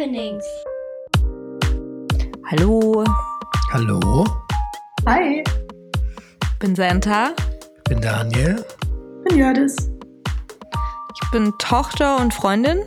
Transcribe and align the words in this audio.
Happenings. 0.00 0.44
Hallo, 2.50 3.04
Hallo, 3.70 4.24
Hi, 5.06 5.44
bin 6.58 6.74
Santa. 6.74 7.34
ich 7.76 7.84
bin 7.84 8.00
Daniel. 8.00 8.64
ich 9.18 9.24
bin 9.28 9.36
Jördis. 9.38 9.76
Ich 11.22 11.30
bin 11.32 11.52
Tochter 11.58 12.18
und 12.18 12.32
Freundin. 12.32 12.78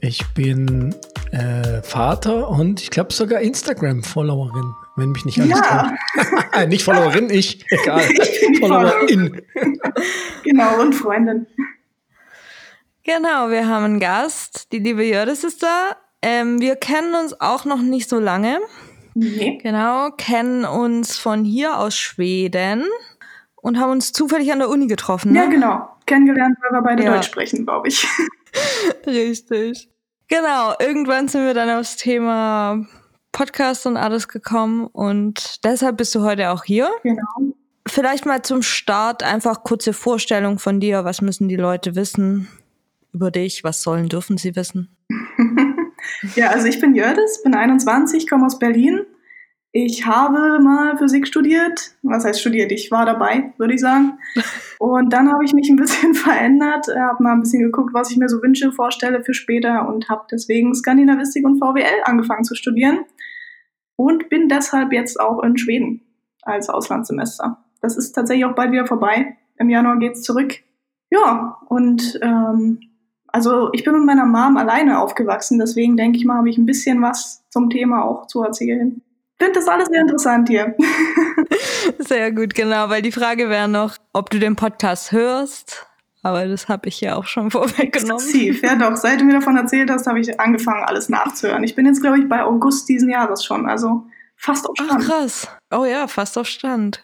Ich 0.00 0.26
bin 0.34 0.96
äh, 1.30 1.80
Vater 1.82 2.48
und 2.48 2.80
ich 2.80 2.90
glaube 2.90 3.12
sogar 3.12 3.40
Instagram-Followerin, 3.40 4.74
wenn 4.96 5.10
mich 5.12 5.24
nicht 5.24 5.40
alles 5.40 5.60
Ja, 5.60 5.92
täuscht. 6.16 6.66
nicht 6.70 6.82
Followerin, 6.82 7.30
ich, 7.30 7.64
egal. 7.70 8.02
Ich 8.10 8.40
bin 8.40 8.52
die 8.54 8.58
Followerin. 8.58 9.42
genau, 10.42 10.80
und 10.80 10.92
Freundin. 10.92 11.46
Genau, 13.04 13.48
wir 13.50 13.66
haben 13.66 13.84
einen 13.84 14.00
Gast. 14.00 14.72
Die 14.72 14.78
liebe 14.78 15.04
Jördis 15.04 15.44
ist 15.44 15.62
da. 15.62 15.96
Ähm, 16.22 16.60
wir 16.60 16.76
kennen 16.76 17.14
uns 17.14 17.40
auch 17.40 17.64
noch 17.64 17.80
nicht 17.80 18.08
so 18.08 18.18
lange. 18.18 18.58
Nee. 19.14 19.58
Genau, 19.62 20.10
kennen 20.12 20.64
uns 20.64 21.16
von 21.16 21.44
hier 21.44 21.78
aus 21.78 21.96
Schweden 21.96 22.84
und 23.56 23.78
haben 23.78 23.90
uns 23.90 24.12
zufällig 24.12 24.52
an 24.52 24.58
der 24.60 24.68
Uni 24.68 24.86
getroffen. 24.86 25.34
Ja, 25.34 25.44
Ne? 25.46 25.50
genau. 25.50 25.88
Kennengelernt, 26.06 26.56
weil 26.62 26.78
wir 26.78 26.82
beide 26.82 27.04
Ja. 27.04 27.14
Deutsch 27.14 27.26
sprechen, 27.26 27.64
glaube 27.64 27.88
ich. 27.88 28.06
Richtig. 29.06 29.88
Genau, 30.28 30.74
irgendwann 30.78 31.28
sind 31.28 31.44
wir 31.44 31.54
dann 31.54 31.70
aufs 31.70 31.96
Thema 31.96 32.84
Podcast 33.32 33.86
und 33.86 33.96
alles 33.96 34.28
gekommen 34.28 34.86
und 34.86 35.64
deshalb 35.64 35.96
bist 35.96 36.14
du 36.14 36.22
heute 36.22 36.50
auch 36.50 36.64
hier. 36.64 36.90
Genau. 37.02 37.54
Vielleicht 37.88 38.26
mal 38.26 38.42
zum 38.42 38.62
Start 38.62 39.22
einfach 39.22 39.64
kurze 39.64 39.92
Vorstellung 39.92 40.58
von 40.58 40.78
dir. 40.80 41.04
Was 41.04 41.20
müssen 41.22 41.48
die 41.48 41.56
Leute 41.56 41.96
wissen 41.96 42.48
über 43.12 43.30
dich? 43.30 43.64
Was 43.64 43.82
sollen, 43.82 44.08
dürfen 44.08 44.36
sie 44.36 44.56
wissen? 44.56 44.96
Ja, 46.34 46.48
also 46.50 46.66
ich 46.66 46.80
bin 46.80 46.94
Jördis, 46.94 47.42
bin 47.42 47.54
21, 47.54 48.28
komme 48.28 48.46
aus 48.46 48.58
Berlin. 48.58 49.00
Ich 49.72 50.04
habe 50.04 50.58
mal 50.60 50.98
Physik 50.98 51.28
studiert. 51.28 51.94
Was 52.02 52.24
heißt 52.24 52.40
studiert? 52.40 52.72
Ich 52.72 52.90
war 52.90 53.06
dabei, 53.06 53.52
würde 53.56 53.74
ich 53.74 53.80
sagen. 53.80 54.18
Und 54.78 55.12
dann 55.12 55.32
habe 55.32 55.44
ich 55.44 55.52
mich 55.52 55.70
ein 55.70 55.76
bisschen 55.76 56.14
verändert, 56.14 56.88
habe 56.88 57.22
mal 57.22 57.32
ein 57.32 57.40
bisschen 57.40 57.62
geguckt, 57.62 57.94
was 57.94 58.10
ich 58.10 58.16
mir 58.16 58.28
so 58.28 58.42
wünsche, 58.42 58.72
vorstelle 58.72 59.22
für 59.22 59.34
später 59.34 59.86
und 59.86 60.08
habe 60.08 60.24
deswegen 60.30 60.74
Skandinavistik 60.74 61.44
und 61.44 61.58
VWL 61.58 62.02
angefangen 62.04 62.44
zu 62.44 62.54
studieren 62.54 63.04
und 63.96 64.28
bin 64.28 64.48
deshalb 64.48 64.92
jetzt 64.92 65.20
auch 65.20 65.42
in 65.42 65.56
Schweden 65.58 66.00
als 66.42 66.68
Auslandssemester. 66.68 67.62
Das 67.82 67.96
ist 67.96 68.12
tatsächlich 68.12 68.46
auch 68.46 68.54
bald 68.54 68.72
wieder 68.72 68.86
vorbei. 68.86 69.36
Im 69.58 69.68
Januar 69.68 69.98
geht's 69.98 70.22
zurück. 70.22 70.54
Ja, 71.10 71.58
und 71.68 72.18
ähm, 72.22 72.80
also 73.32 73.70
ich 73.72 73.84
bin 73.84 73.94
mit 73.94 74.04
meiner 74.04 74.26
Mom 74.26 74.56
alleine 74.56 75.00
aufgewachsen, 75.00 75.58
deswegen 75.58 75.96
denke 75.96 76.18
ich 76.18 76.24
mal, 76.24 76.38
habe 76.38 76.50
ich 76.50 76.58
ein 76.58 76.66
bisschen 76.66 77.02
was 77.02 77.42
zum 77.50 77.70
Thema 77.70 78.04
auch 78.04 78.26
zu 78.26 78.42
erzählen. 78.42 79.02
Finde 79.38 79.54
das 79.54 79.68
alles 79.68 79.88
sehr 79.88 80.02
interessant 80.02 80.48
hier. 80.48 80.74
Sehr 81.98 82.30
gut, 82.30 82.54
genau, 82.54 82.90
weil 82.90 83.00
die 83.00 83.10
Frage 83.10 83.48
wäre 83.48 83.68
noch, 83.68 83.96
ob 84.12 84.28
du 84.28 84.38
den 84.38 84.54
Podcast 84.54 85.12
hörst. 85.12 85.86
Aber 86.22 86.46
das 86.46 86.68
habe 86.68 86.88
ich 86.88 87.00
ja 87.00 87.16
auch 87.16 87.24
schon 87.24 87.50
vorweggenommen. 87.50 88.22
Exzessiv, 88.22 88.62
ja 88.62 88.74
doch. 88.74 88.96
Seit 88.96 89.20
du 89.20 89.24
mir 89.24 89.32
davon 89.32 89.56
erzählt 89.56 89.90
hast, 89.90 90.06
habe 90.06 90.20
ich 90.20 90.38
angefangen, 90.38 90.84
alles 90.84 91.08
nachzuhören. 91.08 91.64
Ich 91.64 91.74
bin 91.74 91.86
jetzt, 91.86 92.02
glaube 92.02 92.18
ich, 92.18 92.28
bei 92.28 92.44
August 92.44 92.88
diesen 92.88 93.08
Jahres 93.08 93.42
schon, 93.44 93.68
also 93.68 94.04
fast 94.36 94.68
auf 94.68 94.74
Ach 94.80 94.84
Stand. 94.84 95.04
krass. 95.04 95.48
Oh 95.70 95.84
ja, 95.84 96.06
fast 96.06 96.36
auf 96.36 96.46
Stand. 96.46 97.02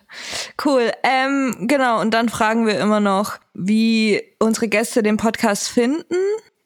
Cool. 0.62 0.90
Ähm, 1.02 1.54
genau, 1.62 2.00
und 2.00 2.12
dann 2.12 2.28
fragen 2.28 2.66
wir 2.66 2.78
immer 2.78 3.00
noch, 3.00 3.38
wie 3.58 4.22
unsere 4.38 4.68
Gäste 4.68 5.02
den 5.02 5.16
Podcast 5.16 5.68
finden. 5.68 6.16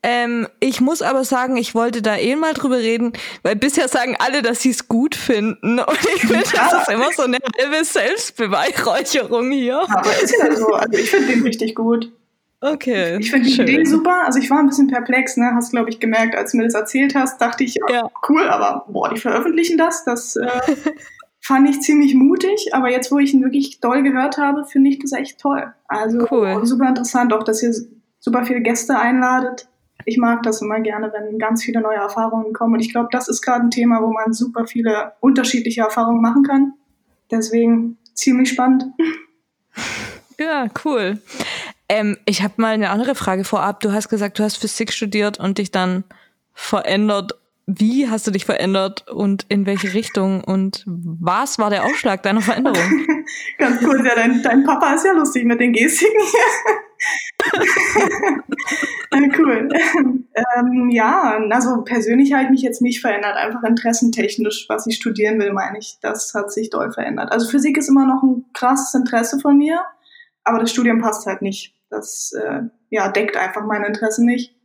Ähm, 0.03 0.47
ich 0.59 0.81
muss 0.81 1.03
aber 1.03 1.23
sagen, 1.23 1.57
ich 1.57 1.75
wollte 1.75 2.01
da 2.01 2.17
eh 2.17 2.35
mal 2.35 2.53
drüber 2.53 2.77
reden, 2.79 3.13
weil 3.43 3.55
bisher 3.55 3.87
sagen 3.87 4.15
alle, 4.17 4.41
dass 4.41 4.61
sie 4.61 4.71
es 4.71 4.87
gut 4.87 5.13
finden. 5.15 5.79
Und 5.79 5.99
ich 6.15 6.21
finde, 6.21 6.43
das 6.53 6.73
ist 6.73 6.89
immer 6.91 7.11
so 7.15 7.23
eine 7.23 7.37
halbe 7.59 7.85
Selbstbeweihräucherung 7.85 9.51
hier. 9.51 9.79
Aber 9.89 10.09
ist 10.21 10.35
ja 10.39 10.55
so. 10.55 10.67
Also 10.73 10.97
ich 10.97 11.09
finde 11.11 11.27
den 11.27 11.43
richtig 11.43 11.75
gut. 11.75 12.11
Okay. 12.61 13.17
Ich 13.19 13.31
finde 13.31 13.47
die. 13.49 13.61
Idee 13.61 13.85
super. 13.85 14.23
Also 14.25 14.39
ich 14.39 14.49
war 14.49 14.59
ein 14.59 14.67
bisschen 14.67 14.87
perplex, 14.87 15.37
ne? 15.37 15.51
Hast, 15.55 15.71
glaube 15.71 15.89
ich, 15.89 15.99
gemerkt, 15.99 16.35
als 16.35 16.51
du 16.51 16.57
mir 16.57 16.63
das 16.65 16.73
erzählt 16.75 17.15
hast, 17.15 17.39
dachte 17.41 17.63
ich, 17.63 17.75
ja, 17.75 17.93
Ja. 17.95 18.11
cool, 18.29 18.47
aber 18.47 18.85
boah, 18.89 19.09
die 19.13 19.19
veröffentlichen 19.19 19.77
das. 19.77 20.03
Das 20.03 20.35
äh, 20.35 20.47
fand 21.41 21.69
ich 21.69 21.81
ziemlich 21.81 22.15
mutig. 22.15 22.69
Aber 22.73 22.89
jetzt, 22.89 23.11
wo 23.11 23.19
ich 23.19 23.33
ihn 23.33 23.43
wirklich 23.43 23.79
doll 23.79 24.03
gehört 24.03 24.37
habe, 24.37 24.65
finde 24.65 24.89
ich 24.91 24.99
das 24.99 25.11
echt 25.11 25.39
toll. 25.39 25.73
Also 25.87 26.25
Cool. 26.31 26.65
super 26.65 26.87
interessant, 26.87 27.33
auch 27.33 27.43
dass 27.43 27.61
ihr 27.61 27.73
super 28.19 28.45
viele 28.45 28.61
Gäste 28.61 28.97
einladet. 28.97 29.67
Ich 30.05 30.17
mag 30.17 30.41
das 30.43 30.61
immer 30.61 30.79
gerne, 30.79 31.11
wenn 31.13 31.37
ganz 31.37 31.63
viele 31.63 31.81
neue 31.81 31.97
Erfahrungen 31.97 32.53
kommen. 32.53 32.75
Und 32.75 32.79
ich 32.79 32.91
glaube, 32.91 33.09
das 33.11 33.27
ist 33.27 33.41
gerade 33.41 33.65
ein 33.65 33.71
Thema, 33.71 34.01
wo 34.01 34.11
man 34.11 34.33
super 34.33 34.65
viele 34.65 35.13
unterschiedliche 35.19 35.81
Erfahrungen 35.81 36.21
machen 36.21 36.43
kann. 36.43 36.73
Deswegen 37.29 37.97
ziemlich 38.13 38.49
spannend. 38.49 38.85
Ja, 40.39 40.67
cool. 40.83 41.21
Ähm, 41.87 42.17
ich 42.25 42.41
habe 42.41 42.55
mal 42.57 42.73
eine 42.73 42.89
andere 42.89 43.13
Frage 43.13 43.43
vorab. 43.43 43.79
Du 43.81 43.91
hast 43.91 44.09
gesagt, 44.09 44.39
du 44.39 44.43
hast 44.43 44.57
Physik 44.57 44.91
studiert 44.91 45.39
und 45.39 45.59
dich 45.59 45.69
dann 45.69 46.03
verändert. 46.53 47.33
Wie 47.73 48.09
hast 48.09 48.27
du 48.27 48.31
dich 48.31 48.43
verändert 48.43 49.09
und 49.09 49.45
in 49.47 49.65
welche 49.65 49.93
Richtung 49.93 50.43
und 50.43 50.83
was 50.85 51.57
war 51.57 51.69
der 51.69 51.85
Ausschlag 51.85 52.21
deiner 52.21 52.41
Veränderung? 52.41 52.77
Ganz 53.57 53.81
cool, 53.83 54.05
ja, 54.05 54.13
dein, 54.15 54.43
dein 54.43 54.63
Papa 54.65 54.93
ist 54.93 55.05
ja 55.05 55.13
lustig 55.13 55.45
mit 55.45 55.61
den 55.61 55.71
Gestiken 55.73 56.21
hier. 56.21 56.41
Cool. 59.37 59.69
Ähm, 59.73 60.89
ja, 60.89 61.39
also 61.49 61.81
persönlich 61.83 62.33
habe 62.33 62.43
ich 62.45 62.49
mich 62.49 62.61
jetzt 62.61 62.81
nicht 62.81 63.01
verändert, 63.01 63.35
einfach 63.35 63.63
interessentechnisch, 63.63 64.65
was 64.69 64.87
ich 64.87 64.95
studieren 64.95 65.39
will, 65.39 65.51
meine 65.51 65.79
ich. 65.79 65.97
Das 66.01 66.33
hat 66.33 66.51
sich 66.51 66.69
doll 66.69 66.91
verändert. 66.91 67.31
Also 67.31 67.49
Physik 67.49 67.77
ist 67.77 67.89
immer 67.89 68.05
noch 68.05 68.23
ein 68.23 68.45
krasses 68.53 68.93
Interesse 68.93 69.39
von 69.39 69.57
mir, 69.57 69.81
aber 70.43 70.59
das 70.59 70.71
Studium 70.71 71.01
passt 71.01 71.25
halt 71.25 71.41
nicht. 71.41 71.75
Das 71.89 72.33
äh, 72.33 72.61
ja, 72.89 73.09
deckt 73.09 73.35
einfach 73.35 73.65
meine 73.65 73.87
Interessen 73.87 74.25
nicht. 74.25 74.55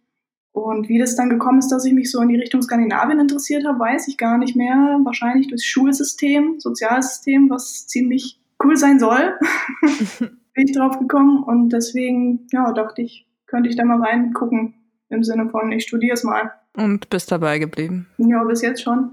Und 0.56 0.88
wie 0.88 0.98
das 0.98 1.16
dann 1.16 1.28
gekommen 1.28 1.58
ist, 1.58 1.68
dass 1.68 1.84
ich 1.84 1.92
mich 1.92 2.10
so 2.10 2.18
in 2.22 2.30
die 2.30 2.40
Richtung 2.40 2.62
Skandinavien 2.62 3.20
interessiert 3.20 3.66
habe, 3.66 3.78
weiß 3.78 4.08
ich 4.08 4.16
gar 4.16 4.38
nicht 4.38 4.56
mehr. 4.56 4.98
Wahrscheinlich 5.04 5.48
durchs 5.48 5.66
Schulsystem, 5.66 6.60
Sozialsystem, 6.60 7.50
was 7.50 7.86
ziemlich 7.86 8.40
cool 8.64 8.74
sein 8.74 8.98
soll, 8.98 9.38
bin 10.18 10.66
ich 10.66 10.74
drauf 10.74 10.98
gekommen. 10.98 11.42
Und 11.42 11.68
deswegen, 11.74 12.46
ja, 12.52 12.72
dachte 12.72 13.02
ich, 13.02 13.26
könnte 13.44 13.68
ich 13.68 13.76
da 13.76 13.84
mal 13.84 14.00
reingucken. 14.02 14.72
Im 15.10 15.22
Sinne 15.24 15.50
von, 15.50 15.70
ich 15.72 15.82
studiere 15.84 16.14
es 16.14 16.24
mal. 16.24 16.50
Und 16.74 17.10
bist 17.10 17.30
dabei 17.30 17.58
geblieben. 17.58 18.06
Ja, 18.16 18.42
bis 18.44 18.62
jetzt 18.62 18.80
schon. 18.80 19.10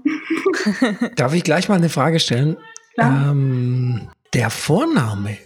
Darf 1.16 1.34
ich 1.34 1.44
gleich 1.44 1.68
mal 1.68 1.74
eine 1.74 1.90
Frage 1.90 2.20
stellen? 2.20 2.56
Klar. 2.94 3.32
Ähm, 3.32 4.08
der 4.32 4.48
Vorname. 4.48 5.36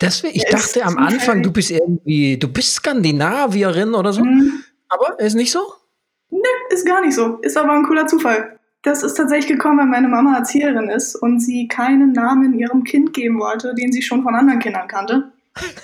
Deswegen, 0.00 0.36
ich 0.36 0.44
dachte 0.44 0.84
am. 0.84 0.96
Anfang, 0.96 1.44
du 1.44 1.52
bist 1.52 1.70
irgendwie, 1.70 2.38
du 2.38 2.48
bist 2.48 2.74
Skandinavierin 2.74 3.94
oder 3.94 4.12
so, 4.12 4.22
Hm, 4.22 4.57
aber 4.88 5.18
ist 5.20 5.34
nicht 5.34 5.52
so? 5.52 5.60
ist 6.70 6.86
gar 6.86 7.00
nicht 7.00 7.14
so. 7.14 7.36
Ist 7.36 7.56
aber 7.56 7.72
ein 7.72 7.84
cooler 7.84 8.06
Zufall. 8.06 8.58
Das 8.82 9.02
ist 9.02 9.14
tatsächlich 9.14 9.48
gekommen, 9.48 9.78
weil 9.78 9.86
meine 9.86 10.08
Mama 10.08 10.36
Erzieherin 10.36 10.88
ist 10.88 11.16
und 11.16 11.40
sie 11.40 11.66
keinen 11.66 12.12
Namen 12.12 12.58
ihrem 12.58 12.84
Kind 12.84 13.12
geben 13.12 13.40
wollte, 13.40 13.74
den 13.74 13.92
sie 13.92 14.02
schon 14.02 14.22
von 14.22 14.34
anderen 14.34 14.60
Kindern 14.60 14.86
kannte. 14.86 15.32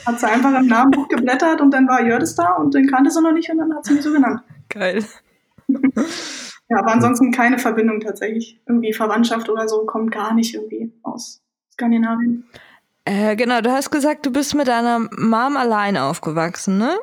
Hat 0.06 0.20
sie 0.20 0.26
einfach 0.26 0.54
im 0.58 0.66
Namenbuch 0.66 1.08
geblättert 1.08 1.60
und 1.60 1.72
dann 1.72 1.88
war 1.88 2.04
Jördis 2.04 2.36
da 2.36 2.52
und 2.52 2.74
den 2.74 2.86
kannte 2.86 3.10
sie 3.10 3.20
noch 3.20 3.32
nicht 3.32 3.50
und 3.50 3.58
dann 3.58 3.74
hat 3.74 3.84
sie 3.84 3.94
mich 3.94 4.02
so 4.02 4.12
genannt. 4.12 4.40
Geil. 4.68 5.04
Ja, 6.70 6.78
aber 6.78 6.92
ansonsten 6.92 7.30
keine 7.30 7.58
Verbindung 7.58 8.00
tatsächlich. 8.00 8.58
Irgendwie 8.66 8.92
Verwandtschaft 8.94 9.50
oder 9.50 9.68
so 9.68 9.84
kommt 9.84 10.10
gar 10.12 10.32
nicht 10.32 10.54
irgendwie 10.54 10.92
aus 11.02 11.42
Skandinavien. 11.72 12.44
Äh, 13.04 13.36
genau, 13.36 13.60
du 13.60 13.70
hast 13.70 13.90
gesagt, 13.90 14.24
du 14.24 14.32
bist 14.32 14.54
mit 14.54 14.66
deiner 14.66 15.00
Mom 15.00 15.58
allein 15.58 15.98
aufgewachsen, 15.98 16.78
ne? 16.78 16.96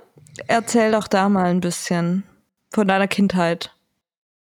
Erzähl 0.47 0.91
doch 0.91 1.07
da 1.07 1.29
mal 1.29 1.45
ein 1.45 1.61
bisschen 1.61 2.23
von 2.69 2.87
deiner 2.87 3.07
Kindheit. 3.07 3.75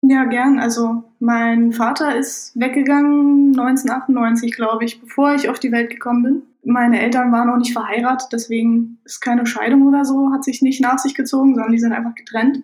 Ja, 0.02 0.26
gern. 0.26 0.60
Also 0.60 1.04
mein 1.20 1.72
Vater 1.72 2.16
ist 2.16 2.52
weggegangen 2.56 3.58
1998, 3.60 4.56
glaube 4.56 4.86
ich, 4.86 5.02
bevor 5.02 5.34
ich 5.34 5.50
auf 5.50 5.60
die 5.60 5.72
Welt 5.72 5.90
gekommen 5.90 6.24
bin. 6.24 6.44
Meine 6.64 7.02
Eltern 7.02 7.32
waren 7.32 7.48
noch 7.48 7.58
nicht 7.58 7.74
verheiratet, 7.74 8.30
deswegen 8.32 9.00
ist 9.04 9.20
keine 9.22 9.46
Scheidung 9.46 9.88
oder 9.88 10.06
so, 10.06 10.32
hat 10.32 10.44
sich 10.44 10.62
nicht 10.62 10.82
nach 10.82 11.00
sich 11.00 11.16
gezogen, 11.16 11.56
sondern 11.56 11.72
die 11.72 11.80
sind 11.80 11.94
einfach 11.94 12.14
getrennt. 12.16 12.64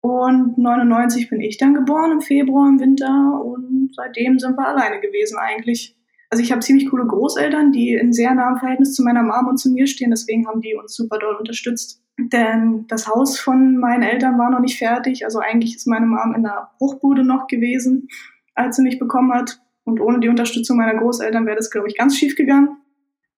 Und 0.00 0.58
99 0.58 1.30
bin 1.30 1.40
ich 1.40 1.56
dann 1.56 1.74
geboren 1.74 2.12
im 2.12 2.20
Februar, 2.20 2.68
im 2.68 2.78
Winter 2.78 3.40
und 3.42 3.90
seitdem 3.96 4.38
sind 4.38 4.56
wir 4.56 4.68
alleine 4.68 5.00
gewesen 5.00 5.38
eigentlich. 5.38 5.96
Also 6.30 6.42
ich 6.42 6.52
habe 6.52 6.60
ziemlich 6.60 6.90
coole 6.90 7.06
Großeltern, 7.06 7.72
die 7.72 7.94
in 7.94 8.12
sehr 8.12 8.34
nahem 8.34 8.58
Verhältnis 8.58 8.94
zu 8.94 9.02
meiner 9.02 9.22
Mom 9.22 9.48
und 9.48 9.58
zu 9.58 9.70
mir 9.70 9.86
stehen, 9.86 10.10
deswegen 10.10 10.46
haben 10.46 10.60
die 10.60 10.74
uns 10.74 10.94
super 10.94 11.18
doll 11.18 11.36
unterstützt. 11.36 12.03
Denn 12.18 12.86
das 12.86 13.08
Haus 13.08 13.38
von 13.38 13.76
meinen 13.78 14.02
Eltern 14.02 14.38
war 14.38 14.50
noch 14.50 14.60
nicht 14.60 14.78
fertig. 14.78 15.24
Also 15.24 15.40
eigentlich 15.40 15.74
ist 15.74 15.86
meine 15.86 16.06
Mom 16.06 16.34
in 16.34 16.44
der 16.44 16.70
Bruchbude 16.78 17.24
noch 17.24 17.48
gewesen, 17.48 18.08
als 18.54 18.76
sie 18.76 18.82
mich 18.82 18.98
bekommen 18.98 19.32
hat. 19.32 19.60
Und 19.84 20.00
ohne 20.00 20.20
die 20.20 20.28
Unterstützung 20.28 20.76
meiner 20.76 20.98
Großeltern 20.98 21.44
wäre 21.46 21.56
das, 21.56 21.70
glaube 21.70 21.88
ich, 21.88 21.96
ganz 21.96 22.16
schief 22.16 22.36
gegangen. 22.36 22.76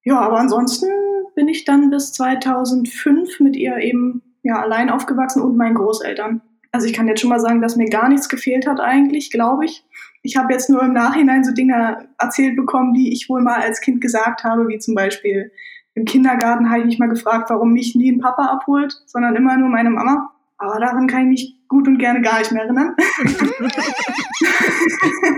Ja, 0.04 0.20
aber 0.20 0.38
ansonsten 0.38 0.86
bin 1.34 1.48
ich 1.48 1.64
dann 1.64 1.90
bis 1.90 2.12
2005 2.12 3.40
mit 3.40 3.56
ihr 3.56 3.78
eben 3.78 4.22
ja 4.42 4.60
allein 4.60 4.90
aufgewachsen 4.90 5.42
und 5.42 5.56
meinen 5.56 5.74
Großeltern. 5.74 6.42
Also 6.70 6.86
ich 6.86 6.92
kann 6.92 7.08
jetzt 7.08 7.20
schon 7.20 7.30
mal 7.30 7.40
sagen, 7.40 7.62
dass 7.62 7.76
mir 7.76 7.88
gar 7.88 8.08
nichts 8.08 8.28
gefehlt 8.28 8.66
hat 8.66 8.80
eigentlich, 8.80 9.30
glaube 9.30 9.64
ich. 9.64 9.84
Ich 10.22 10.36
habe 10.36 10.52
jetzt 10.52 10.68
nur 10.68 10.82
im 10.82 10.92
Nachhinein 10.92 11.42
so 11.42 11.52
Dinge 11.52 12.08
erzählt 12.18 12.56
bekommen, 12.56 12.92
die 12.92 13.12
ich 13.12 13.28
wohl 13.28 13.42
mal 13.42 13.60
als 13.60 13.80
Kind 13.80 14.00
gesagt 14.00 14.44
habe, 14.44 14.68
wie 14.68 14.78
zum 14.78 14.94
Beispiel 14.94 15.50
im 15.96 16.04
Kindergarten 16.04 16.68
habe 16.68 16.80
ich 16.80 16.84
mich 16.84 16.98
mal 16.98 17.08
gefragt, 17.08 17.48
warum 17.48 17.72
mich 17.72 17.94
nie 17.94 18.12
ein 18.12 18.20
Papa 18.20 18.44
abholt, 18.44 18.94
sondern 19.06 19.34
immer 19.34 19.56
nur 19.56 19.70
meine 19.70 19.88
Mama. 19.88 20.30
Aber 20.58 20.78
daran 20.78 21.06
kann 21.06 21.22
ich 21.22 21.28
mich 21.28 21.68
gut 21.68 21.88
und 21.88 21.98
gerne 21.98 22.20
gar 22.20 22.38
nicht 22.38 22.52
mehr 22.52 22.64
erinnern. 22.64 22.94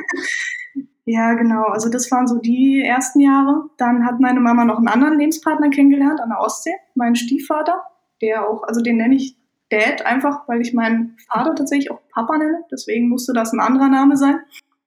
ja, 1.05 1.34
genau. 1.34 1.66
Also 1.66 1.88
das 1.88 2.10
waren 2.10 2.26
so 2.26 2.38
die 2.38 2.82
ersten 2.82 3.20
Jahre. 3.20 3.70
Dann 3.76 4.05
hat 4.05 4.19
meine 4.19 4.40
Mama 4.40 4.64
noch 4.64 4.78
einen 4.78 4.88
anderen 4.88 5.19
Lebenspartner 5.19 5.70
kennengelernt 5.70 6.20
an 6.20 6.31
der 6.31 6.40
Ostsee, 6.40 6.75
meinen 6.96 7.14
Stiefvater, 7.14 7.81
der 8.20 8.49
auch, 8.49 8.64
also 8.64 8.81
den 8.81 8.96
nenne 8.96 9.14
ich 9.14 9.37
Dad 9.70 10.05
einfach, 10.05 10.49
weil 10.49 10.60
ich 10.60 10.75
meinen 10.75 11.16
Vater 11.32 11.55
tatsächlich 11.55 11.93
auch 11.93 12.00
Papa 12.12 12.37
nenne. 12.37 12.64
Deswegen 12.72 13.08
musste 13.08 13.32
das 13.32 13.52
ein 13.52 13.60
anderer 13.60 13.88
Name 13.88 14.16
sein. 14.16 14.40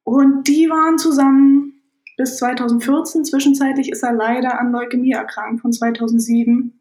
Und 0.04 0.50
die 0.50 0.70
waren 0.70 0.98
zusammen 0.98 1.71
bis 2.18 2.38
2014. 2.38 3.26
Zwischenzeitlich 3.26 3.92
ist 3.92 4.04
er 4.04 4.14
leider 4.14 4.60
an 4.60 4.72
Leukämie 4.72 5.12
erkrankt 5.12 5.62
von 5.62 5.72
2007 5.72 6.80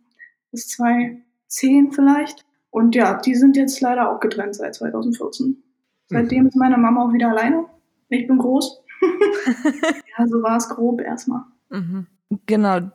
bis 0.50 0.68
2010 0.68 1.92
vielleicht. 1.92 2.44
Und 2.70 2.94
ja, 2.94 3.18
die 3.18 3.34
sind 3.34 3.56
jetzt 3.56 3.80
leider 3.80 4.10
auch 4.10 4.20
getrennt 4.20 4.54
seit 4.54 4.74
2014. 4.74 5.62
Seitdem 6.06 6.46
ist 6.46 6.56
meine 6.56 6.76
Mama 6.76 7.04
auch 7.04 7.12
wieder 7.12 7.30
alleine. 7.30 7.66
Ich 8.08 8.26
bin 8.26 8.38
groß. 8.38 8.82
ja, 10.18 10.26
so 10.26 10.42
war 10.42 10.56
es 10.56 10.68
grob 10.68 11.00
erstmal. 11.00 11.42
Mhm. 11.70 12.06
Genau. 12.46 12.90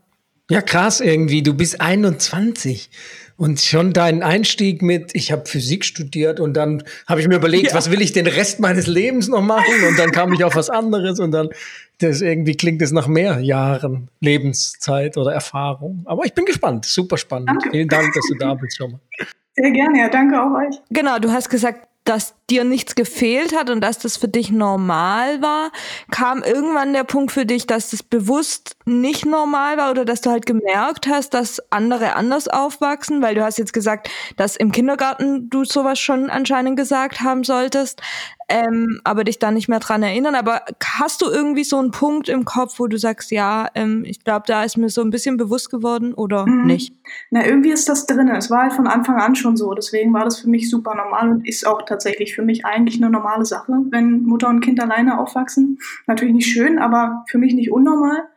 Ja, 0.50 0.62
krass 0.62 1.02
irgendwie. 1.02 1.42
Du 1.42 1.56
bist 1.56 1.82
21 1.82 2.90
und 3.38 3.60
schon 3.60 3.94
dein 3.94 4.24
Einstieg 4.24 4.82
mit, 4.82 5.12
ich 5.14 5.32
habe 5.32 5.46
Physik 5.46 5.84
studiert 5.84 6.40
und 6.40 6.54
dann 6.54 6.84
habe 7.08 7.20
ich 7.20 7.28
mir 7.28 7.36
überlegt, 7.36 7.68
ja. 7.68 7.74
was 7.74 7.92
will 7.92 8.02
ich 8.02 8.14
den 8.14 8.28
Rest 8.28 8.60
meines 8.60 8.88
Lebens 8.88 9.28
noch 9.28 9.42
machen 9.42 9.84
und 9.88 10.00
dann 10.00 10.12
kam 10.12 10.32
ich 10.34 10.44
auf 10.44 10.56
was 10.56 10.70
anderes 10.70 11.20
und 11.20 11.32
dann 11.32 11.50
das 12.00 12.22
irgendwie 12.22 12.56
klingt 12.56 12.82
es 12.82 12.92
nach 12.92 13.08
mehr 13.08 13.40
Jahren 13.40 14.10
Lebenszeit 14.20 15.18
oder 15.18 15.34
Erfahrung. 15.34 16.04
Aber 16.06 16.26
ich 16.26 16.34
bin 16.34 16.46
gespannt, 16.46 16.86
super 16.86 17.18
spannend. 17.18 17.50
Danke. 17.50 17.72
Vielen 17.72 17.88
Dank, 17.88 18.14
dass 18.14 18.26
du 18.28 18.36
da 18.36 18.54
bist 18.54 18.78
schon 18.78 18.92
mal. 18.92 19.00
Sehr 19.56 19.72
gerne, 19.72 20.00
ja, 20.00 20.10
danke 20.10 20.42
auch 20.42 20.54
euch. 20.58 20.76
Genau, 20.90 21.18
du 21.20 21.32
hast 21.32 21.50
gesagt, 21.50 21.88
dass 22.06 22.36
dir 22.50 22.64
nichts 22.64 22.94
gefehlt 22.96 23.56
hat 23.56 23.70
und 23.70 23.82
dass 23.82 23.98
das 23.98 24.18
für 24.18 24.28
dich 24.28 24.52
normal 24.52 25.42
war. 25.42 25.72
Kam 26.12 26.44
irgendwann 26.44 26.94
der 26.94 27.04
Punkt 27.04 27.32
für 27.32 27.46
dich, 27.46 27.66
dass 27.66 27.90
das 27.90 28.04
bewusst 28.04 28.78
nicht 28.86 29.26
normal 29.26 29.78
war 29.78 29.90
oder 29.92 30.06
dass 30.06 30.22
du 30.22 30.30
halt 30.30 30.46
gemerkt 30.46 31.08
hast, 31.08 31.34
dass 31.34 31.60
andere 31.72 32.16
anders 32.16 32.48
aufwachsen? 32.48 33.24
Weil 33.24 33.34
du 33.36 33.44
hast 33.44 33.58
jetzt 33.58 33.74
gesagt, 33.74 34.10
dass 34.38 34.56
im 34.56 34.72
Kindergarten 34.72 35.50
du 35.50 35.66
sowas 35.66 36.00
schon 36.00 36.30
anscheinend 36.30 36.78
gesagt 36.78 37.22
haben 37.22 37.44
solltest 37.44 38.02
ähm, 38.48 39.00
aber 39.04 39.24
dich 39.24 39.40
da 39.40 39.52
nicht 39.52 39.68
mehr 39.68 39.80
dran 39.80 40.04
erinnern. 40.04 40.36
Aber 40.36 40.62
hast 41.00 41.22
du 41.22 41.26
irgendwie 41.30 41.64
so 41.64 41.78
einen 41.78 41.92
Punkt 41.92 42.30
im 42.30 42.46
Kopf, 42.46 42.80
wo 42.80 42.88
du 42.88 42.98
sagst, 42.98 43.32
ja, 43.32 43.68
ähm, 43.74 44.04
ich 44.06 44.24
glaube, 44.24 44.44
da 44.48 44.64
ist 44.64 44.78
mir 44.78 44.90
so 44.90 45.02
ein 45.02 45.10
bisschen 45.10 45.38
bewusst 45.38 45.72
geworden 45.72 46.14
oder 46.14 46.46
mhm. 46.46 46.66
nicht? 46.66 46.96
Na, 47.32 47.46
irgendwie 47.46 47.72
ist 47.72 47.90
das 47.90 48.06
drin. 48.06 48.30
Es 48.30 48.52
war 48.52 48.64
halt 48.64 48.74
von 48.74 48.88
Anfang 48.88 49.18
an 49.18 49.36
schon 49.36 49.58
so. 49.58 49.74
Deswegen 49.74 50.14
war 50.14 50.26
das 50.26 50.40
für 50.40 50.50
mich 50.50 50.70
super 50.70 50.96
normal 50.96 51.30
und 51.30 51.48
ist 51.48 51.66
auch 51.66 51.82
tatsächlich 51.84 52.36
für 52.36 52.44
mich 52.44 52.66
eigentlich 52.66 53.02
eine 53.02 53.10
normale 53.10 53.46
Sache, 53.46 53.74
wenn 53.90 54.24
Mutter 54.24 54.50
und 54.50 54.62
Kind 54.62 54.82
alleine 54.82 55.20
aufwachsen. 55.20 55.80
Natürlich 56.06 56.36
nicht 56.36 56.52
schön, 56.52 56.78
aber 56.78 57.24
für 57.28 57.38
mich 57.38 57.54
nicht 57.54 57.72
unnormal. 57.72 58.28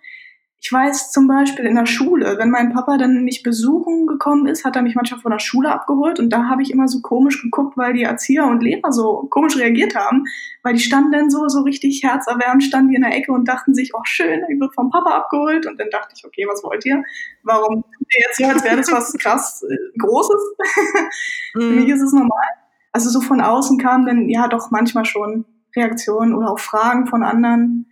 Ich 0.60 0.72
weiß 0.72 1.12
zum 1.12 1.28
Beispiel 1.28 1.66
in 1.66 1.76
der 1.76 1.86
Schule, 1.86 2.36
wenn 2.36 2.50
mein 2.50 2.72
Papa 2.72 2.98
dann 2.98 3.22
mich 3.22 3.44
besuchen 3.44 4.08
gekommen 4.08 4.48
ist, 4.48 4.64
hat 4.64 4.74
er 4.74 4.82
mich 4.82 4.96
manchmal 4.96 5.20
von 5.20 5.30
der 5.30 5.38
Schule 5.38 5.70
abgeholt 5.70 6.18
und 6.18 6.30
da 6.30 6.48
habe 6.48 6.62
ich 6.62 6.72
immer 6.72 6.88
so 6.88 7.00
komisch 7.00 7.40
geguckt, 7.40 7.76
weil 7.76 7.92
die 7.92 8.02
Erzieher 8.02 8.44
und 8.44 8.60
Lehrer 8.60 8.92
so 8.92 9.28
komisch 9.30 9.56
reagiert 9.56 9.94
haben, 9.94 10.24
weil 10.64 10.74
die 10.74 10.80
standen 10.80 11.12
dann 11.12 11.30
so, 11.30 11.46
so 11.46 11.60
richtig 11.60 12.02
herzerwärmend, 12.02 12.64
standen 12.64 12.90
die 12.90 12.96
in 12.96 13.02
der 13.02 13.14
Ecke 13.14 13.30
und 13.30 13.46
dachten 13.46 13.72
sich, 13.72 13.92
oh 13.94 14.00
schön, 14.02 14.42
ich 14.48 14.58
wird 14.58 14.74
vom 14.74 14.90
Papa 14.90 15.10
abgeholt 15.10 15.64
und 15.64 15.78
dann 15.78 15.90
dachte 15.90 16.14
ich, 16.16 16.24
okay, 16.24 16.44
was 16.48 16.64
wollt 16.64 16.84
ihr? 16.84 17.04
Warum 17.44 17.82
tut 17.82 18.08
ihr 18.10 18.24
jetzt 18.26 18.38
so, 18.38 18.44
als 18.44 18.64
wäre 18.64 18.76
das 18.76 18.90
was 18.90 19.12
krass 19.12 19.62
äh, 19.62 19.98
Großes? 19.98 20.56
Für 21.52 21.60
mich 21.60 21.86
mhm. 21.86 21.92
ist 21.92 22.02
es 22.02 22.12
normal. 22.12 22.48
Also 22.90 23.10
so 23.10 23.20
von 23.20 23.40
außen 23.40 23.78
kamen 23.78 24.06
dann 24.06 24.28
ja 24.28 24.48
doch 24.48 24.72
manchmal 24.72 25.04
schon 25.04 25.44
Reaktionen 25.76 26.34
oder 26.34 26.50
auch 26.50 26.58
Fragen 26.58 27.06
von 27.06 27.22
anderen, 27.22 27.86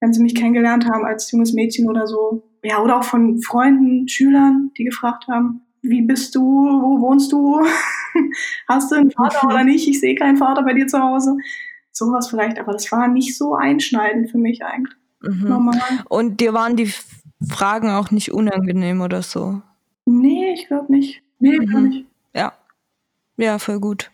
wenn 0.00 0.12
sie 0.12 0.22
mich 0.22 0.34
kennengelernt 0.34 0.86
haben 0.86 1.04
als 1.04 1.30
junges 1.30 1.52
Mädchen 1.52 1.88
oder 1.88 2.06
so. 2.06 2.42
Ja, 2.62 2.82
oder 2.82 2.98
auch 2.98 3.04
von 3.04 3.40
Freunden, 3.40 4.08
Schülern, 4.08 4.70
die 4.76 4.84
gefragt 4.84 5.26
haben, 5.28 5.62
wie 5.82 6.02
bist 6.02 6.34
du, 6.34 6.40
wo 6.42 7.00
wohnst 7.00 7.32
du, 7.32 7.60
hast 8.68 8.90
du 8.90 8.96
einen 8.96 9.10
Vater 9.10 9.46
oder 9.46 9.64
nicht? 9.64 9.88
Ich 9.88 10.00
sehe 10.00 10.14
keinen 10.14 10.36
Vater 10.36 10.62
bei 10.62 10.74
dir 10.74 10.86
zu 10.86 11.00
Hause. 11.00 11.36
Sowas 11.92 12.28
vielleicht, 12.28 12.58
aber 12.58 12.72
das 12.72 12.90
war 12.92 13.08
nicht 13.08 13.36
so 13.36 13.54
einschneidend 13.54 14.30
für 14.30 14.38
mich 14.38 14.64
eigentlich. 14.64 14.96
Mhm. 15.22 15.48
Normal. 15.48 15.80
Und 16.08 16.40
dir 16.40 16.52
waren 16.52 16.76
die 16.76 16.92
Fragen 17.48 17.90
auch 17.90 18.10
nicht 18.10 18.32
unangenehm 18.32 19.00
oder 19.00 19.22
so? 19.22 19.62
Nee, 20.06 20.52
ich 20.54 20.66
glaube 20.66 20.92
nicht. 20.92 21.22
Nee, 21.38 21.58
mhm. 21.58 21.66
gar 21.66 21.80
nicht. 21.80 22.06
Ja. 22.34 22.52
Ja, 23.36 23.58
voll 23.58 23.80
gut. 23.80 24.10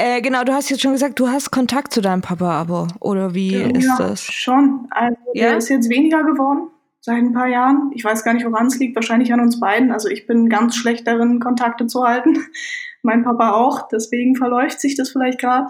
Äh, 0.00 0.22
genau, 0.22 0.44
du 0.44 0.52
hast 0.52 0.70
jetzt 0.70 0.80
schon 0.80 0.92
gesagt, 0.92 1.18
du 1.18 1.28
hast 1.28 1.50
Kontakt 1.50 1.92
zu 1.92 2.00
deinem 2.00 2.22
Papa, 2.22 2.52
aber 2.52 2.86
oder 3.00 3.34
wie 3.34 3.56
ja, 3.56 3.66
ist 3.66 3.96
das? 3.98 4.22
Schon. 4.22 4.86
Also 4.90 5.16
ja? 5.34 5.48
der 5.48 5.58
ist 5.58 5.68
jetzt 5.68 5.90
weniger 5.90 6.22
geworden 6.22 6.68
seit 7.00 7.16
ein 7.16 7.32
paar 7.32 7.48
Jahren. 7.48 7.90
Ich 7.94 8.04
weiß 8.04 8.22
gar 8.22 8.32
nicht, 8.32 8.46
woran 8.46 8.68
es 8.68 8.78
liegt. 8.78 8.94
Wahrscheinlich 8.94 9.32
an 9.32 9.40
uns 9.40 9.58
beiden. 9.58 9.90
Also 9.90 10.08
ich 10.08 10.26
bin 10.26 10.48
ganz 10.48 10.76
schlecht 10.76 11.06
darin, 11.06 11.40
Kontakte 11.40 11.88
zu 11.88 12.04
halten. 12.04 12.38
mein 13.02 13.24
Papa 13.24 13.52
auch. 13.52 13.88
Deswegen 13.88 14.36
verläuft 14.36 14.80
sich 14.80 14.94
das 14.94 15.10
vielleicht 15.10 15.40
gerade. 15.40 15.66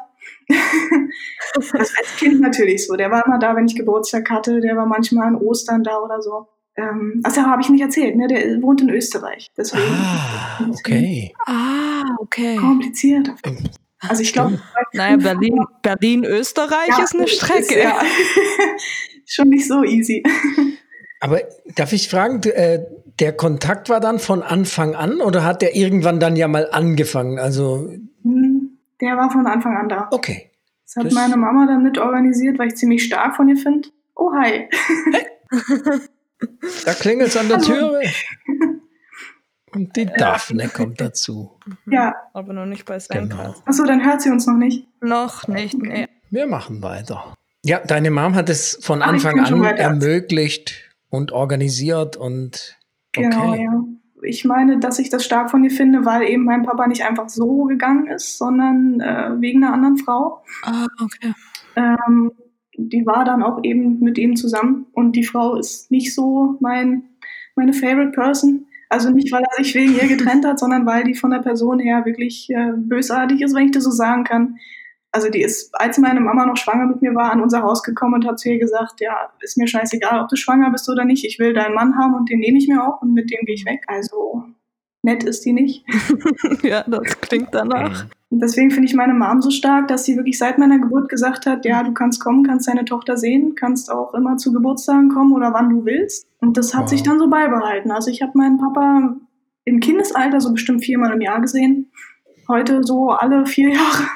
das 1.55 1.75
als 1.75 2.17
Kind 2.19 2.41
natürlich 2.41 2.87
so. 2.87 2.97
Der 2.97 3.11
war 3.11 3.25
immer 3.25 3.39
da, 3.39 3.57
wenn 3.57 3.67
ich 3.67 3.77
Geburtstag 3.77 4.29
hatte. 4.29 4.61
Der 4.61 4.77
war 4.77 4.87
manchmal 4.87 5.29
an 5.29 5.37
Ostern 5.37 5.83
da 5.83 5.99
oder 6.01 6.21
so. 6.21 6.49
Ähm, 6.77 7.23
also 7.25 7.43
habe 7.43 7.63
ich 7.63 7.71
nicht 7.71 7.81
erzählt. 7.81 8.15
Ne? 8.17 8.29
Der 8.29 8.61
wohnt 8.61 8.83
in 8.83 8.91
Österreich. 8.91 9.49
Deswegen. 9.57 9.85
Ah, 9.91 10.69
okay. 10.69 11.33
Ah, 11.47 12.05
okay. 12.19 12.57
Kompliziert. 12.57 13.31
Also 14.01 14.23
ich 14.23 14.33
glaube. 14.33 14.61
Naja, 14.93 15.17
Berlin, 15.17 15.65
Berlin, 15.83 16.25
Österreich 16.25 16.89
ja, 16.89 17.03
ist 17.03 17.15
eine 17.15 17.29
Strecke. 17.29 17.75
Ist, 17.75 17.83
ja. 17.83 18.01
Schon 19.27 19.49
nicht 19.49 19.67
so 19.67 19.85
easy. 19.85 20.23
Aber 21.21 21.41
darf 21.75 21.93
ich 21.93 22.09
fragen, 22.09 22.43
äh, 22.45 22.85
der 23.19 23.33
Kontakt 23.33 23.89
war 23.89 24.01
dann 24.01 24.19
von 24.19 24.43
Anfang 24.43 24.95
an 24.95 25.21
oder 25.21 25.45
hat 25.45 25.63
der 25.63 25.75
irgendwann 25.75 26.21
dann 26.21 26.37
ja 26.37 26.49
mal 26.49 26.69
angefangen? 26.71 27.39
Also 27.39 27.93
hm, 28.23 28.79
der 29.01 29.17
war 29.17 29.31
von 29.31 29.47
Anfang 29.47 29.77
an 29.77 29.89
da. 29.89 30.09
Okay. 30.11 30.51
Das 30.85 30.97
hat 30.97 31.07
das 31.07 31.15
meine 31.15 31.37
Mama 31.37 31.67
dann 31.67 31.83
mit 31.83 31.99
organisiert, 31.99 32.59
weil 32.59 32.69
ich 32.69 32.77
ziemlich 32.77 33.05
stark 33.05 33.37
von 33.37 33.49
ihr 33.49 33.57
finde. 33.57 33.89
Oh 34.15 34.33
hi. 34.33 34.69
da 36.85 36.95
klingelt 36.95 37.29
es 37.31 37.37
an 37.37 37.49
der 37.49 37.59
Tür. 37.59 38.01
Und 39.79 39.97
die 39.97 40.07
Daphne 40.07 40.69
kommt 40.69 41.01
dazu. 41.01 41.53
Ja. 41.87 42.17
Aber 42.33 42.53
noch 42.53 42.67
nicht 42.67 42.85
bei 42.85 42.99
Sven 42.99 43.29
genau. 43.29 43.55
Achso, 43.65 43.85
dann 43.85 44.05
hört 44.05 44.23
sie 44.23 44.31
uns 44.31 44.47
noch 44.47 44.57
nicht. 44.57 44.89
Noch 45.01 45.47
nicht, 45.47 45.81
nee. 45.81 46.09
Wir 46.31 46.47
machen 46.49 46.83
weiter. 46.83 47.33
Ja, 47.65 47.79
deine 47.79 48.11
Mom 48.11 48.35
hat 48.35 48.49
es 48.49 48.79
von 48.83 49.03
Ach, 49.03 49.09
Anfang 49.09 49.39
an 49.39 49.63
ermöglicht 49.63 50.75
und 51.11 51.31
organisiert 51.31 52.17
und 52.17 52.77
okay. 53.17 53.29
Genau, 53.29 53.55
ja. 53.55 53.85
Ich 54.23 54.45
meine, 54.45 54.81
dass 54.81 54.99
ich 54.99 55.11
das 55.11 55.25
stark 55.25 55.49
von 55.49 55.63
ihr 55.63 55.71
finde, 55.71 56.05
weil 56.05 56.25
eben 56.25 56.43
mein 56.43 56.65
Papa 56.65 56.89
nicht 56.89 57.05
einfach 57.05 57.29
so 57.29 57.65
gegangen 57.65 58.09
ist, 58.09 58.37
sondern 58.37 59.01
äh, 59.01 59.41
wegen 59.41 59.63
einer 59.63 59.75
anderen 59.75 59.97
Frau. 59.97 60.43
Ah, 60.65 60.89
okay. 61.01 61.33
Ähm, 61.77 62.33
die 62.77 63.07
war 63.07 63.25
dann 63.25 63.45
auch 63.45 63.63
eben 63.63 64.01
mit 64.01 64.19
ihm 64.19 64.35
zusammen 64.35 64.87
und 64.93 65.13
die 65.13 65.23
Frau 65.23 65.55
ist 65.55 65.93
nicht 65.93 66.15
so 66.15 66.57
mein, 66.61 67.05
meine 67.55 67.73
favorite 67.73 68.11
person. 68.11 68.67
Also 68.89 69.11
nicht, 69.11 69.33
weil 69.33 69.43
er 69.43 69.63
sich 69.63 69.75
wegen 69.75 69.95
ihr 69.95 70.09
getrennt 70.09 70.47
hat, 70.47 70.59
sondern 70.59 70.87
weil 70.87 71.05
die 71.05 71.15
von 71.15 71.31
der 71.31 71.41
Person 71.41 71.79
her 71.79 72.05
wirklich 72.05 72.49
äh, 72.51 72.73
bösartig 72.75 73.43
ist, 73.43 73.55
wenn 73.55 73.67
ich 73.67 73.73
das 73.73 73.85
so 73.85 73.91
sagen 73.91 74.25
kann. 74.25 74.57
Also 75.11 75.31
die 75.31 75.43
ist, 75.43 75.71
als 75.75 75.99
meine 75.99 76.21
Mama 76.21 76.47
noch 76.47 76.57
schwanger 76.57 76.87
mit 76.87 77.03
mir 77.03 77.15
war, 77.15 77.33
an 77.33 77.43
unser 77.43 77.63
Haus 77.63 77.83
gekommen 77.83 78.15
und 78.15 78.27
hat 78.27 78.39
zu 78.39 78.51
ihr 78.51 78.59
gesagt, 78.59 79.01
ja, 79.01 79.31
ist 79.41 79.57
mir 79.57 79.67
scheißegal, 79.67 80.21
ob 80.21 80.29
du 80.29 80.37
schwanger 80.37 80.71
bist 80.71 80.89
oder 80.89 81.05
nicht. 81.05 81.25
Ich 81.25 81.39
will 81.39 81.55
deinen 81.55 81.75
Mann 81.75 81.97
haben 81.97 82.15
und 82.15 82.31
den 82.31 82.41
nehme 82.41 82.59
ich 82.59 82.69
mir 82.69 82.83
auch 82.83 83.01
und 83.03 83.15
mit 83.15 83.31
dem 83.31 83.45
gehe 83.47 83.55
ich 83.55 83.67
weg. 83.67 83.85
Also 83.87 84.45
nett 85.03 85.25
ist 85.25 85.45
die 85.45 85.53
nicht. 85.53 85.85
ja, 86.63 86.85
das 86.87 87.21
klingt 87.21 87.55
danach. 87.55 88.07
Und 88.31 88.41
deswegen 88.43 88.71
finde 88.71 88.87
ich 88.87 88.95
meine 88.95 89.15
Mom 89.15 89.41
so 89.41 89.51
stark, 89.51 89.89
dass 89.89 90.05
sie 90.05 90.17
wirklich 90.17 90.39
seit 90.39 90.59
meiner 90.59 90.79
Geburt 90.79 91.09
gesagt 91.09 91.47
hat, 91.47 91.65
ja, 91.65 91.83
du 91.83 91.93
kannst 91.93 92.21
kommen, 92.21 92.45
kannst 92.45 92.69
deine 92.69 92.85
Tochter 92.85 93.17
sehen, 93.17 93.55
kannst 93.55 93.91
auch 93.91 94.13
immer 94.13 94.37
zu 94.37 94.53
Geburtstagen 94.53 95.09
kommen 95.09 95.33
oder 95.33 95.55
wann 95.55 95.71
du 95.71 95.85
willst. 95.87 96.27
Und 96.39 96.57
das 96.59 96.75
hat 96.75 96.83
wow. 96.83 96.89
sich 96.91 97.03
dann 97.03 97.19
so 97.19 97.31
beibehalten. 97.31 97.91
Also 97.91 98.11
ich 98.11 98.21
habe 98.21 98.37
meinen 98.37 98.59
Papa 98.59 99.17
im 99.65 99.81
Kindesalter 99.81 100.41
so 100.41 100.53
bestimmt 100.53 100.85
viermal 100.85 101.15
im 101.15 101.23
Jahr 101.23 101.41
gesehen. 101.41 101.91
Heute 102.49 102.83
so 102.83 103.11
alle 103.11 103.47
vier 103.47 103.71
Jahre. 103.71 104.09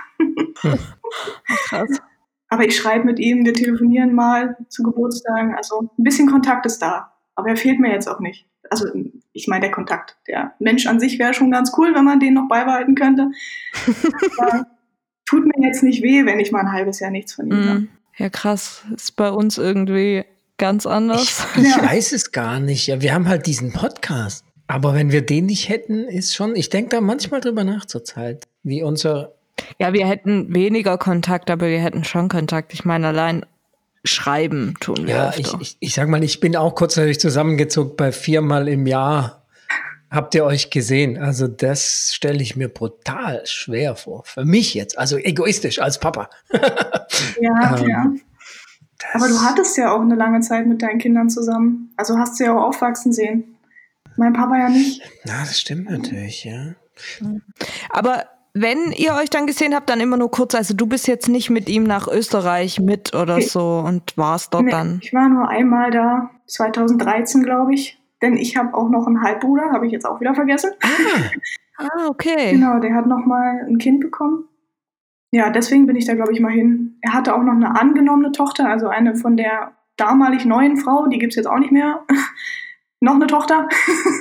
Krass. 1.69 2.01
Aber 2.49 2.67
ich 2.67 2.77
schreibe 2.77 3.07
mit 3.07 3.19
ihm, 3.19 3.47
wir 3.47 3.55
telefonieren 3.55 4.15
mal 4.15 4.59
zu 4.69 4.83
Geburtstagen. 4.83 5.55
Also 5.55 5.91
ein 5.99 6.05
bisschen 6.05 6.31
Kontakt 6.31 6.67
ist 6.67 6.81
da. 6.81 7.15
Aber 7.35 7.49
er 7.49 7.57
fehlt 7.57 7.81
mir 7.81 7.91
jetzt 7.91 8.09
auch 8.09 8.21
nicht. 8.21 8.47
Also 8.69 8.87
ich 9.33 9.49
meine, 9.49 9.63
der 9.63 9.71
Kontakt. 9.71 10.17
Der 10.29 10.53
Mensch 10.59 10.87
an 10.87 11.01
sich 11.01 11.19
wäre 11.19 11.35
schon 11.35 11.51
ganz 11.51 11.73
cool, 11.79 11.95
wenn 11.95 12.05
man 12.05 12.21
den 12.21 12.35
noch 12.35 12.49
beibehalten 12.49 12.95
könnte. 12.95 13.31
tut 15.27 15.45
mir 15.47 15.67
jetzt 15.67 15.83
nicht 15.83 16.03
weh, 16.03 16.25
wenn 16.27 16.41
ich 16.41 16.53
mal 16.53 16.61
ein 16.61 16.73
halbes 16.73 17.01
Jahr 17.01 17.11
nichts 17.11 17.35
von 17.35 17.47
ihm 17.47 17.61
Mhm. 17.63 17.69
habe. 17.69 17.87
Ja, 18.19 18.29
krass. 18.29 18.83
Ist 18.95 19.17
bei 19.17 19.31
uns 19.31 19.57
irgendwie 19.59 20.25
ganz 20.59 20.87
anders. 20.87 21.47
Ich, 21.57 21.63
ich 21.65 21.77
Ja. 21.77 21.83
weiß 21.83 22.13
es 22.13 22.33
gar 22.33 22.61
nicht. 22.61 22.87
Ja, 22.87 23.01
wir 23.01 23.15
haben 23.15 23.29
halt 23.29 23.47
diesen 23.47 23.73
Podcast. 23.73 24.45
Aber 24.67 24.95
wenn 24.95 25.11
wir 25.13 25.23
den 25.23 25.47
nicht 25.47 25.69
hätten, 25.69 26.05
ist 26.05 26.35
schon, 26.35 26.55
ich 26.57 26.71
denke 26.71 26.91
da 26.91 27.01
manchmal 27.01 27.41
drüber 27.41 27.65
nach 27.65 27.85
zur 27.87 28.05
Zeit, 28.05 28.47
wie 28.63 28.83
unser, 28.83 29.33
Ja, 29.79 29.93
wir 29.93 30.07
hätten 30.07 30.55
weniger 30.55 30.99
Kontakt, 30.99 31.51
aber 31.51 31.69
wir 31.69 31.81
hätten 31.81 32.05
schon 32.05 32.29
Kontakt. 32.29 32.73
Ich 32.73 32.85
meine, 32.85 33.09
allein 33.09 33.45
schreiben 34.05 34.75
tun 34.81 35.07
wir 35.07 35.15
ja, 35.15 35.29
öfter. 35.29 35.41
ich, 35.41 35.55
ich, 35.61 35.77
ich 35.81 35.95
sag 35.95 36.09
mal, 36.09 36.23
ich 36.23 36.41
bin 36.41 36.57
auch 36.57 36.75
kurzzeitig 36.75 37.21
zusammengezuckt 37.21 37.97
bei 37.97 38.13
viermal 38.13 38.69
im 38.69 38.87
Jahr. 38.87 39.47
Habt 40.11 40.35
ihr 40.35 40.45
euch 40.45 40.71
gesehen? 40.71 41.17
Also 41.17 41.49
das 41.49 42.13
stelle 42.15 42.43
ich 42.43 42.55
mir 42.55 42.69
brutal 42.69 43.47
schwer 43.47 43.97
vor. 43.97 44.25
Für 44.25 44.45
mich 44.45 44.75
jetzt, 44.75 44.99
also 44.99 45.17
egoistisch 45.17 45.81
als 45.81 45.99
Papa. 45.99 46.29
Ja, 47.41 47.77
Ähm, 47.79 47.89
ja. 47.89 48.13
Aber 49.15 49.29
du 49.29 49.41
hattest 49.41 49.77
ja 49.77 49.93
auch 49.93 50.01
eine 50.01 50.15
lange 50.15 50.41
Zeit 50.41 50.67
mit 50.67 50.83
deinen 50.83 50.99
Kindern 50.99 51.29
zusammen. 51.29 51.93
Also 51.97 52.19
hast 52.19 52.39
du 52.39 52.45
ja 52.45 52.55
auch 52.55 52.69
aufwachsen 52.69 53.13
sehen. 53.13 53.57
Mein 54.17 54.33
Papa 54.33 54.57
ja 54.59 54.69
nicht. 54.69 55.03
Na, 55.25 55.41
das 55.41 55.59
stimmt 55.59 55.91
natürlich, 55.91 56.45
ja. 56.45 56.75
Aber 57.91 58.27
wenn 58.55 58.93
ihr 58.93 59.15
euch 59.15 59.31
dann 59.31 59.47
gesehen 59.47 59.75
habt, 59.75 59.89
dann 59.89 60.01
immer 60.01 60.17
nur 60.17 60.31
kurz. 60.31 60.55
Also 60.55 60.75
du 60.75 60.87
bist 60.87 61.07
jetzt 61.09 61.29
nicht 61.29 61.49
mit 61.51 61.69
ihm 61.69 61.85
nach 61.85 62.07
Österreich 62.09 62.81
mit 62.81 63.15
oder 63.15 63.37
Nee. 63.37 63.43
so 63.45 63.83
und 63.87 64.17
warst 64.17 64.53
dort 64.53 64.65
Nee, 64.65 64.71
dann. 64.71 64.99
Ich 65.03 65.13
war 65.15 65.29
nur 65.29 65.49
einmal 65.49 65.91
da, 65.91 66.31
2013, 66.47 67.43
glaube 67.43 67.75
ich. 67.75 67.99
Denn 68.21 68.37
ich 68.37 68.57
habe 68.57 68.75
auch 68.75 68.89
noch 68.89 69.07
einen 69.07 69.23
Halbbruder, 69.23 69.73
habe 69.73 69.87
ich 69.87 69.93
jetzt 69.93 70.05
auch 70.07 70.21
wieder 70.21 70.35
vergessen. 70.35 70.71
Ah, 71.79 72.07
okay. 72.09 72.53
Genau, 72.53 72.79
der 72.79 72.95
hat 72.95 73.07
noch 73.07 73.25
mal 73.25 73.65
ein 73.67 73.79
Kind 73.79 74.01
bekommen. 74.01 74.45
Ja, 75.33 75.51
deswegen 75.51 75.87
bin 75.87 75.97
ich 75.97 76.05
da, 76.05 76.15
glaube 76.15 76.31
ich, 76.33 76.39
mal 76.39 76.53
hin. 76.53 76.99
Er 77.01 77.15
hatte 77.15 77.35
auch 77.35 77.43
noch 77.43 77.55
eine 77.55 77.81
angenommene 77.81 78.31
Tochter, 78.31 78.69
also 78.69 78.89
eine 78.89 79.17
von 79.17 79.37
der 79.37 79.73
damalig 79.97 80.45
neuen 80.45 80.77
Frau, 80.77 81.07
die 81.09 81.19
gibt's 81.19 81.35
jetzt 81.35 81.47
auch 81.47 81.59
nicht 81.59 81.73
mehr. 81.73 82.05
noch 83.01 83.15
eine 83.15 83.27
Tochter, 83.27 83.69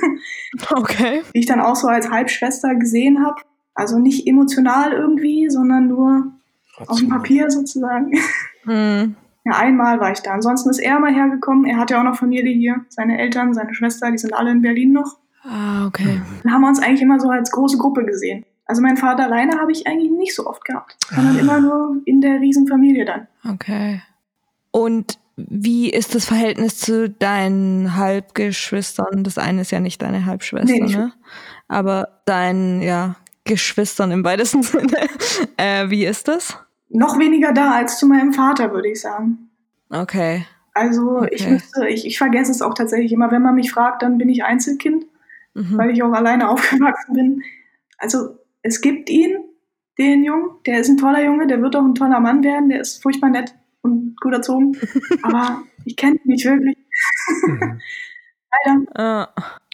Okay. 0.74 1.22
die 1.34 1.40
ich 1.40 1.46
dann 1.46 1.60
auch 1.60 1.76
so 1.76 1.86
als 1.88 2.10
Halbschwester 2.10 2.74
gesehen 2.74 3.24
habe. 3.24 3.36
Also 3.74 3.98
nicht 3.98 4.26
emotional 4.26 4.92
irgendwie, 4.92 5.48
sondern 5.50 5.88
nur 5.88 6.32
auf 6.86 6.98
dem 6.98 7.08
Papier 7.08 7.50
sozusagen. 7.50 8.12
Hm. 8.64 9.16
Ja, 9.44 9.56
einmal 9.58 9.98
war 9.98 10.12
ich 10.12 10.20
da. 10.20 10.30
Ansonsten 10.34 10.70
ist 10.70 10.78
er 10.78 11.00
mal 11.00 11.12
hergekommen. 11.12 11.64
Er 11.64 11.78
hat 11.78 11.90
ja 11.90 11.98
auch 11.98 12.04
noch 12.04 12.14
Familie 12.14 12.54
hier. 12.54 12.84
Seine 12.88 13.18
Eltern, 13.18 13.54
seine 13.54 13.74
Schwester, 13.74 14.08
die 14.12 14.18
sind 14.18 14.32
alle 14.34 14.52
in 14.52 14.62
Berlin 14.62 14.92
noch. 14.92 15.18
Ah, 15.42 15.84
okay. 15.84 16.20
Dann 16.44 16.52
haben 16.52 16.60
wir 16.60 16.68
uns 16.68 16.78
eigentlich 16.80 17.02
immer 17.02 17.18
so 17.18 17.28
als 17.28 17.50
große 17.50 17.76
Gruppe 17.76 18.04
gesehen. 18.04 18.44
Also 18.66 18.80
meinen 18.82 18.96
Vater 18.98 19.24
alleine 19.24 19.58
habe 19.58 19.72
ich 19.72 19.84
eigentlich 19.88 20.12
nicht 20.12 20.36
so 20.36 20.46
oft 20.46 20.64
gehabt, 20.64 20.96
sondern 21.12 21.34
Ah. 21.36 21.40
immer 21.40 21.60
nur 21.60 21.96
in 22.04 22.20
der 22.20 22.40
Riesenfamilie 22.40 23.04
dann. 23.04 23.26
Okay. 23.52 24.00
Und 24.70 25.18
wie 25.36 25.90
ist 25.90 26.14
das 26.14 26.24
Verhältnis 26.26 26.78
zu 26.78 27.10
deinen 27.10 27.96
Halbgeschwistern? 27.96 29.24
Das 29.24 29.38
eine 29.38 29.62
ist 29.62 29.72
ja 29.72 29.80
nicht 29.80 30.00
deine 30.02 30.24
Halbschwester, 30.26 30.72
Nee, 30.72 30.82
nicht 30.82 30.96
ne? 30.96 31.12
Aber 31.66 32.20
deinen, 32.26 32.80
ja, 32.80 33.16
Geschwistern 33.44 34.10
im 34.10 34.24
weitesten 34.24 34.62
Sinne. 34.62 35.08
Äh, 35.56 35.90
wie 35.90 36.04
ist 36.04 36.28
das? 36.28 36.56
Noch 36.88 37.18
weniger 37.18 37.52
da 37.52 37.72
als 37.72 37.98
zu 37.98 38.06
meinem 38.06 38.32
Vater, 38.32 38.72
würde 38.72 38.90
ich 38.90 39.00
sagen. 39.00 39.50
Okay. 39.90 40.46
Also 40.74 41.22
ich 41.30 41.42
Okay. 41.42 41.52
müsste, 41.54 41.88
ich, 41.88 42.06
ich 42.06 42.18
vergesse 42.18 42.50
es 42.50 42.62
auch 42.62 42.74
tatsächlich 42.74 43.12
immer. 43.12 43.30
Wenn 43.30 43.42
man 43.42 43.54
mich 43.54 43.70
fragt, 43.72 44.02
dann 44.02 44.18
bin 44.18 44.28
ich 44.28 44.44
Einzelkind, 44.44 45.06
Mhm. 45.54 45.76
weil 45.76 45.90
ich 45.90 46.02
auch 46.02 46.12
alleine 46.12 46.48
aufgewachsen 46.50 47.12
bin. 47.14 47.42
Also 47.98 48.38
es 48.62 48.80
gibt 48.80 49.10
ihn, 49.10 49.36
den 49.98 50.24
Jungen, 50.24 50.50
der 50.66 50.80
ist 50.80 50.88
ein 50.88 50.96
toller 50.96 51.22
Junge, 51.22 51.46
der 51.46 51.60
wird 51.60 51.76
auch 51.76 51.84
ein 51.84 51.94
toller 51.94 52.20
Mann 52.20 52.42
werden, 52.42 52.70
der 52.70 52.80
ist 52.80 53.02
furchtbar 53.02 53.28
nett 53.28 53.54
und 53.82 54.18
gut 54.20 54.32
erzogen. 54.32 54.76
Aber 55.22 55.62
ich 55.84 55.96
kenne 55.96 56.14
ihn 56.16 56.20
nicht 56.30 56.46
wirklich. 56.46 56.76
Mhm. 57.46 57.80
Leider. 58.64 58.80
Ah, 58.94 59.28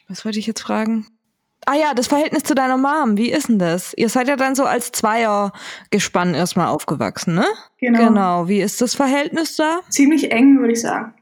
was 0.09 0.25
wollte 0.25 0.39
ich 0.41 0.47
jetzt 0.49 0.63
fragen? 0.63 1.07
Ah 1.71 1.75
ja, 1.75 1.93
das 1.93 2.07
Verhältnis 2.07 2.45
zu 2.45 2.55
deiner 2.55 2.79
Mom, 2.79 3.19
wie 3.19 3.31
ist 3.31 3.51
denn 3.51 3.59
das? 3.59 3.93
Ihr 3.95 4.09
seid 4.09 4.27
ja 4.27 4.37
dann 4.37 4.55
so 4.55 4.65
als 4.65 4.91
Zweiergespann 4.91 6.33
erstmal 6.33 6.69
aufgewachsen, 6.69 7.35
ne? 7.35 7.45
Genau. 7.79 7.99
Genau. 7.99 8.49
Wie 8.49 8.63
ist 8.63 8.81
das 8.81 8.95
Verhältnis 8.95 9.57
da? 9.57 9.81
Ziemlich 9.91 10.33
eng, 10.33 10.61
würde 10.61 10.73
ich 10.73 10.81
sagen. 10.81 11.13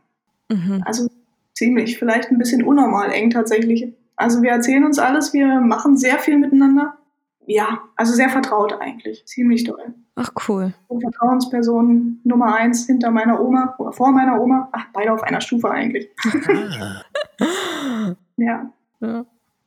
Mhm. 0.49 0.85
Also 0.85 1.09
ziemlich, 1.53 1.99
vielleicht 1.99 2.31
ein 2.31 2.39
bisschen 2.39 2.63
unnormal 2.63 3.11
eng 3.11 3.31
tatsächlich. 3.31 3.93
Also 4.15 4.41
wir 4.41 4.51
erzählen 4.51 4.85
uns 4.85 5.01
alles, 5.01 5.33
wir 5.33 5.61
machen 5.61 5.97
sehr 5.97 6.21
viel 6.21 6.39
miteinander. 6.39 6.97
Ja, 7.45 7.81
also 7.97 8.13
sehr 8.13 8.29
vertraut 8.29 8.81
eigentlich. 8.81 9.27
Ziemlich 9.27 9.65
toll. 9.65 9.95
Ach 10.15 10.31
cool. 10.49 10.73
So 10.89 11.01
Vertrauensperson 11.01 12.21
Nummer 12.23 12.55
eins 12.55 12.87
hinter 12.87 13.11
meiner 13.11 13.41
Oma 13.41 13.75
oder 13.79 13.93
vor 13.93 14.13
meiner 14.13 14.41
Oma. 14.41 14.69
Ach, 14.71 14.85
beide 14.93 15.13
auf 15.13 15.25
einer 15.25 15.41
Stufe 15.41 15.69
eigentlich. 15.69 16.09
Ja. 18.39 18.71
Ja. 19.01 19.25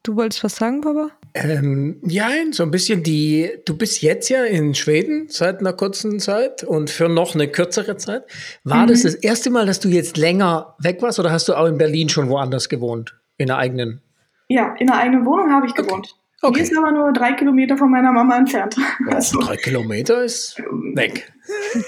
Du 0.10 0.16
wolltest 0.16 0.44
was 0.44 0.56
sagen, 0.56 0.82
Papa? 0.82 1.12
Ähm, 1.36 1.98
ja, 2.04 2.30
so 2.50 2.64
ein 2.64 2.72
bisschen 2.72 3.04
die, 3.04 3.48
du 3.66 3.78
bist 3.78 4.02
jetzt 4.02 4.28
ja 4.30 4.44
in 4.44 4.74
Schweden 4.74 5.28
seit 5.30 5.60
einer 5.60 5.72
kurzen 5.72 6.20
Zeit 6.20 6.64
und 6.64 6.90
für 6.90 7.08
noch 7.08 7.36
eine 7.36 7.48
kürzere 7.48 7.96
Zeit. 7.98 8.24
War 8.64 8.86
Mhm. 8.86 8.88
das 8.88 9.04
das 9.04 9.14
erste 9.14 9.52
Mal, 9.52 9.68
dass 9.68 9.80
du 9.80 9.88
jetzt 9.88 10.18
länger 10.18 10.74
weg 10.80 11.04
warst 11.04 11.20
oder 11.20 11.32
hast 11.32 11.48
du 11.48 11.54
auch 11.54 11.68
in 11.68 11.78
Berlin 11.78 12.10
schon 12.10 12.28
woanders 12.28 12.70
gewohnt? 12.70 13.20
In 13.38 13.52
einer 13.52 13.60
eigenen? 13.60 14.02
Ja, 14.48 14.74
in 14.80 14.90
einer 14.90 15.00
eigenen 15.00 15.26
Wohnung 15.28 15.52
habe 15.52 15.68
ich 15.68 15.76
gewohnt. 15.76 16.08
Die 16.42 16.48
Okay. 16.48 16.62
ist 16.62 16.76
aber 16.76 16.92
nur 16.92 17.14
drei 17.14 17.34
Kilometer 17.34 17.78
von 17.78 17.92
meiner 17.92 18.12
Mama 18.12 18.36
entfernt. 18.36 18.76
Ja, 19.08 19.14
Also 19.18 19.40
drei 19.42 19.58
Kilometer 19.58 20.24
ist 20.24 20.58
weg. 20.96 21.32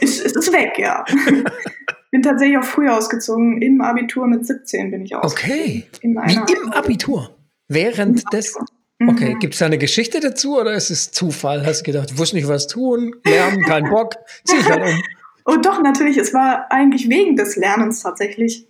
ist, 0.01 0.23
ist 0.23 0.35
es 0.37 0.53
weg, 0.53 0.73
ja. 0.77 1.03
bin 2.11 2.21
tatsächlich 2.21 2.59
auch 2.59 2.63
früh 2.63 2.87
ausgezogen. 2.87 3.63
Im 3.63 3.81
Abitur 3.81 4.27
mit 4.27 4.45
17 4.45 4.91
bin 4.91 5.01
ich 5.01 5.15
ausgezogen. 5.15 5.55
Okay. 5.55 5.83
In 6.01 6.13
Wie 6.17 6.53
im 6.53 6.71
Abitur. 6.71 7.35
Während 7.73 8.31
des. 8.33 8.57
Mhm. 8.99 9.09
Okay, 9.09 9.35
gibt 9.39 9.53
es 9.53 9.59
da 9.59 9.65
eine 9.65 9.77
Geschichte 9.77 10.19
dazu 10.19 10.59
oder 10.59 10.73
ist 10.73 10.91
es 10.91 11.11
Zufall? 11.11 11.65
Hast 11.65 11.79
du 11.81 11.91
gedacht, 11.91 12.17
wusste 12.17 12.35
nicht 12.35 12.47
was 12.47 12.67
tun, 12.67 13.15
lernen, 13.25 13.63
kein 13.63 13.89
Bock, 13.89 14.15
zieh 14.43 14.57
ich 14.57 14.69
halt 14.69 14.83
um. 14.83 15.01
Oh 15.45 15.55
doch, 15.55 15.81
natürlich. 15.81 16.17
Es 16.17 16.35
war 16.35 16.71
eigentlich 16.71 17.09
wegen 17.09 17.35
des 17.35 17.55
Lernens 17.55 18.03
tatsächlich. 18.03 18.67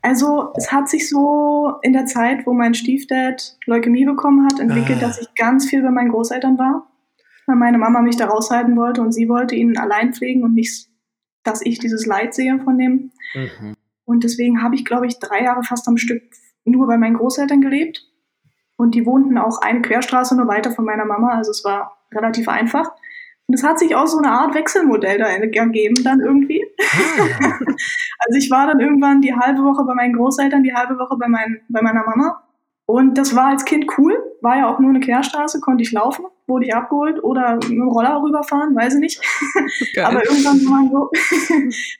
Also 0.00 0.52
es 0.56 0.72
hat 0.72 0.88
sich 0.88 1.06
so 1.06 1.74
in 1.82 1.92
der 1.92 2.06
Zeit, 2.06 2.46
wo 2.46 2.54
mein 2.54 2.72
Stiefdad 2.72 3.58
Leukämie 3.66 4.06
bekommen 4.06 4.46
hat, 4.46 4.58
entwickelt, 4.58 4.98
Ah. 5.02 5.08
dass 5.08 5.20
ich 5.20 5.34
ganz 5.34 5.68
viel 5.68 5.82
bei 5.82 5.90
meinen 5.90 6.12
Großeltern 6.12 6.56
war. 6.58 6.90
Weil 7.44 7.56
meine 7.56 7.76
Mama 7.76 8.00
mich 8.00 8.16
da 8.16 8.24
raushalten 8.26 8.74
wollte 8.76 9.02
und 9.02 9.12
sie 9.12 9.28
wollte 9.28 9.54
ihn 9.54 9.76
allein 9.76 10.14
pflegen 10.14 10.44
und 10.44 10.54
nicht, 10.54 10.88
dass 11.42 11.60
ich 11.60 11.78
dieses 11.78 12.06
Leid 12.06 12.34
sehe 12.34 12.58
von 12.64 12.78
dem. 12.78 13.10
Mhm. 13.34 13.74
Und 14.06 14.24
deswegen 14.24 14.62
habe 14.62 14.76
ich, 14.76 14.84
glaube 14.86 15.06
ich, 15.06 15.18
drei 15.18 15.42
Jahre 15.42 15.62
fast 15.62 15.86
am 15.88 15.98
Stück 15.98 16.22
nur 16.66 16.86
bei 16.86 16.96
meinen 16.96 17.16
Großeltern 17.16 17.60
gelebt. 17.60 18.02
Und 18.76 18.94
die 18.94 19.06
wohnten 19.06 19.38
auch 19.38 19.62
eine 19.62 19.80
Querstraße 19.80 20.36
nur 20.36 20.48
weiter 20.48 20.70
von 20.70 20.84
meiner 20.84 21.06
Mama. 21.06 21.30
Also 21.30 21.50
es 21.50 21.64
war 21.64 21.96
relativ 22.12 22.48
einfach. 22.48 22.90
Und 23.46 23.54
es 23.54 23.62
hat 23.62 23.78
sich 23.78 23.94
auch 23.94 24.06
so 24.06 24.18
eine 24.18 24.30
Art 24.30 24.54
Wechselmodell 24.54 25.18
da 25.18 25.26
ergeben 25.26 25.94
dann 26.02 26.20
irgendwie. 26.20 26.64
Ah, 26.80 27.58
Also 28.18 28.38
ich 28.38 28.50
war 28.50 28.66
dann 28.66 28.80
irgendwann 28.80 29.20
die 29.20 29.34
halbe 29.34 29.62
Woche 29.62 29.84
bei 29.84 29.94
meinen 29.94 30.14
Großeltern, 30.14 30.62
die 30.62 30.74
halbe 30.74 30.98
Woche 30.98 31.16
bei, 31.16 31.28
mein, 31.28 31.60
bei 31.68 31.80
meiner 31.82 32.04
Mama. 32.04 32.42
Und 32.86 33.18
das 33.18 33.34
war 33.34 33.46
als 33.46 33.64
Kind 33.64 33.86
cool. 33.98 34.16
War 34.40 34.58
ja 34.58 34.72
auch 34.72 34.78
nur 34.78 34.90
eine 34.90 35.00
Querstraße, 35.00 35.60
konnte 35.60 35.82
ich 35.82 35.90
laufen, 35.90 36.24
wurde 36.46 36.66
ich 36.66 36.74
abgeholt 36.74 37.22
oder 37.22 37.56
mit 37.56 37.68
dem 37.68 37.88
Roller 37.88 38.22
rüberfahren, 38.22 38.76
weiß 38.76 38.94
ich 38.94 39.00
nicht. 39.00 39.20
Aber 40.04 40.24
irgendwann, 40.24 40.60
wenn 40.60 40.70
man 40.70 40.90
so, 40.90 41.10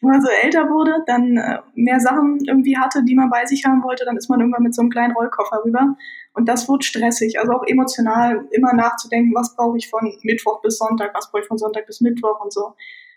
wenn 0.01 0.11
man 0.11 0.23
so 0.23 0.29
älter 0.43 0.71
wurde, 0.71 1.03
dann 1.07 1.37
äh, 1.37 1.59
mehr 1.75 1.99
Sachen 1.99 2.39
irgendwie 2.45 2.79
hatte, 2.79 3.03
die 3.05 3.17
man 3.17 3.31
bei 3.31 3.45
sich 3.47 3.65
haben 3.65 3.83
wollte, 3.83 4.05
dann 4.05 4.17
ist 4.17 4.29
man 4.29 4.39
irgendwann 4.39 4.63
mit 4.63 4.77
so 4.77 4.83
einem 4.83 4.91
kleinen 4.91 5.13
Rollkoffer 5.15 5.63
rüber. 5.65 5.97
Und 6.35 6.49
das 6.49 6.69
wurde 6.69 6.87
stressig, 6.87 7.41
also 7.41 7.53
auch 7.53 7.65
emotional, 7.67 8.47
immer 8.53 8.73
nachzudenken, 8.73 9.35
was 9.35 9.57
brauche 9.57 9.79
ich 9.79 9.91
von 9.91 10.13
Mittwoch 10.23 10.63
bis 10.63 10.79
Sonntag, 10.79 11.11
was 11.15 11.33
brauche 11.33 11.43
ich 11.43 11.49
von 11.49 11.59
Sonntag 11.59 11.87
bis 11.87 12.01
Mittwoch 12.01 12.45
und 12.45 12.53
so. 12.53 12.75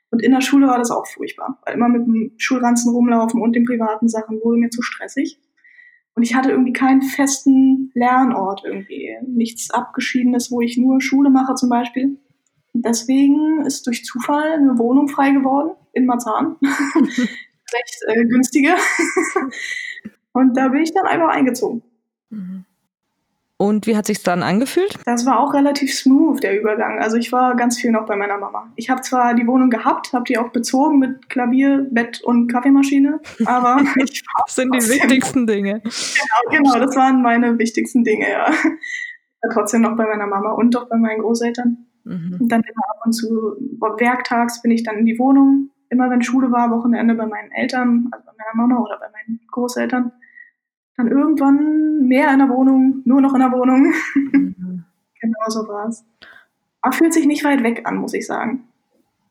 Und 0.09 0.23
in 0.23 0.31
der 0.31 0.41
Schule 0.41 0.67
war 0.67 0.79
das 0.79 0.89
auch 0.89 1.05
furchtbar, 1.05 1.59
weil 1.65 1.75
immer 1.75 1.89
mit 1.89 2.07
dem 2.07 2.31
Schulranzen 2.37 2.91
rumlaufen 2.91 3.39
und 3.39 3.55
den 3.55 3.65
privaten 3.65 4.09
Sachen 4.09 4.39
wurde 4.43 4.57
mir 4.57 4.71
zu 4.71 4.81
stressig. 4.81 5.39
Und 6.19 6.23
ich 6.23 6.35
hatte 6.35 6.51
irgendwie 6.51 6.73
keinen 6.73 7.01
festen 7.01 7.91
Lernort 7.93 8.63
irgendwie, 8.65 9.15
nichts 9.25 9.71
Abgeschiedenes, 9.71 10.51
wo 10.51 10.59
ich 10.59 10.75
nur 10.75 10.99
Schule 10.99 11.29
mache 11.29 11.55
zum 11.55 11.69
Beispiel. 11.69 12.19
Und 12.73 12.85
deswegen 12.85 13.61
ist 13.65 13.87
durch 13.87 14.03
Zufall 14.03 14.51
eine 14.51 14.77
Wohnung 14.77 15.07
frei 15.07 15.31
geworden 15.31 15.77
in 15.93 16.05
Marzahn. 16.05 16.57
Recht 16.61 17.99
äh, 18.07 18.25
günstige. 18.25 18.75
Und 20.33 20.57
da 20.57 20.67
bin 20.67 20.81
ich 20.81 20.93
dann 20.93 21.05
einfach 21.05 21.29
eingezogen. 21.29 21.83
Mhm. 22.31 22.65
Und 23.61 23.87
wie 23.87 23.97
hat 23.97 24.07
sich's 24.07 24.23
dann 24.23 24.41
angefühlt? 24.41 24.97
Das 25.05 25.25
war 25.25 25.37
auch 25.37 25.53
relativ 25.53 25.93
smooth, 25.93 26.41
der 26.41 26.57
Übergang. 26.57 26.99
Also 26.99 27.17
ich 27.17 27.33
war 27.33 27.57
ganz 27.57 27.77
viel 27.77 27.91
noch 27.91 28.05
bei 28.05 28.15
meiner 28.15 28.37
Mama. 28.37 28.71
Ich 28.77 28.89
habe 28.89 29.01
zwar 29.01 29.33
die 29.33 29.45
Wohnung 29.45 29.69
gehabt, 29.69 30.13
habe 30.13 30.23
die 30.23 30.37
auch 30.37 30.47
bezogen 30.53 30.97
mit 30.97 31.27
Klavier, 31.29 31.85
Bett 31.91 32.21
und 32.23 32.47
Kaffeemaschine, 32.47 33.19
aber 33.43 33.81
ich 33.97 34.23
war 34.25 34.43
Das 34.45 34.55
sind 34.55 34.73
die 34.73 34.79
wichtigsten 34.79 35.45
Dinge. 35.45 35.81
Genau, 35.81 36.57
genau, 36.57 36.79
das 36.79 36.95
waren 36.95 37.21
meine 37.21 37.59
wichtigsten 37.59 38.05
Dinge, 38.05 38.31
ja. 38.31 38.49
Trotzdem 39.51 39.81
noch 39.81 39.97
bei 39.97 40.05
meiner 40.05 40.27
Mama 40.27 40.51
und 40.51 40.73
doch 40.73 40.87
bei 40.87 40.95
meinen 40.95 41.19
Großeltern. 41.19 41.85
Mhm. 42.05 42.37
Und 42.39 42.47
dann 42.49 42.61
immer 42.61 42.89
ab 42.91 43.01
und 43.03 43.11
zu, 43.11 43.57
werktags 43.97 44.61
bin 44.61 44.71
ich 44.71 44.83
dann 44.83 44.99
in 44.99 45.05
die 45.05 45.19
Wohnung. 45.19 45.71
Immer 45.89 46.09
wenn 46.09 46.21
Schule 46.21 46.49
war, 46.49 46.71
Wochenende 46.71 47.13
bei 47.13 47.25
meinen 47.25 47.51
Eltern, 47.51 48.07
also 48.11 48.25
bei 48.25 48.31
meiner 48.37 48.55
Mama 48.67 48.81
oder 48.81 48.97
bei 48.99 49.07
meinen 49.11 49.41
Großeltern. 49.51 50.13
Dann 50.99 51.07
irgendwann 51.07 52.07
mehr 52.09 52.33
in 52.33 52.39
der 52.39 52.49
Wohnung, 52.49 53.03
nur 53.05 53.21
noch 53.21 53.33
in 53.33 53.39
der 53.39 53.53
Wohnung. 53.53 53.93
Mhm. 54.15 54.83
genau 55.21 55.47
so 55.47 55.65
war 55.65 55.87
es. 55.87 56.03
Aber 56.81 56.93
fühlt 56.93 57.13
sich 57.13 57.25
nicht 57.25 57.45
weit 57.45 57.63
weg 57.63 57.83
an, 57.85 57.95
muss 57.95 58.13
ich 58.13 58.27
sagen, 58.27 58.67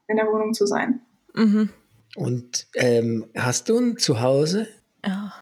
in 0.07 0.17
der 0.17 0.29
Wohnung 0.29 0.55
zu 0.55 0.65
sein. 0.65 1.03
Mhm. 1.35 1.69
Und 2.17 2.69
ähm, 2.75 3.27
hast 3.37 3.69
du 3.69 3.77
ein 3.79 3.99
Zuhause? 3.99 4.67
Ja. 5.05 5.35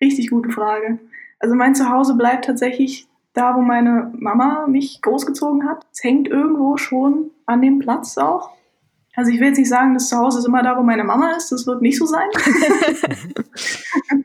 Richtig 0.00 0.30
gute 0.30 0.50
Frage. 0.50 0.98
Also 1.38 1.54
mein 1.54 1.76
Zuhause 1.76 2.16
bleibt 2.16 2.46
tatsächlich 2.46 3.06
da, 3.32 3.54
wo 3.54 3.60
meine 3.60 4.12
Mama 4.18 4.66
mich 4.66 5.00
großgezogen 5.00 5.68
hat. 5.68 5.86
Es 5.92 6.02
hängt 6.02 6.26
irgendwo 6.26 6.76
schon 6.76 7.30
an 7.46 7.62
dem 7.62 7.78
Platz 7.78 8.18
auch. 8.18 8.50
Also 9.14 9.30
ich 9.30 9.38
will 9.38 9.46
jetzt 9.46 9.58
nicht 9.58 9.68
sagen, 9.68 9.94
das 9.94 10.08
Zuhause 10.08 10.40
ist 10.40 10.44
immer 10.48 10.64
da, 10.64 10.76
wo 10.76 10.82
meine 10.82 11.04
Mama 11.04 11.36
ist. 11.36 11.52
Das 11.52 11.68
wird 11.68 11.82
nicht 11.82 11.98
so 11.98 12.06
sein. 12.06 12.28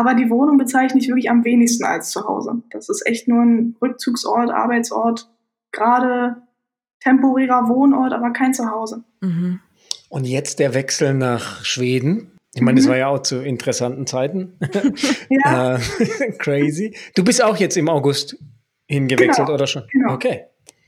Aber 0.00 0.14
die 0.14 0.30
Wohnung 0.30 0.56
bezeichne 0.56 0.98
ich 0.98 1.08
wirklich 1.08 1.28
am 1.28 1.44
wenigsten 1.44 1.84
als 1.84 2.08
Zuhause. 2.08 2.62
Das 2.70 2.88
ist 2.88 3.06
echt 3.06 3.28
nur 3.28 3.42
ein 3.42 3.76
Rückzugsort, 3.82 4.50
Arbeitsort, 4.50 5.28
gerade 5.72 6.36
temporärer 7.00 7.68
Wohnort, 7.68 8.14
aber 8.14 8.30
kein 8.30 8.54
Zuhause. 8.54 9.04
Mhm. 9.20 9.60
Und 10.08 10.24
jetzt 10.24 10.58
der 10.58 10.72
Wechsel 10.72 11.12
nach 11.12 11.66
Schweden. 11.66 12.32
Ich 12.54 12.62
meine, 12.62 12.80
mhm. 12.80 12.84
das 12.84 12.88
war 12.88 12.96
ja 12.96 13.08
auch 13.08 13.18
zu 13.18 13.42
interessanten 13.42 14.06
Zeiten. 14.06 14.58
ja. 15.28 15.76
äh, 16.18 16.32
crazy. 16.38 16.96
Du 17.14 17.22
bist 17.22 17.44
auch 17.44 17.58
jetzt 17.58 17.76
im 17.76 17.90
August 17.90 18.38
hingewechselt 18.86 19.48
genau. 19.48 19.52
oder 19.52 19.66
schon? 19.66 19.82
Genau. 19.92 20.14
Okay. 20.14 20.44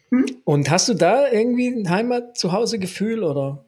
Hm? 0.08 0.24
Und 0.44 0.70
hast 0.70 0.88
du 0.88 0.94
da 0.94 1.30
irgendwie 1.30 1.68
ein 1.68 1.90
Heimat-Zuhause-Gefühl 1.90 3.24
oder 3.24 3.66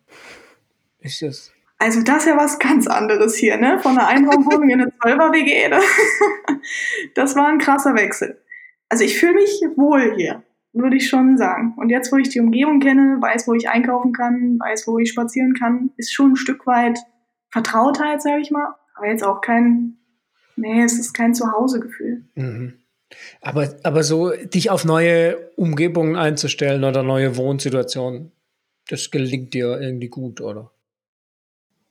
ist 1.01 1.21
das? 1.21 1.53
Also 1.85 2.03
das 2.03 2.25
ist 2.25 2.29
ja 2.29 2.37
was 2.39 2.59
ganz 2.59 2.87
anderes 2.87 3.37
hier, 3.37 3.59
ne? 3.59 3.79
Von 3.79 3.99
einer 3.99 4.09
Einraumwohnung 4.09 4.71
in 4.71 4.81
eine 4.81 4.93
Zwölfer-WG. 5.03 5.69
Ne? 5.69 5.81
Das 7.15 7.37
war 7.37 7.49
ein 7.49 7.59
krasser 7.59 7.95
Wechsel. 7.95 8.43
Also 8.89 9.05
ich 9.05 9.19
fühle 9.19 9.35
mich 9.35 9.61
wohl 9.77 10.15
hier 10.17 10.43
würde 10.73 10.97
ich 10.97 11.09
schon 11.09 11.39
sagen. 11.39 11.75
Und 11.77 11.91
jetzt, 11.91 12.11
wo 12.11 12.17
ich 12.17 12.31
die 12.31 12.41
Umgebung 12.41 12.81
kenne, 12.81 13.19
weiß, 13.21 13.47
wo 13.47 13.55
ich 13.55 13.69
einkaufen 13.69 14.13
kann, 14.13 14.59
weiß, 14.59 14.89
wo 14.89 14.99
ich 14.99 15.11
spazieren 15.11 15.55
kann, 15.55 15.91
ist 15.97 16.13
schon 16.13 16.33
ein 16.33 16.37
Stück 16.37 16.67
weit 16.67 16.99
Vertrautheit, 17.51 18.21
sage 18.21 18.41
ich 18.41 18.51
mal. 18.51 18.75
Aber 18.97 19.07
jetzt 19.07 19.23
auch 19.23 19.41
kein, 19.41 19.99
nee, 20.57 20.83
es 20.83 20.99
ist 20.99 21.13
kein 21.15 21.33
Zuhausegefühl. 21.33 22.25
Mhm. 22.35 22.75
Aber, 23.41 23.73
aber 23.85 24.03
so 24.03 24.33
dich 24.33 24.71
auf 24.71 24.85
neue 24.85 25.51
Umgebungen 25.55 26.17
einzustellen 26.17 26.83
oder 26.83 27.05
neue 27.05 27.37
Wohnsituationen, 27.37 28.33
das 28.89 29.13
gelingt 29.13 29.55
dir 29.55 29.81
irgendwie 29.81 30.09
gut, 30.09 30.41
oder? 30.41 30.74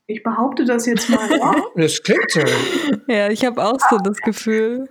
Ich 0.07 0.21
behaupte 0.23 0.65
das 0.65 0.85
jetzt 0.85 1.09
mal. 1.09 1.29
Ja. 1.37 1.55
das 1.75 2.03
klingt 2.03 2.29
so. 2.29 2.41
Ja, 3.07 3.29
ich 3.29 3.45
habe 3.45 3.63
auch 3.63 3.79
so 3.89 3.97
das 3.97 4.17
Gefühl. 4.17 4.87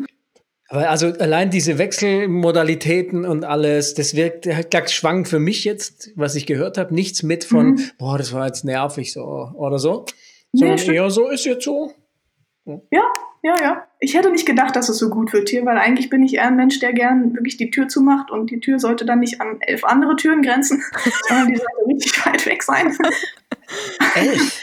Aber 0.69 0.89
also 0.89 1.09
allein 1.09 1.51
diese 1.51 1.77
Wechselmodalitäten 1.77 3.27
und 3.27 3.45
alles, 3.45 3.93
das 3.93 4.17
wirkt, 4.17 4.47
halt 4.47 4.91
schwang 4.91 5.27
für 5.27 5.39
mich 5.39 5.65
jetzt, 5.65 6.11
was 6.17 6.35
ich 6.35 6.47
gehört 6.47 6.79
habe, 6.79 6.95
nichts 6.95 7.23
mit 7.23 7.45
von, 7.45 7.73
mhm. 7.73 7.91
boah, 7.99 8.17
das 8.17 8.33
war 8.33 8.47
jetzt 8.47 8.65
nervig 8.65 9.13
so 9.13 9.51
oder 9.55 9.79
so. 9.79 10.07
Sondern 10.55 10.79
nee, 10.79 10.95
eher 10.95 11.11
so 11.11 11.29
ist 11.29 11.45
jetzt 11.45 11.65
so. 11.65 11.93
Ja, 12.65 13.03
ja, 13.43 13.55
ja. 13.61 13.87
Ich 14.01 14.15
hätte 14.15 14.31
nicht 14.31 14.47
gedacht, 14.47 14.75
dass 14.75 14.89
es 14.89 14.99
so 14.99 15.11
gut 15.11 15.33
wird 15.35 15.51
hier, 15.51 15.67
weil 15.67 15.77
eigentlich 15.77 16.09
bin 16.09 16.23
ich 16.23 16.35
eher 16.35 16.47
ein 16.47 16.57
Mensch, 16.57 16.79
der 16.79 16.93
gern 16.93 17.35
wirklich 17.35 17.59
die 17.59 17.71
Tür 17.71 17.89
zumacht 17.89 18.31
und 18.31 18.51
die 18.51 18.61
Tür 18.61 18.79
sollte 18.79 19.05
dann 19.05 19.21
nicht 19.21 19.41
an 19.43 19.59
elf 19.61 19.85
andere 19.85 20.17
Türen 20.17 20.41
grenzen, 20.41 20.83
sondern 21.29 21.49
die 21.49 21.57
sollte 21.57 21.87
richtig 21.87 22.27
weit 22.27 22.47
weg 22.47 22.63
sein. 22.63 22.97
Elf? 24.15 24.63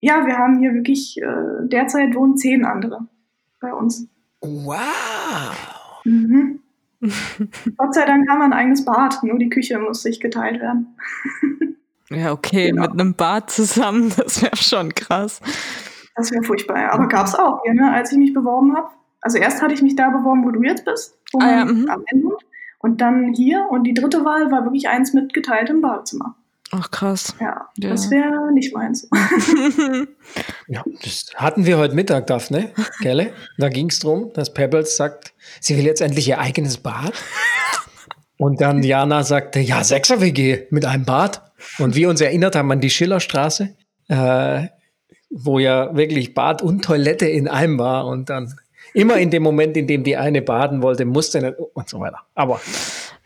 Ja, 0.00 0.26
wir 0.26 0.38
haben 0.38 0.58
hier 0.58 0.72
wirklich, 0.72 1.20
äh, 1.20 1.66
derzeit 1.68 2.14
wohnen 2.14 2.36
zehn 2.36 2.64
andere 2.64 3.06
bei 3.60 3.72
uns. 3.72 4.08
Wow. 4.40 4.80
Mhm. 6.04 6.60
Gott 7.76 7.94
sei 7.94 8.04
Dank 8.04 8.28
haben 8.28 8.38
wir 8.38 8.44
ein 8.44 8.52
eigenes 8.52 8.84
Bad, 8.84 9.22
nur 9.22 9.38
die 9.38 9.48
Küche 9.48 9.78
muss 9.78 10.02
sich 10.02 10.20
geteilt 10.20 10.60
werden. 10.60 10.96
ja, 12.10 12.32
okay, 12.32 12.70
genau. 12.70 12.82
mit 12.82 12.92
einem 12.92 13.14
Bad 13.14 13.50
zusammen, 13.50 14.12
das 14.16 14.42
wäre 14.42 14.56
schon 14.56 14.94
krass. 14.94 15.40
Das 16.16 16.30
wäre 16.32 16.42
furchtbar, 16.42 16.90
aber 16.92 17.08
gab 17.08 17.26
es 17.26 17.34
auch 17.34 17.62
hier, 17.64 17.74
ne, 17.74 17.92
als 17.92 18.12
ich 18.12 18.18
mich 18.18 18.34
beworben 18.34 18.76
habe. 18.76 18.88
Also 19.22 19.38
erst 19.38 19.62
hatte 19.62 19.74
ich 19.74 19.82
mich 19.82 19.96
da 19.96 20.10
beworben, 20.10 20.44
wo 20.44 20.50
du 20.50 20.62
jetzt 20.62 20.84
bist, 20.84 21.18
ah, 21.38 21.50
ja, 21.50 21.64
mhm. 21.64 21.88
am 21.88 22.02
Ende. 22.06 22.36
Und 22.78 23.02
dann 23.02 23.34
hier 23.34 23.66
und 23.70 23.84
die 23.84 23.94
dritte 23.94 24.24
Wahl 24.24 24.50
war 24.50 24.64
wirklich 24.64 24.88
eins 24.88 25.12
mit 25.12 25.34
geteiltem 25.34 25.82
Badezimmer. 25.82 26.36
Ach 26.72 26.90
krass. 26.90 27.34
Ja, 27.40 27.68
ja. 27.78 27.90
das 27.90 28.10
wäre 28.10 28.52
nicht 28.52 28.72
meins. 28.72 29.08
ja, 30.68 30.84
das 31.02 31.26
hatten 31.34 31.66
wir 31.66 31.78
heute 31.78 31.94
Mittag, 31.94 32.28
Daphne, 32.28 32.70
Kelle. 33.02 33.32
Da 33.58 33.68
ging 33.68 33.88
es 33.88 33.98
darum, 33.98 34.32
dass 34.34 34.54
Pebbles 34.54 34.96
sagt, 34.96 35.34
sie 35.60 35.76
will 35.76 35.84
jetzt 35.84 36.00
endlich 36.00 36.28
ihr 36.28 36.38
eigenes 36.38 36.78
Bad. 36.78 37.12
Und 38.36 38.60
dann 38.60 38.82
Jana 38.82 39.24
sagte, 39.24 39.60
ja, 39.60 39.82
Sechser-WG 39.82 40.66
mit 40.70 40.84
einem 40.84 41.04
Bad. 41.04 41.42
Und 41.78 41.94
wir 41.96 42.08
uns 42.08 42.20
erinnert 42.20 42.54
haben 42.54 42.70
an 42.70 42.80
die 42.80 42.88
Schillerstraße, 42.88 43.76
äh, 44.08 44.68
wo 45.28 45.58
ja 45.58 45.94
wirklich 45.94 46.34
Bad 46.34 46.62
und 46.62 46.84
Toilette 46.84 47.26
in 47.26 47.48
einem 47.48 47.78
war. 47.78 48.06
Und 48.06 48.30
dann 48.30 48.54
immer 48.94 49.16
in 49.16 49.30
dem 49.30 49.42
Moment, 49.42 49.76
in 49.76 49.88
dem 49.88 50.04
die 50.04 50.16
eine 50.16 50.40
baden 50.40 50.82
wollte, 50.82 51.04
musste 51.04 51.42
nicht 51.42 51.58
und 51.74 51.88
so 51.88 52.00
weiter. 52.00 52.20
Aber 52.34 52.60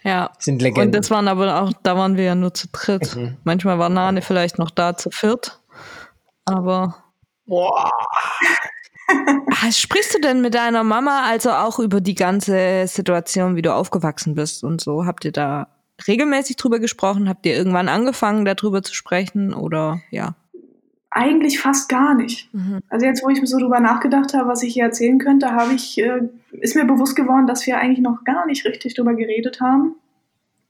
ja. 0.04 0.30
Sind 0.38 0.62
Legenden. 0.62 0.88
Und 0.88 0.94
das 0.94 1.10
waren 1.10 1.28
aber 1.28 1.62
auch, 1.62 1.72
da 1.82 1.96
waren 1.96 2.16
wir 2.16 2.24
ja 2.24 2.34
nur 2.34 2.54
zu 2.54 2.68
dritt. 2.70 3.16
Mhm. 3.16 3.38
Manchmal 3.44 3.78
war 3.78 3.88
Nane 3.88 4.22
vielleicht 4.22 4.58
noch 4.58 4.70
da 4.70 4.96
zu 4.96 5.10
viert. 5.10 5.60
Aber. 6.44 6.96
Boah. 7.46 7.90
Ah, 9.06 9.70
sprichst 9.70 10.14
du 10.14 10.18
denn 10.18 10.40
mit 10.40 10.54
deiner 10.54 10.82
Mama 10.82 11.24
also 11.28 11.50
auch 11.50 11.78
über 11.78 12.00
die 12.00 12.14
ganze 12.14 12.86
Situation, 12.86 13.54
wie 13.54 13.60
du 13.60 13.74
aufgewachsen 13.74 14.34
bist 14.34 14.64
und 14.64 14.80
so? 14.80 15.04
Habt 15.04 15.26
ihr 15.26 15.32
da 15.32 15.68
regelmäßig 16.08 16.56
drüber 16.56 16.78
gesprochen? 16.78 17.28
Habt 17.28 17.44
ihr 17.44 17.54
irgendwann 17.54 17.90
angefangen, 17.90 18.46
darüber 18.46 18.82
zu 18.82 18.94
sprechen 18.94 19.52
oder 19.52 20.00
ja? 20.10 20.34
Eigentlich 21.16 21.60
fast 21.60 21.88
gar 21.88 22.16
nicht. 22.16 22.52
Mhm. 22.52 22.80
Also 22.88 23.06
jetzt, 23.06 23.22
wo 23.22 23.28
ich 23.28 23.40
so 23.44 23.58
drüber 23.58 23.78
nachgedacht 23.78 24.34
habe, 24.34 24.48
was 24.48 24.64
ich 24.64 24.74
hier 24.74 24.82
erzählen 24.82 25.20
könnte, 25.20 25.52
habe 25.52 25.72
ich, 25.72 25.96
äh, 25.96 26.22
ist 26.50 26.74
mir 26.74 26.84
bewusst 26.84 27.14
geworden, 27.14 27.46
dass 27.46 27.64
wir 27.68 27.78
eigentlich 27.78 28.00
noch 28.00 28.24
gar 28.24 28.46
nicht 28.46 28.64
richtig 28.64 28.94
drüber 28.94 29.14
geredet 29.14 29.60
haben. 29.60 29.94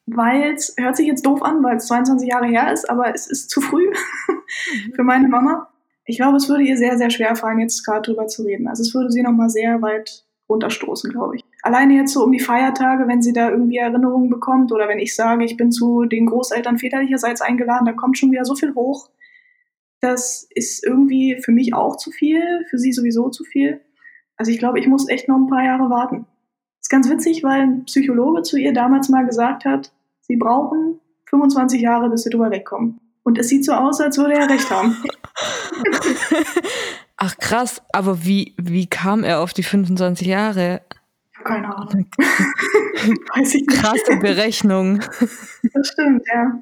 Weil 0.05 0.53
es 0.53 0.75
hört 0.77 0.97
sich 0.97 1.07
jetzt 1.07 1.25
doof 1.25 1.43
an, 1.43 1.63
weil 1.63 1.77
es 1.77 1.87
22 1.87 2.29
Jahre 2.29 2.45
her 2.45 2.71
ist, 2.71 2.91
aber 2.91 3.15
es 3.15 3.27
ist 3.27 3.49
zu 3.49 3.63
früh 3.63 3.87
mhm. 3.87 4.93
für 4.95 5.03
meine 5.03 5.29
Mama. 5.29 5.69
Ich 6.05 6.19
glaube, 6.19 6.37
es 6.37 6.47
würde 6.51 6.65
ihr 6.65 6.77
sehr, 6.77 6.99
sehr 6.99 7.09
schwer 7.09 7.37
fallen, 7.37 7.61
jetzt 7.61 7.83
gerade 7.83 8.03
drüber 8.03 8.27
zu 8.27 8.43
reden. 8.43 8.69
Also 8.69 8.83
es 8.83 8.95
würde 8.95 9.11
sie 9.11 9.23
nochmal 9.23 9.49
sehr 9.49 9.81
weit 9.81 10.25
runterstoßen, 10.51 11.11
glaube 11.11 11.37
ich. 11.37 11.45
Alleine 11.63 11.95
jetzt 11.95 12.13
so 12.13 12.23
um 12.23 12.33
die 12.33 12.41
Feiertage, 12.41 13.09
wenn 13.09 13.23
sie 13.23 13.33
da 13.33 13.49
irgendwie 13.49 13.79
Erinnerungen 13.79 14.29
bekommt 14.29 14.73
oder 14.73 14.89
wenn 14.89 14.99
ich 14.99 15.17
sage, 15.17 15.43
ich 15.47 15.57
bin 15.57 15.73
zu 15.73 16.05
den 16.05 16.27
Großeltern 16.27 16.77
väterlicherseits 16.77 17.41
eingeladen, 17.41 17.87
da 17.87 17.93
kommt 17.93 18.19
schon 18.19 18.31
wieder 18.31 18.45
so 18.45 18.55
viel 18.55 18.75
hoch. 18.75 19.09
Das 20.05 20.47
ist 20.51 20.85
irgendwie 20.85 21.41
für 21.43 21.51
mich 21.51 21.73
auch 21.73 21.97
zu 21.97 22.11
viel, 22.11 22.67
für 22.69 22.77
sie 22.77 22.93
sowieso 22.93 23.31
zu 23.31 23.43
viel. 23.43 23.81
Also 24.37 24.53
ich 24.53 24.59
glaube, 24.59 24.79
ich 24.79 24.87
muss 24.87 25.09
echt 25.09 25.29
noch 25.29 25.37
ein 25.39 25.47
paar 25.47 25.65
Jahre 25.65 25.89
warten. 25.89 26.27
ist 26.79 26.91
ganz 26.91 27.09
witzig, 27.09 27.43
weil 27.43 27.63
ein 27.63 27.85
Psychologe 27.87 28.43
zu 28.43 28.59
ihr 28.59 28.75
damals 28.75 29.09
mal 29.09 29.25
gesagt 29.25 29.65
hat, 29.65 29.93
sie 30.21 30.37
brauchen 30.37 31.01
25 31.31 31.81
Jahre, 31.81 32.11
bis 32.11 32.25
sie 32.25 32.29
drüber 32.29 32.51
wegkommen. 32.51 33.01
Und 33.23 33.39
es 33.39 33.49
sieht 33.49 33.65
so 33.65 33.73
aus, 33.73 33.99
als 34.03 34.19
würde 34.19 34.35
er 34.35 34.51
recht 34.51 34.71
haben. 34.71 34.95
Ach 37.17 37.39
krass, 37.39 37.81
aber 37.95 38.27
wie, 38.27 38.55
wie 38.59 38.87
kam 38.87 39.25
er 39.25 39.41
auf 39.41 39.55
die 39.55 39.63
25 39.63 40.27
Jahre? 40.27 40.83
Keine 41.45 41.77
Ahnung. 41.77 42.07
weiß 42.19 43.55
ich 43.55 43.67
nicht. 43.67 43.69
Krasse 43.69 44.17
Berechnung. 44.21 45.01
Das 45.73 45.89
stimmt, 45.89 46.23
ja. 46.33 46.59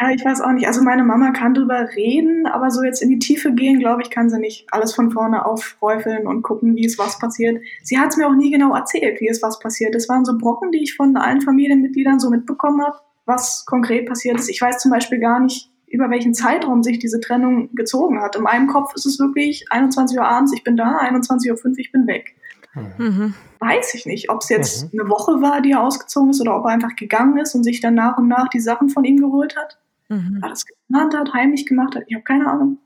Ja, 0.00 0.10
ich 0.10 0.24
weiß 0.24 0.40
auch 0.40 0.52
nicht. 0.52 0.66
Also 0.66 0.82
meine 0.82 1.04
Mama 1.04 1.32
kann 1.32 1.54
drüber 1.54 1.88
reden, 1.96 2.46
aber 2.46 2.70
so 2.70 2.82
jetzt 2.84 3.02
in 3.02 3.08
die 3.08 3.18
Tiefe 3.18 3.52
gehen, 3.52 3.78
glaube 3.78 4.02
ich, 4.02 4.10
kann 4.10 4.30
sie 4.30 4.38
nicht. 4.38 4.66
Alles 4.70 4.94
von 4.94 5.10
vorne 5.10 5.44
aufräufeln 5.44 6.26
und 6.26 6.42
gucken, 6.42 6.76
wie 6.76 6.86
es 6.86 6.98
was 6.98 7.18
passiert. 7.18 7.60
Sie 7.82 7.98
hat 7.98 8.10
es 8.10 8.16
mir 8.16 8.28
auch 8.28 8.34
nie 8.34 8.50
genau 8.50 8.74
erzählt, 8.74 9.20
wie 9.20 9.28
es 9.28 9.42
was 9.42 9.58
passiert. 9.58 9.94
Das 9.94 10.08
waren 10.08 10.24
so 10.24 10.38
Brocken, 10.38 10.70
die 10.70 10.82
ich 10.82 10.94
von 10.94 11.16
allen 11.16 11.40
Familienmitgliedern 11.40 12.20
so 12.20 12.30
mitbekommen 12.30 12.82
habe, 12.82 12.98
was 13.24 13.64
konkret 13.66 14.06
passiert 14.06 14.38
ist. 14.38 14.48
Ich 14.48 14.60
weiß 14.60 14.78
zum 14.78 14.90
Beispiel 14.90 15.18
gar 15.18 15.40
nicht, 15.40 15.70
über 15.88 16.10
welchen 16.10 16.34
Zeitraum 16.34 16.82
sich 16.82 16.98
diese 16.98 17.20
Trennung 17.20 17.74
gezogen 17.74 18.20
hat. 18.20 18.36
In 18.36 18.42
meinem 18.42 18.66
Kopf 18.66 18.94
ist 18.94 19.06
es 19.06 19.18
wirklich 19.18 19.66
21 19.70 20.18
Uhr 20.18 20.26
abends, 20.26 20.52
ich 20.52 20.64
bin 20.64 20.76
da, 20.76 20.98
21.05 20.98 21.64
Uhr, 21.64 21.78
ich 21.78 21.92
bin 21.92 22.06
weg. 22.06 22.34
Mhm. 22.76 23.34
Weiß 23.60 23.94
ich 23.94 24.06
nicht, 24.06 24.30
ob 24.30 24.42
es 24.42 24.48
jetzt 24.48 24.92
mhm. 24.92 25.00
eine 25.00 25.10
Woche 25.10 25.40
war, 25.40 25.60
die 25.60 25.72
er 25.72 25.82
ausgezogen 25.82 26.30
ist, 26.30 26.40
oder 26.40 26.56
ob 26.56 26.64
er 26.66 26.72
einfach 26.72 26.94
gegangen 26.96 27.38
ist 27.38 27.54
und 27.54 27.64
sich 27.64 27.80
dann 27.80 27.94
nach 27.94 28.18
und 28.18 28.28
nach 28.28 28.48
die 28.48 28.60
Sachen 28.60 28.88
von 28.88 29.04
ihm 29.04 29.16
geholt 29.16 29.56
hat. 29.56 29.78
Mhm. 30.08 30.38
War 30.40 30.50
das 30.50 30.66
geplant 30.66 31.14
hat, 31.14 31.32
heimlich 31.32 31.66
gemacht 31.66 31.94
hat. 31.96 32.04
Ich 32.06 32.14
habe 32.14 32.24
keine 32.24 32.48
Ahnung. 32.48 32.78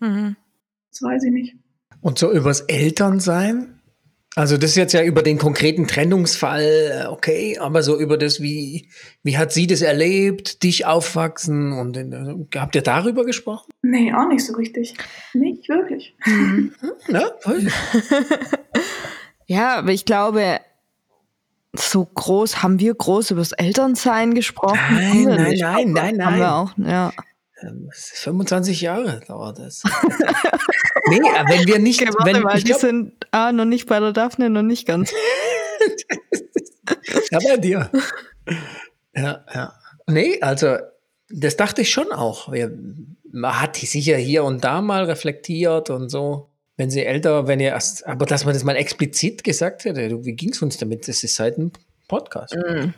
Mhm. 0.00 0.36
Das 0.90 1.02
weiß 1.02 1.24
ich 1.24 1.32
nicht. 1.32 1.56
Und 2.00 2.18
so 2.18 2.32
übers 2.32 2.62
Elternsein? 2.62 3.80
Also 4.36 4.56
das 4.56 4.70
ist 4.70 4.76
jetzt 4.76 4.92
ja 4.92 5.02
über 5.02 5.22
den 5.22 5.38
konkreten 5.38 5.88
Trennungsfall, 5.88 7.02
äh, 7.02 7.06
okay, 7.08 7.58
aber 7.58 7.82
so 7.82 7.98
über 7.98 8.16
das, 8.16 8.40
wie, 8.40 8.88
wie 9.24 9.36
hat 9.36 9.52
sie 9.52 9.66
das 9.66 9.82
erlebt, 9.82 10.62
dich 10.62 10.86
aufwachsen 10.86 11.72
und 11.72 11.96
äh, 11.96 12.58
habt 12.58 12.76
ihr 12.76 12.82
darüber 12.82 13.24
gesprochen? 13.24 13.72
Nee, 13.82 14.12
auch 14.14 14.28
nicht 14.28 14.46
so 14.46 14.54
richtig. 14.54 14.94
Nicht 15.34 15.68
wirklich. 15.68 16.14
Mhm. 16.24 16.72
Ja, 17.08 17.32
voll. 17.40 17.66
Ja, 19.50 19.78
aber 19.78 19.90
ich 19.90 20.04
glaube, 20.04 20.60
so 21.72 22.04
groß 22.04 22.62
haben 22.62 22.78
wir 22.78 22.94
groß 22.94 23.32
über 23.32 23.40
das 23.40 23.50
Elternsein 23.50 24.34
gesprochen. 24.34 24.78
Nein, 24.92 25.26
wir 25.26 25.34
nein, 25.34 25.50
nicht. 25.50 25.62
nein, 25.62 25.92
nein, 25.92 26.24
Haben 26.24 26.36
wir 26.36 26.44
nein. 26.44 26.52
auch, 26.52 26.70
ja. 26.78 27.12
Ähm, 27.60 27.90
25 27.92 28.80
Jahre 28.80 29.18
dauert 29.26 29.58
das. 29.58 29.82
nee, 31.08 31.18
aber 31.36 31.48
wenn 31.48 31.66
wir 31.66 31.80
nicht, 31.80 32.00
Okay, 32.00 32.12
wenn, 32.22 32.42
mal, 32.42 32.58
die 32.58 32.62
glaub, 32.62 32.78
sind 32.78 33.26
ah, 33.32 33.50
noch 33.50 33.64
nicht 33.64 33.88
bei 33.88 33.98
der 33.98 34.12
Daphne, 34.12 34.50
noch 34.50 34.62
nicht 34.62 34.86
ganz. 34.86 35.12
ja, 37.32 37.40
bei 37.44 37.56
dir. 37.56 37.90
Ja, 39.16 39.44
ja. 39.52 39.74
Nee, 40.06 40.40
also, 40.42 40.76
das 41.28 41.56
dachte 41.56 41.82
ich 41.82 41.90
schon 41.90 42.12
auch. 42.12 42.52
Wir, 42.52 42.70
man 43.32 43.60
hat 43.60 43.74
sicher 43.74 44.16
hier 44.16 44.44
und 44.44 44.62
da 44.62 44.80
mal 44.80 45.06
reflektiert 45.06 45.90
und 45.90 46.08
so. 46.08 46.49
Wenn 46.80 46.88
sie 46.88 47.04
älter, 47.04 47.46
wenn 47.46 47.60
ihr 47.60 47.72
erst, 47.72 48.06
aber 48.06 48.24
dass 48.24 48.46
man 48.46 48.54
das 48.54 48.64
mal 48.64 48.74
explizit 48.74 49.44
gesagt 49.44 49.84
hätte, 49.84 50.08
du, 50.08 50.24
wie 50.24 50.32
ging's 50.32 50.62
uns 50.62 50.78
damit? 50.78 51.06
Das 51.08 51.22
ist 51.22 51.34
seit 51.34 51.58
einem 51.58 51.72
Podcast. 52.08 52.56
Mhm. 52.56 52.94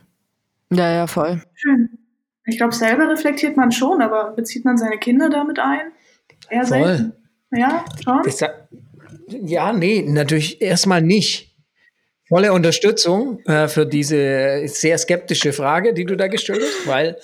Ja, 0.72 0.92
ja, 0.92 1.06
voll. 1.08 1.42
Schön. 1.54 1.88
Ich 2.46 2.58
glaube, 2.58 2.76
selber 2.76 3.10
reflektiert 3.10 3.56
man 3.56 3.72
schon, 3.72 4.00
aber 4.00 4.34
bezieht 4.36 4.64
man 4.64 4.78
seine 4.78 4.98
Kinder 4.98 5.30
damit 5.30 5.58
ein? 5.58 5.90
Eher 6.48 6.64
Voll. 6.64 6.84
selten. 6.84 7.12
Ja, 7.50 7.84
schon. 8.04 8.20
Das, 8.22 8.40
ja, 9.26 9.72
nee, 9.72 10.04
natürlich 10.06 10.62
erstmal 10.62 11.02
nicht. 11.02 11.52
Volle 12.28 12.52
Unterstützung 12.52 13.40
äh, 13.46 13.66
für 13.66 13.84
diese 13.84 14.62
sehr 14.66 14.96
skeptische 14.96 15.52
Frage, 15.52 15.92
die 15.92 16.04
du 16.04 16.16
da 16.16 16.28
gestellt 16.28 16.62
hast, 16.62 16.86
weil 16.86 17.16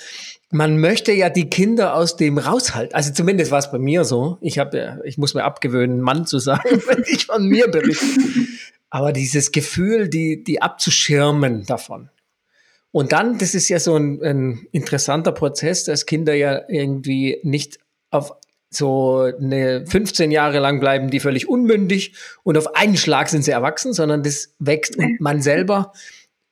man 0.51 0.79
möchte 0.79 1.13
ja 1.13 1.29
die 1.29 1.51
Kinder 1.51 1.95
aus 1.95 2.17
dem 2.17 2.39
raushalten. 2.39 2.95
Also 2.95 3.13
zumindest 3.13 3.51
war 3.51 3.59
es 3.59 3.71
bei 3.71 3.79
mir 3.79 4.05
so. 4.05 4.39
Ich 4.41 4.59
habe, 4.59 4.79
ja- 4.79 4.99
ich 5.05 5.19
muss 5.19 5.35
mir 5.35 5.45
abgewöhnen, 5.45 6.01
Mann 6.01 6.27
zu 6.27 6.39
sagen, 6.39 6.81
wenn 6.87 7.05
ich 7.07 7.27
von 7.27 7.47
mir 7.47 7.69
berichte. 7.69 8.07
Aber 8.91 9.13
dieses 9.13 9.53
Gefühl, 9.53 10.09
die, 10.09 10.43
die 10.43 10.63
abzuschirmen 10.63 11.67
davon. 11.67 12.09
Und 12.91 13.13
dann, 13.13 13.37
das 13.37 13.55
ist 13.55 13.69
ja 13.69 13.79
so 13.79 13.97
ein, 13.97 14.23
ein 14.23 14.67
interessanter 14.73 15.33
Prozess, 15.33 15.85
dass 15.85 16.07
Kinder 16.07 16.33
ja 16.35 16.63
irgendwie 16.69 17.39
nicht 17.43 17.79
auf 18.11 18.33
so 18.71 19.21
eine 19.41 19.87
15 19.87 20.31
Jahre 20.31 20.59
lang 20.59 20.81
bleiben 20.81 21.11
die 21.11 21.21
völlig 21.21 21.49
unmündig 21.49 22.15
und 22.43 22.59
auf 22.59 22.75
einen 22.75 22.97
Schlag 22.97 23.29
sind 23.29 23.43
sie 23.43 23.51
erwachsen, 23.51 23.93
sondern 23.93 24.23
das 24.23 24.55
wächst 24.59 24.97
und 24.97 25.21
man 25.21 25.41
selber 25.41 25.93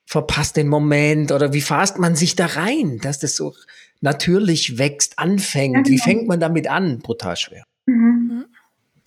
verpasst 0.05 0.57
den 0.57 0.67
Moment 0.67 1.31
oder 1.31 1.53
wie 1.53 1.61
fasst 1.61 1.99
man 1.99 2.15
sich 2.15 2.35
da 2.35 2.45
rein, 2.47 2.99
dass 3.03 3.19
das 3.19 3.35
so 3.35 3.53
natürlich 4.01 4.77
wächst, 4.77 5.19
anfängt. 5.19 5.87
Wie 5.87 5.95
genau. 5.95 6.03
fängt 6.03 6.27
man 6.27 6.39
damit 6.39 6.67
an? 6.67 6.99
Brutal 6.99 7.35
schwer. 7.35 7.63
Mhm. 7.85 8.45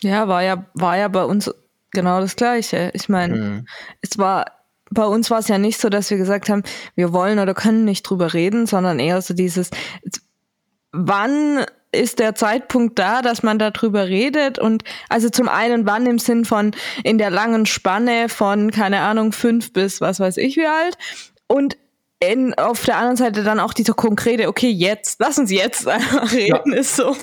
Ja, 0.03 0.29
war 0.29 0.42
ja, 0.42 0.66
war 0.74 0.96
ja 0.96 1.09
bei 1.09 1.24
uns 1.24 1.50
genau 1.90 2.20
das 2.20 2.37
Gleiche. 2.37 2.90
Ich 2.94 3.09
meine, 3.09 3.37
Mhm. 3.37 3.66
es 4.00 4.18
war, 4.18 4.46
bei 4.90 5.05
uns 5.05 5.31
war 5.31 5.38
es 5.40 5.48
ja 5.48 5.59
nicht 5.59 5.79
so, 5.81 5.88
dass 5.88 6.11
wir 6.11 6.16
gesagt 6.16 6.48
haben, 6.48 6.62
wir 6.94 7.12
wollen 7.12 7.38
oder 7.38 7.55
können 7.55 7.85
nicht 7.85 8.03
drüber 8.03 8.33
reden, 8.33 8.66
sondern 8.66 8.98
eher 8.98 9.20
so 9.22 9.35
dieses, 9.35 9.70
wann 10.92 11.64
ist 11.92 12.20
der 12.20 12.35
Zeitpunkt 12.35 12.98
da, 12.98 13.20
dass 13.20 13.42
man 13.42 13.59
darüber 13.59 14.07
redet 14.07 14.59
und 14.59 14.85
also 15.09 15.29
zum 15.29 15.48
einen 15.48 15.87
wann 15.87 16.07
im 16.07 16.20
Sinn 16.20 16.44
von 16.44 16.70
in 17.03 17.18
der 17.18 17.31
langen 17.31 17.66
Spanne 17.66 18.29
von, 18.29 18.70
keine 18.70 19.00
Ahnung, 19.00 19.33
fünf 19.33 19.72
bis 19.72 20.00
was 20.00 20.20
weiß 20.20 20.37
ich 20.37 20.57
wie 20.57 20.66
alt 20.66 20.96
und 21.48 21.76
in, 22.20 22.54
auf 22.54 22.85
der 22.85 22.96
anderen 22.96 23.16
Seite 23.16 23.42
dann 23.42 23.59
auch 23.59 23.72
dieser 23.72 23.94
konkrete, 23.94 24.46
okay, 24.48 24.70
jetzt, 24.70 25.20
lass 25.20 25.38
uns 25.38 25.50
jetzt 25.50 25.88
einfach 25.88 26.33
reden, 26.33 26.72
ist 26.74 26.96
so. 26.96 27.14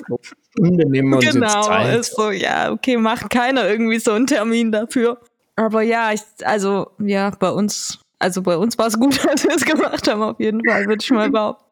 Stunde 0.50 0.88
nehmen 0.88 1.10
wir 1.10 1.18
uns 1.18 1.32
Genau, 1.32 1.62
Zeit. 1.62 1.98
ist 1.98 2.16
so, 2.16 2.30
ja, 2.30 2.72
okay, 2.72 2.96
macht 2.96 3.30
keiner 3.30 3.68
irgendwie 3.68 4.00
so 4.00 4.12
einen 4.12 4.26
Termin 4.26 4.72
dafür. 4.72 5.20
Aber 5.56 5.82
ja, 5.82 6.12
ich, 6.12 6.22
also, 6.44 6.90
ja, 6.98 7.30
bei 7.30 7.50
uns, 7.50 8.00
also 8.18 8.42
bei 8.42 8.56
uns 8.56 8.76
war 8.76 8.88
es 8.88 8.98
gut, 8.98 9.24
dass 9.24 9.44
wir 9.44 9.54
es 9.54 9.64
gemacht 9.64 10.08
haben, 10.08 10.22
auf 10.22 10.40
jeden 10.40 10.60
Fall, 10.68 10.86
würde 10.86 11.02
ich 11.02 11.10
mal 11.10 11.30
behaupten. 11.30 11.67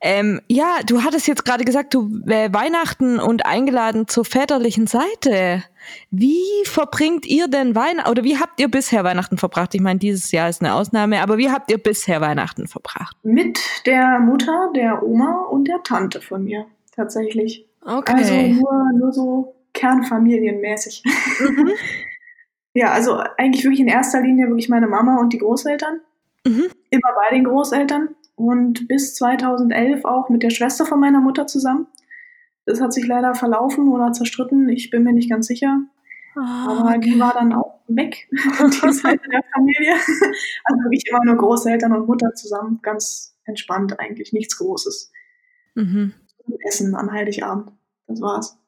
Ähm, 0.00 0.40
ja, 0.48 0.76
du 0.86 1.02
hattest 1.02 1.26
jetzt 1.26 1.44
gerade 1.44 1.64
gesagt, 1.64 1.94
du 1.94 2.22
äh, 2.26 2.52
Weihnachten 2.52 3.18
und 3.18 3.46
eingeladen 3.46 4.06
zur 4.08 4.24
väterlichen 4.24 4.86
Seite. 4.86 5.64
Wie 6.10 6.44
verbringt 6.64 7.26
ihr 7.26 7.48
denn 7.48 7.74
Weihnachten, 7.74 8.10
oder 8.10 8.24
wie 8.24 8.38
habt 8.38 8.60
ihr 8.60 8.70
bisher 8.70 9.04
Weihnachten 9.04 9.38
verbracht? 9.38 9.74
Ich 9.74 9.80
meine, 9.80 9.98
dieses 9.98 10.32
Jahr 10.32 10.48
ist 10.48 10.62
eine 10.62 10.74
Ausnahme, 10.74 11.20
aber 11.22 11.38
wie 11.38 11.50
habt 11.50 11.70
ihr 11.70 11.78
bisher 11.78 12.20
Weihnachten 12.20 12.66
verbracht? 12.68 13.16
Mit 13.22 13.58
der 13.86 14.18
Mutter, 14.20 14.70
der 14.74 15.02
Oma 15.02 15.46
und 15.50 15.66
der 15.68 15.82
Tante 15.82 16.20
von 16.20 16.44
mir, 16.44 16.66
tatsächlich. 16.94 17.66
Also 17.82 17.98
Okay. 17.98 18.52
nur, 18.52 18.92
nur 18.98 19.12
so 19.12 19.54
kernfamilienmäßig. 19.72 21.02
Mhm. 21.38 21.70
ja, 22.74 22.90
also 22.90 23.20
eigentlich 23.38 23.64
wirklich 23.64 23.80
in 23.80 23.88
erster 23.88 24.20
Linie 24.20 24.48
wirklich 24.48 24.68
meine 24.68 24.88
Mama 24.88 25.18
und 25.18 25.32
die 25.32 25.38
Großeltern. 25.38 26.00
Mhm. 26.44 26.64
Immer 26.90 27.08
bei 27.14 27.34
den 27.34 27.44
Großeltern. 27.44 28.08
Und 28.36 28.86
bis 28.86 29.14
2011 29.14 30.04
auch 30.04 30.28
mit 30.28 30.42
der 30.42 30.50
Schwester 30.50 30.86
von 30.86 31.00
meiner 31.00 31.20
Mutter 31.20 31.46
zusammen. 31.46 31.86
Das 32.66 32.80
hat 32.80 32.92
sich 32.92 33.06
leider 33.06 33.34
verlaufen 33.34 33.88
oder 33.88 34.12
zerstritten. 34.12 34.68
Ich 34.68 34.90
bin 34.90 35.02
mir 35.02 35.12
nicht 35.12 35.30
ganz 35.30 35.46
sicher. 35.46 35.80
Aber 36.34 36.98
die 36.98 37.18
war 37.18 37.32
dann 37.32 37.54
auch 37.54 37.80
weg, 37.88 38.28
die 38.30 38.36
Seite 38.92 39.28
der 39.30 39.42
Familie. 39.54 39.94
Also 40.64 40.82
wirklich 40.84 41.04
immer 41.08 41.24
nur 41.24 41.36
Großeltern 41.36 41.92
und 41.92 42.06
Mutter 42.06 42.34
zusammen. 42.34 42.80
Ganz 42.82 43.34
entspannt 43.44 43.98
eigentlich, 43.98 44.32
nichts 44.32 44.58
Großes. 44.58 45.12
Mhm. 45.74 46.12
Essen 46.68 46.94
an 46.94 47.10
Heiligabend. 47.10 47.72
Das 48.06 48.20
war's. 48.20 48.58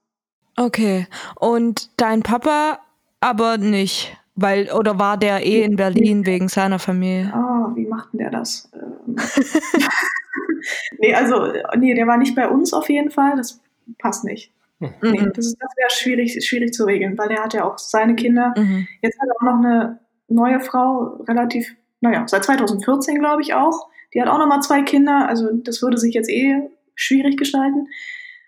Okay. 0.56 1.06
Und 1.36 1.90
dein 1.96 2.22
Papa 2.22 2.80
aber 3.20 3.58
nicht, 3.58 4.16
weil 4.40 4.70
oder 4.72 4.98
war 4.98 5.16
der 5.16 5.44
eh 5.44 5.62
in 5.62 5.76
Berlin 5.76 6.24
wegen 6.26 6.48
seiner 6.48 6.78
Familie? 6.78 7.30
Ah, 7.34 7.70
wie 7.74 7.86
macht 7.86 8.12
denn 8.12 8.18
der 8.18 8.30
das? 8.30 8.70
Ähm 8.74 9.16
nee, 10.98 11.14
also, 11.14 11.52
nee, 11.76 11.94
der 11.94 12.06
war 12.06 12.16
nicht 12.16 12.34
bei 12.34 12.48
uns 12.48 12.72
auf 12.72 12.88
jeden 12.88 13.10
Fall. 13.10 13.36
Das 13.36 13.60
passt 13.98 14.24
nicht. 14.24 14.52
Nee, 14.80 14.88
Mhm. 15.00 15.32
das, 15.34 15.46
ist- 15.46 15.56
das 15.60 15.72
wäre 15.76 15.90
schwierig, 15.90 16.46
schwierig 16.46 16.72
zu 16.72 16.84
regeln, 16.84 17.18
weil 17.18 17.30
er 17.30 17.42
hat 17.42 17.54
ja 17.54 17.64
auch 17.64 17.78
seine 17.78 18.14
Kinder. 18.14 18.54
Mhm. 18.56 18.86
Jetzt 19.02 19.18
hat 19.20 19.28
er 19.28 19.36
auch 19.36 19.42
noch 19.42 19.58
eine 19.64 19.98
neue 20.28 20.60
Frau, 20.60 21.18
relativ, 21.28 21.74
naja, 22.00 22.22
seit 22.26 22.44
2014 22.44 23.18
glaube 23.18 23.42
ich 23.42 23.54
auch. 23.54 23.88
Die 24.14 24.22
hat 24.22 24.28
auch 24.28 24.38
noch 24.38 24.46
mal 24.46 24.60
zwei 24.60 24.82
Kinder, 24.82 25.28
also 25.28 25.48
das 25.52 25.82
würde 25.82 25.98
sich 25.98 26.14
jetzt 26.14 26.30
eh 26.30 26.60
schwierig 26.94 27.36
gestalten. 27.36 27.88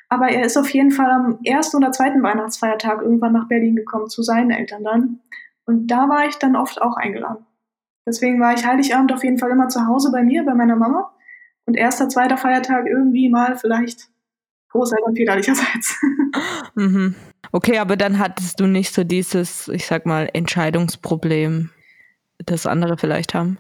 Aber 0.09 0.29
er 0.29 0.45
ist 0.45 0.57
auf 0.57 0.71
jeden 0.71 0.91
Fall 0.91 1.11
am 1.11 1.39
ersten 1.45 1.77
oder 1.79 1.93
zweiten 1.93 2.23
Weihnachtsfeiertag 2.23 3.03
irgendwann 3.03 3.33
nach 3.33 3.47
Berlin 3.49 3.77
gekommen, 3.77 4.09
zu 4.09 4.23
seinen 4.23 4.51
Eltern 4.51 4.83
dann. 4.85 5.21
Und 5.71 5.87
da 5.87 6.09
war 6.09 6.27
ich 6.27 6.35
dann 6.35 6.57
oft 6.57 6.83
auch 6.83 6.97
eingeladen. 6.97 7.47
Deswegen 8.05 8.41
war 8.41 8.53
ich 8.55 8.67
Heiligabend 8.67 9.13
auf 9.13 9.23
jeden 9.23 9.39
Fall 9.39 9.53
immer 9.53 9.69
zu 9.69 9.87
Hause 9.87 10.11
bei 10.11 10.25
mir, 10.25 10.45
bei 10.45 10.53
meiner 10.53 10.75
Mama. 10.75 11.13
Und 11.65 11.77
erster, 11.77 12.09
zweiter 12.09 12.37
Feiertag 12.37 12.89
irgendwie 12.89 13.29
mal 13.29 13.57
vielleicht 13.57 14.09
Großeltern 14.71 15.15
väterlicherseits. 15.15 15.97
Mhm. 16.75 17.15
Okay, 17.53 17.79
aber 17.79 17.97
dann 17.97 18.19
hattest 18.19 18.59
du 18.59 18.67
nicht 18.67 18.93
so 18.93 19.05
dieses, 19.05 19.69
ich 19.69 19.87
sag 19.87 20.07
mal, 20.07 20.29
Entscheidungsproblem, 20.33 21.71
das 22.47 22.67
andere 22.67 22.97
vielleicht 22.97 23.35
haben. 23.35 23.59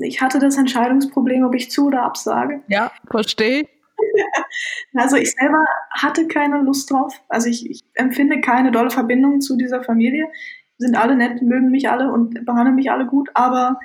Ich 0.00 0.20
hatte 0.20 0.38
das 0.38 0.56
Entscheidungsproblem, 0.56 1.44
ob 1.44 1.54
ich 1.54 1.70
zu 1.70 1.86
oder 1.86 2.02
absage. 2.02 2.62
Ja, 2.68 2.92
verstehe. 3.10 3.66
Also 4.94 5.16
ich 5.16 5.32
selber 5.32 5.64
hatte 5.90 6.26
keine 6.26 6.62
Lust 6.62 6.90
drauf. 6.90 7.20
Also 7.28 7.48
ich, 7.48 7.68
ich 7.70 7.82
empfinde 7.94 8.40
keine 8.40 8.70
dolle 8.70 8.90
Verbindung 8.90 9.40
zu 9.40 9.56
dieser 9.56 9.82
Familie. 9.82 10.28
Sind 10.78 10.96
alle 10.96 11.16
nett, 11.16 11.42
mögen 11.42 11.70
mich 11.70 11.88
alle 11.88 12.12
und 12.12 12.44
behandeln 12.44 12.76
mich 12.76 12.90
alle 12.90 13.06
gut, 13.06 13.30
aber 13.34 13.78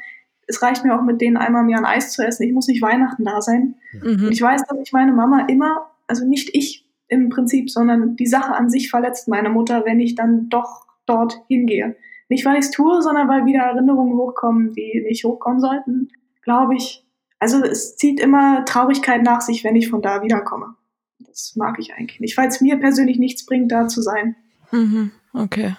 es 0.48 0.62
reicht 0.62 0.84
mir 0.84 0.94
auch 0.94 1.04
mit 1.04 1.22
denen 1.22 1.38
einmal 1.38 1.64
im 1.64 1.70
Jahr 1.70 1.80
ein 1.80 1.86
Eis 1.86 2.12
zu 2.12 2.26
essen. 2.26 2.44
Ich 2.44 2.54
muss 2.54 2.68
nicht 2.68 2.82
Weihnachten 2.82 3.24
da 3.24 3.42
sein. 3.42 3.76
Und 4.04 4.22
Mhm. 4.24 4.30
ich 4.32 4.42
weiß, 4.42 4.64
dass 4.66 4.78
ich 4.84 4.92
meine 4.92 5.14
Mama 5.14 5.46
immer, 5.48 5.90
also 6.08 6.26
nicht 6.26 6.50
ich 6.54 6.86
im 7.08 7.30
Prinzip, 7.30 7.70
sondern 7.70 8.16
die 8.16 8.28
Sache 8.28 8.54
an 8.54 8.70
sich 8.70 8.90
verletzt 8.90 9.28
meine 9.28 9.50
Mutter, 9.50 9.86
wenn 9.86 10.00
ich 10.00 10.16
dann 10.16 10.50
doch 10.50 10.86
dort 11.06 11.42
hingehe. 11.48 11.96
Nicht, 12.30 12.46
weil 12.46 12.56
ich 12.56 12.66
es 12.66 12.72
tue, 12.72 13.02
sondern 13.02 13.28
weil 13.28 13.46
wieder 13.46 13.60
Erinnerungen 13.62 14.18
hochkommen, 14.18 14.74
die 14.74 15.04
nicht 15.06 15.24
hochkommen 15.24 15.60
sollten, 15.60 16.10
glaube 16.42 16.76
ich. 16.76 17.06
Also 17.40 17.62
es 17.64 17.96
zieht 17.98 18.20
immer 18.20 18.64
Traurigkeit 18.66 19.24
nach 19.24 19.42
sich, 19.42 19.64
wenn 19.64 19.76
ich 19.76 19.90
von 19.90 20.02
da 20.02 20.22
wiederkomme. 20.24 20.76
Das 21.20 21.54
mag 21.56 21.78
ich 21.80 21.94
eigentlich 21.94 22.20
nicht, 22.20 22.38
weil 22.38 22.48
es 22.48 22.62
mir 22.62 22.78
persönlich 22.78 23.20
nichts 23.20 23.46
bringt, 23.46 23.72
da 23.72 23.88
zu 23.88 24.02
sein. 24.02 24.36
Mhm. 24.72 25.12
Okay. 25.34 25.76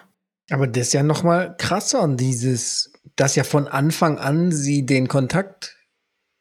Aber 0.51 0.67
das 0.67 0.89
ist 0.89 0.93
ja 0.93 1.03
noch 1.03 1.23
mal 1.23 1.55
krasser, 1.57 2.07
dieses, 2.09 2.93
dass 3.17 3.37
ja 3.37 3.45
von 3.45 3.69
Anfang 3.69 4.19
an 4.19 4.53
sie 4.53 4.85
den 4.85 5.09
Kontakt 5.09 5.77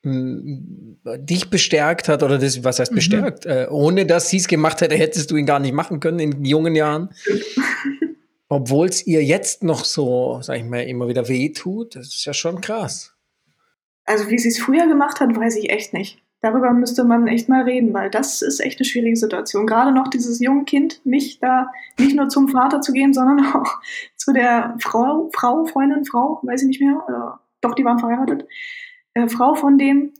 mh, 0.03 1.17
dich 1.19 1.49
bestärkt 1.49 2.07
hat 2.09 2.23
oder 2.23 2.37
das, 2.39 2.63
was 2.63 2.79
heißt 2.79 2.91
Mhm. 2.91 2.95
bestärkt? 2.95 3.45
Äh, 3.45 3.67
ohne 3.69 4.05
dass 4.05 4.29
sie 4.29 4.37
es 4.37 4.47
gemacht 4.47 4.81
hätte, 4.81 4.95
hättest 4.95 5.29
du 5.31 5.35
ihn 5.37 5.45
gar 5.45 5.59
nicht 5.59 5.73
machen 5.73 5.99
können 5.99 6.19
in 6.19 6.43
jungen 6.45 6.75
Jahren. 6.75 7.09
obwohl 8.49 8.87
es 8.87 9.05
ihr 9.07 9.23
jetzt 9.23 9.63
noch 9.63 9.85
so, 9.85 10.39
sag 10.41 10.57
ich 10.57 10.63
mal, 10.65 10.81
immer 10.83 11.07
wieder 11.07 11.27
weh 11.29 11.53
tut, 11.53 11.95
das 11.95 12.07
ist 12.07 12.25
ja 12.25 12.33
schon 12.33 12.59
krass. 12.59 13.13
Also 14.05 14.29
wie 14.29 14.39
sie 14.39 14.49
es 14.49 14.59
früher 14.59 14.87
gemacht 14.87 15.19
hat, 15.19 15.33
weiß 15.35 15.55
ich 15.57 15.69
echt 15.69 15.93
nicht. 15.93 16.21
Darüber 16.41 16.73
müsste 16.73 17.03
man 17.03 17.27
echt 17.27 17.49
mal 17.49 17.63
reden, 17.63 17.93
weil 17.93 18.09
das 18.09 18.41
ist 18.41 18.59
echt 18.61 18.79
eine 18.79 18.85
schwierige 18.85 19.15
Situation. 19.15 19.67
Gerade 19.67 19.91
noch 19.91 20.07
dieses 20.07 20.39
junge 20.39 20.63
Kind, 20.65 20.99
mich 21.05 21.39
da 21.39 21.71
nicht 21.99 22.15
nur 22.15 22.29
zum 22.29 22.49
Vater 22.49 22.81
zu 22.81 22.93
gehen, 22.93 23.13
sondern 23.13 23.45
auch 23.53 23.79
zu 24.15 24.33
der 24.33 24.75
Frau, 24.79 25.29
Frau, 25.33 25.65
Freundin, 25.65 26.03
Frau, 26.05 26.39
weiß 26.41 26.63
ich 26.63 26.67
nicht 26.67 26.81
mehr, 26.81 27.03
äh, 27.07 27.37
doch, 27.61 27.75
die 27.75 27.85
waren 27.85 27.99
verheiratet, 27.99 28.47
äh, 29.13 29.27
Frau 29.27 29.53
von 29.53 29.77
dem, 29.77 30.13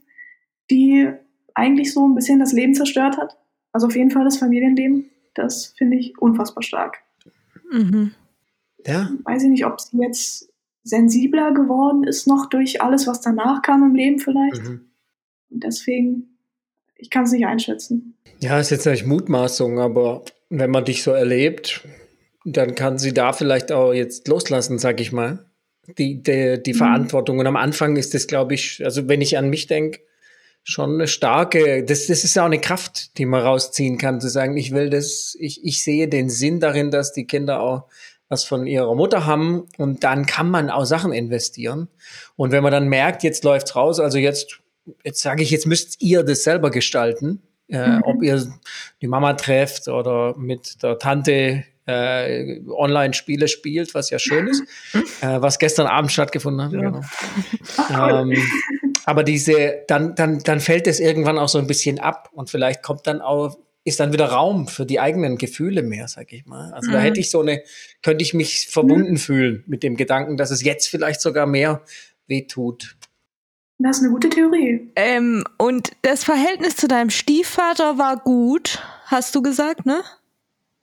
die 0.70 1.10
eigentlich 1.54 1.92
so 1.92 2.06
ein 2.06 2.14
bisschen 2.14 2.38
das 2.38 2.52
Leben 2.52 2.74
zerstört 2.74 3.18
hat. 3.18 3.36
Also 3.72 3.88
auf 3.88 3.96
jeden 3.96 4.10
Fall 4.10 4.24
das 4.24 4.38
Familienleben. 4.38 5.10
Das 5.34 5.74
finde 5.76 5.96
ich 5.96 6.16
unfassbar 6.18 6.62
stark. 6.62 6.98
Mhm. 7.70 8.12
Ja. 8.86 9.10
Weiß 9.24 9.42
ich 9.42 9.50
nicht, 9.50 9.66
ob 9.66 9.80
sie 9.80 9.98
jetzt 9.98 10.52
sensibler 10.84 11.52
geworden 11.52 12.04
ist 12.04 12.26
noch 12.26 12.46
durch 12.46 12.82
alles, 12.82 13.06
was 13.06 13.20
danach 13.20 13.62
kam 13.62 13.82
im 13.82 13.94
Leben 13.94 14.18
vielleicht. 14.18 14.62
Mhm. 14.62 14.91
Und 15.52 15.64
deswegen, 15.64 16.38
ich 16.96 17.10
kann 17.10 17.24
es 17.24 17.32
nicht 17.32 17.46
einschätzen. 17.46 18.16
Ja, 18.40 18.58
ist 18.58 18.70
jetzt 18.70 18.86
nicht 18.86 19.06
Mutmaßung, 19.06 19.78
aber 19.78 20.24
wenn 20.50 20.70
man 20.70 20.84
dich 20.84 21.02
so 21.02 21.12
erlebt, 21.12 21.86
dann 22.44 22.74
kann 22.74 22.98
sie 22.98 23.12
da 23.14 23.32
vielleicht 23.32 23.70
auch 23.70 23.92
jetzt 23.92 24.26
loslassen, 24.28 24.78
sag 24.78 25.00
ich 25.00 25.12
mal. 25.12 25.46
Die, 25.98 26.22
die, 26.22 26.62
die 26.62 26.72
Mhm. 26.74 26.78
Verantwortung. 26.78 27.38
Und 27.38 27.46
am 27.46 27.56
Anfang 27.56 27.96
ist 27.96 28.14
das, 28.14 28.26
glaube 28.26 28.54
ich, 28.54 28.84
also 28.84 29.08
wenn 29.08 29.20
ich 29.20 29.36
an 29.36 29.50
mich 29.50 29.66
denke, 29.66 30.00
schon 30.64 30.94
eine 30.94 31.08
starke, 31.08 31.84
das, 31.84 32.06
das 32.06 32.22
ist 32.22 32.36
ja 32.36 32.42
auch 32.42 32.46
eine 32.46 32.60
Kraft, 32.60 33.18
die 33.18 33.26
man 33.26 33.42
rausziehen 33.42 33.98
kann, 33.98 34.20
zu 34.20 34.28
sagen, 34.28 34.56
ich 34.56 34.70
will 34.72 34.90
das, 34.90 35.36
ich, 35.40 35.64
ich 35.64 35.82
sehe 35.82 36.06
den 36.06 36.30
Sinn 36.30 36.60
darin, 36.60 36.92
dass 36.92 37.12
die 37.12 37.26
Kinder 37.26 37.60
auch 37.60 37.88
was 38.28 38.44
von 38.44 38.66
ihrer 38.66 38.94
Mutter 38.94 39.26
haben 39.26 39.66
und 39.76 40.04
dann 40.04 40.24
kann 40.24 40.48
man 40.48 40.70
auch 40.70 40.84
Sachen 40.84 41.12
investieren. 41.12 41.88
Und 42.36 42.52
wenn 42.52 42.62
man 42.62 42.72
dann 42.72 42.88
merkt, 42.88 43.24
jetzt 43.24 43.42
läuft's 43.44 43.74
raus, 43.74 43.98
also 43.98 44.18
jetzt, 44.18 44.60
jetzt 45.04 45.20
sage 45.22 45.42
ich, 45.42 45.50
jetzt 45.50 45.66
müsst 45.66 46.00
ihr 46.02 46.22
das 46.22 46.42
selber 46.44 46.70
gestalten, 46.70 47.42
äh, 47.68 47.96
Mhm. 47.98 48.02
ob 48.04 48.22
ihr 48.22 48.46
die 49.00 49.06
Mama 49.08 49.34
trefft 49.34 49.88
oder 49.88 50.36
mit 50.36 50.82
der 50.82 50.98
Tante 50.98 51.64
äh, 51.86 52.60
Online-Spiele 52.68 53.48
spielt, 53.48 53.92
was 53.94 54.10
ja 54.10 54.18
schön 54.20 54.46
ist, 54.46 54.62
äh, 55.20 55.40
was 55.40 55.58
gestern 55.58 55.88
Abend 55.88 56.12
stattgefunden 56.12 56.62
hat. 56.64 56.72
Ja. 56.72 56.80
Genau. 56.80 57.00
Cool. 57.88 58.32
Ähm, 58.32 58.42
aber 59.04 59.24
diese, 59.24 59.82
dann, 59.88 60.14
dann, 60.14 60.38
dann 60.40 60.60
fällt 60.60 60.86
es 60.86 61.00
irgendwann 61.00 61.38
auch 61.38 61.48
so 61.48 61.58
ein 61.58 61.66
bisschen 61.66 61.98
ab 61.98 62.28
und 62.32 62.50
vielleicht 62.50 62.82
kommt 62.82 63.06
dann 63.08 63.20
auch, 63.20 63.58
ist 63.84 63.98
dann 63.98 64.12
wieder 64.12 64.26
Raum 64.26 64.68
für 64.68 64.86
die 64.86 65.00
eigenen 65.00 65.38
Gefühle 65.38 65.82
mehr, 65.82 66.06
sag 66.06 66.32
ich 66.32 66.46
mal. 66.46 66.72
Also 66.72 66.92
da 66.92 66.98
Mhm. 66.98 67.02
hätte 67.02 67.20
ich 67.20 67.30
so 67.30 67.40
eine, 67.40 67.62
könnte 68.02 68.22
ich 68.22 68.32
mich 68.32 68.68
verbunden 68.68 69.16
fühlen 69.16 69.64
mit 69.66 69.82
dem 69.82 69.96
Gedanken, 69.96 70.36
dass 70.36 70.52
es 70.52 70.62
jetzt 70.62 70.86
vielleicht 70.88 71.20
sogar 71.20 71.46
mehr 71.46 71.82
wehtut. 72.28 72.96
Das 73.82 73.98
ist 73.98 74.02
eine 74.04 74.12
gute 74.12 74.28
Theorie. 74.28 74.90
Ähm, 74.96 75.44
und 75.58 75.90
das 76.02 76.24
Verhältnis 76.24 76.76
zu 76.76 76.86
deinem 76.88 77.10
Stiefvater 77.10 77.98
war 77.98 78.16
gut, 78.16 78.82
hast 79.06 79.34
du 79.34 79.42
gesagt, 79.42 79.86
ne? 79.86 80.02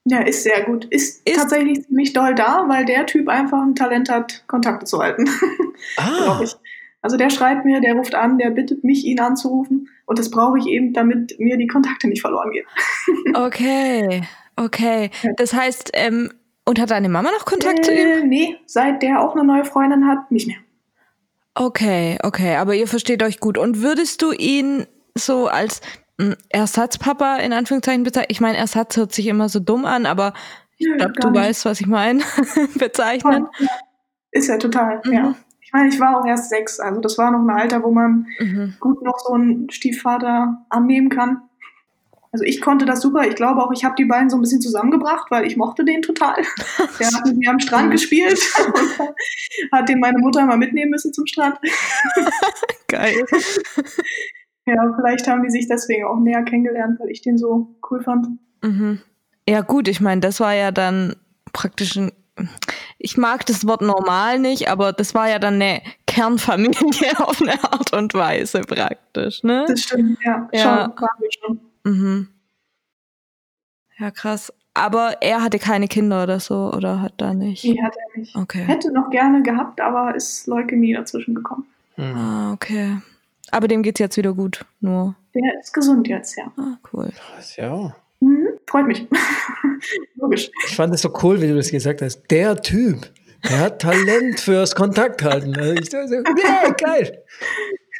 Ja, 0.06 0.22
ist 0.22 0.44
sehr 0.44 0.64
gut. 0.64 0.86
Ist, 0.86 1.28
Ist- 1.28 1.38
tatsächlich 1.38 1.86
ziemlich 1.86 2.14
doll 2.14 2.34
da, 2.36 2.66
weil 2.68 2.86
der 2.86 3.06
Typ 3.06 3.30
einfach 3.30 3.62
ein 3.62 3.76
Talent 3.76 4.10
hat, 4.10 4.44
Kontakte 4.48 4.86
zu 4.86 5.00
halten, 5.00 5.30
Ah, 5.98 6.10
glaube 6.24 6.44
ich. 6.46 6.56
Also 7.02 7.16
der 7.16 7.30
schreibt 7.30 7.64
mir, 7.64 7.80
der 7.80 7.94
ruft 7.94 8.14
an, 8.16 8.38
der 8.38 8.50
bittet 8.50 8.84
mich, 8.84 9.06
ihn 9.06 9.20
anzurufen. 9.22 9.88
Und 10.06 10.20
das 10.20 10.30
brauche 10.30 10.58
ich 10.58 10.66
eben, 10.68 10.92
damit 10.94 11.40
mir 11.40 11.56
die 11.58 11.68
Kontakte 11.68 12.08
nicht 12.10 12.22
verloren 12.22 12.52
gehen. 12.52 12.66
Okay, 13.36 14.22
okay. 14.58 15.10
Das 15.38 15.54
heißt, 15.54 15.92
ähm, 15.94 16.32
und 16.66 16.80
hat 16.80 16.92
deine 16.92 17.08
Mama 17.10 17.32
noch 17.32 17.46
Kontakt 17.46 17.86
zu 17.86 17.94
ihm? 17.94 18.08
Äh, 18.08 18.24
nee, 18.26 18.58
seit 18.66 19.02
der 19.02 19.22
auch 19.22 19.36
eine 19.36 19.44
neue 19.46 19.64
Freundin 19.66 20.08
hat, 20.08 20.30
nicht 20.32 20.48
mehr. 20.48 20.58
Okay, 21.56 22.18
okay, 22.24 22.56
aber 22.56 22.76
ihr 22.76 22.88
versteht 22.88 23.24
euch 23.24 23.40
gut. 23.40 23.58
Und 23.58 23.82
würdest 23.82 24.22
du 24.22 24.32
ihn 24.32 24.86
so 25.16 25.48
als 25.48 25.82
mm, 26.18 26.32
Ersatzpapa 26.50 27.38
in 27.38 27.54
Anführungszeichen 27.54 28.04
bezeichnen? 28.04 28.28
Ich 28.32 28.40
meine, 28.42 28.58
Ersatz 28.58 28.96
hört 28.98 29.12
sich 29.14 29.28
immer 29.28 29.50
so 29.50 29.60
dumm 29.60 29.86
an, 29.86 30.06
aber 30.06 30.34
ich 30.78 30.88
glaube, 30.98 31.14
du 31.20 31.30
nicht. 31.32 31.40
weißt, 31.42 31.66
was 31.66 31.82
ich 31.82 31.88
meine. 31.88 32.24
bezeichnen. 32.78 33.48
Ja. 33.60 33.68
Ist 34.32 34.48
ja 34.48 34.58
total, 34.58 35.02
Mhm. 35.06 35.14
ja. 35.14 35.36
Ich 35.62 35.74
meine, 35.74 35.90
ich 35.90 36.00
war 36.00 36.20
auch 36.20 36.26
erst 36.26 36.50
sechs, 36.50 36.80
also 36.80 37.00
das 37.00 37.18
war 37.20 37.30
noch 37.30 37.42
ein 37.42 37.50
Alter, 37.50 37.84
wo 37.84 37.92
man 37.92 38.26
Mhm. 38.40 38.76
gut 38.80 39.04
noch 39.04 39.20
so 39.20 39.34
einen 39.34 39.70
Stiefvater 39.70 40.66
annehmen 40.70 41.10
kann. 41.10 41.42
Also 42.32 42.46
ich 42.46 42.62
konnte 42.62 42.86
das 42.86 43.02
super. 43.02 43.28
Ich 43.28 43.36
glaube 43.36 43.64
auch, 43.64 43.72
ich 43.72 43.84
habe 43.84 43.96
die 43.98 44.06
beiden 44.06 44.30
so 44.30 44.38
ein 44.38 44.42
bisschen 44.42 44.62
zusammengebracht, 44.62 45.32
weil 45.32 45.48
ich 45.48 45.58
mochte 45.58 45.84
den 45.84 46.02
total. 46.02 46.36
Der 47.00 47.08
hat 47.08 47.26
mit 47.26 47.38
mir 47.38 47.50
am 47.50 47.60
Strand 47.60 47.92
gespielt 47.92 48.40
und 48.68 49.72
hat 49.72 49.90
den 49.90 50.00
meine 50.00 50.20
Mutter 50.20 50.46
mal 50.46 50.58
mitnehmen 50.58 50.92
müssen 50.92 51.12
zum 51.12 51.26
Strand. 51.26 51.58
Geil. 52.88 53.26
Ja, 54.66 54.94
vielleicht 54.96 55.28
haben 55.28 55.44
die 55.44 55.50
sich 55.50 55.68
deswegen 55.68 56.06
auch 56.06 56.20
näher 56.20 56.44
kennengelernt, 56.44 57.00
weil 57.00 57.10
ich 57.10 57.22
den 57.22 57.38
so 57.38 57.76
cool 57.90 58.04
fand. 58.04 58.28
Mhm. 58.62 59.02
Ja, 59.48 59.62
gut, 59.62 59.88
ich 59.88 60.00
meine, 60.00 60.22
das 60.22 60.40
war 60.40 60.54
ja 60.54 60.72
dann 60.72 61.16
praktisch 61.52 61.96
ein. 61.96 62.12
Ich 63.00 63.18
mag 63.18 63.46
das 63.48 63.68
Wort 63.68 63.82
normal 63.82 64.40
nicht, 64.40 64.70
aber 64.70 64.94
das 64.94 65.14
war 65.14 65.28
ja 65.28 65.40
dann 65.40 65.56
eine 65.56 65.82
Kernfamilie 66.06 67.20
auf 67.20 67.42
eine 67.42 67.62
Art 67.64 67.92
und 67.92 68.14
Weise 68.14 68.62
praktisch, 68.62 69.44
ne? 69.44 69.66
Das 69.68 69.82
stimmt, 69.82 70.20
ja. 70.24 70.48
Ja. 70.54 70.94
Schon, 70.98 71.30
schon. 71.42 71.69
Mhm. 71.84 72.28
Ja, 73.98 74.12
krass. 74.12 74.54
Aber 74.74 75.22
er 75.22 75.42
hatte 75.44 75.60
keine 75.60 75.88
Kinder 75.88 76.24
oder 76.24 76.40
so, 76.40 76.72
oder 76.74 77.02
hat 77.02 77.14
da 77.18 77.34
nicht? 77.34 77.66
Nee, 77.66 77.82
hat 77.82 77.96
er 77.96 78.20
nicht. 78.20 78.36
Okay. 78.36 78.64
Hätte 78.64 78.94
noch 78.94 79.10
gerne 79.10 79.44
gehabt, 79.44 79.82
aber 79.82 80.16
ist 80.16 80.48
Leukämie 80.48 80.94
dazwischen 80.94 81.36
gekommen. 81.36 81.66
hm. 81.96 82.16
Ah, 82.16 82.54
okay. 82.54 82.98
Aber 83.52 83.68
dem 83.68 83.82
geht's 83.82 84.00
jetzt 84.00 84.16
wieder 84.16 84.34
gut, 84.34 84.64
nur. 84.80 85.16
Der 85.34 85.60
ist 85.60 85.74
gesund 85.74 86.08
jetzt, 86.08 86.38
ja. 86.38 86.52
Ah, 86.58 86.78
cool. 86.94 87.10
Krass, 87.34 87.56
ja. 87.56 87.96
Mhm, 88.20 88.48
freut 88.68 88.86
mich. 88.86 89.08
Logisch. 90.16 90.52
Ich 90.68 90.76
fand 90.76 90.94
es 90.94 91.02
so 91.02 91.12
cool, 91.24 91.42
wie 91.42 91.48
du 91.48 91.56
das 91.56 91.72
gesagt 91.72 92.02
hast. 92.02 92.22
Der 92.30 92.62
Typ, 92.62 93.10
der 93.50 93.60
hat 93.60 93.82
Talent 93.82 94.40
fürs 94.40 94.76
Kontakthalten. 94.76 95.58
Also 95.58 95.74
ich 95.74 95.90
dachte 95.90 96.08
so, 96.10 96.16
yeah, 96.16 96.70
geil. 96.78 97.24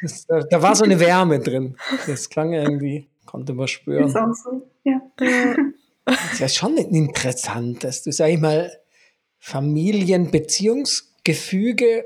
Das, 0.02 0.24
da, 0.26 0.40
da 0.40 0.62
war 0.62 0.76
so 0.76 0.84
eine 0.84 1.00
Wärme 1.00 1.40
drin. 1.40 1.76
Das 2.06 2.28
klang 2.30 2.52
irgendwie, 2.52 3.08
konnte 3.30 3.52
man 3.54 3.68
spüren. 3.68 4.06
Ist 4.08 4.16
auch 4.16 4.34
so. 4.34 4.68
Ja. 4.84 5.00
Das 6.06 6.32
ist 6.32 6.40
ja 6.40 6.48
schon 6.48 6.76
interessant, 6.76 7.84
dass 7.84 8.02
du, 8.02 8.10
sag 8.10 8.30
ich 8.30 8.40
mal, 8.40 8.72
Familienbeziehungsgefüge 9.38 12.04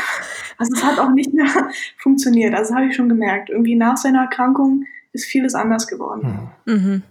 Also 0.59 0.75
es 0.75 0.85
hat 0.85 0.99
auch 0.99 1.13
nicht 1.13 1.33
mehr 1.33 1.47
funktioniert. 1.97 2.53
Also 2.53 2.69
das 2.69 2.77
habe 2.77 2.91
ich 2.91 2.95
schon 2.95 3.09
gemerkt. 3.09 3.49
Irgendwie 3.49 3.77
nach 3.77 3.97
seiner 3.97 4.21
Erkrankung 4.25 4.85
ist 5.15 5.25
vieles 5.25 5.55
anders 5.55 5.87
geworden. 5.87 6.51
Hm. 6.67 6.75
Mhm. 6.75 7.03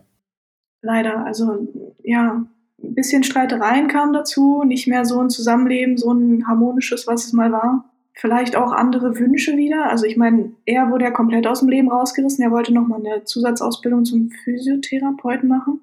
Leider, 0.84 1.25
also 1.25 1.67
ja, 2.04 2.45
ein 2.84 2.93
bisschen 2.93 3.23
Streitereien 3.23 3.88
kamen 3.88 4.13
dazu, 4.13 4.63
nicht 4.63 4.88
mehr 4.88 5.04
so 5.04 5.19
ein 5.19 5.32
Zusammenleben, 5.32 5.97
so 5.97 6.13
ein 6.13 6.47
harmonisches, 6.47 7.08
was 7.08 7.25
es 7.25 7.34
mal 7.34 7.52
war. 7.52 7.86
Vielleicht 8.13 8.56
auch 8.56 8.71
andere 8.71 9.17
Wünsche 9.17 9.58
wieder. 9.58 9.89
Also 9.89 10.06
ich 10.06 10.17
meine, 10.17 10.52
er 10.65 10.91
wurde 10.91 11.06
ja 11.06 11.12
komplett 11.12 11.47
aus 11.47 11.62
dem 11.62 11.69
Leben 11.69 11.89
rausgerissen. 11.89 12.43
Er 12.43 12.52
wollte 12.52 12.73
nochmal 12.73 12.99
eine 12.99 13.23
Zusatzausbildung 13.23 14.06
zum 14.06 14.30
Physiotherapeuten 14.30 15.47
machen. 15.49 15.82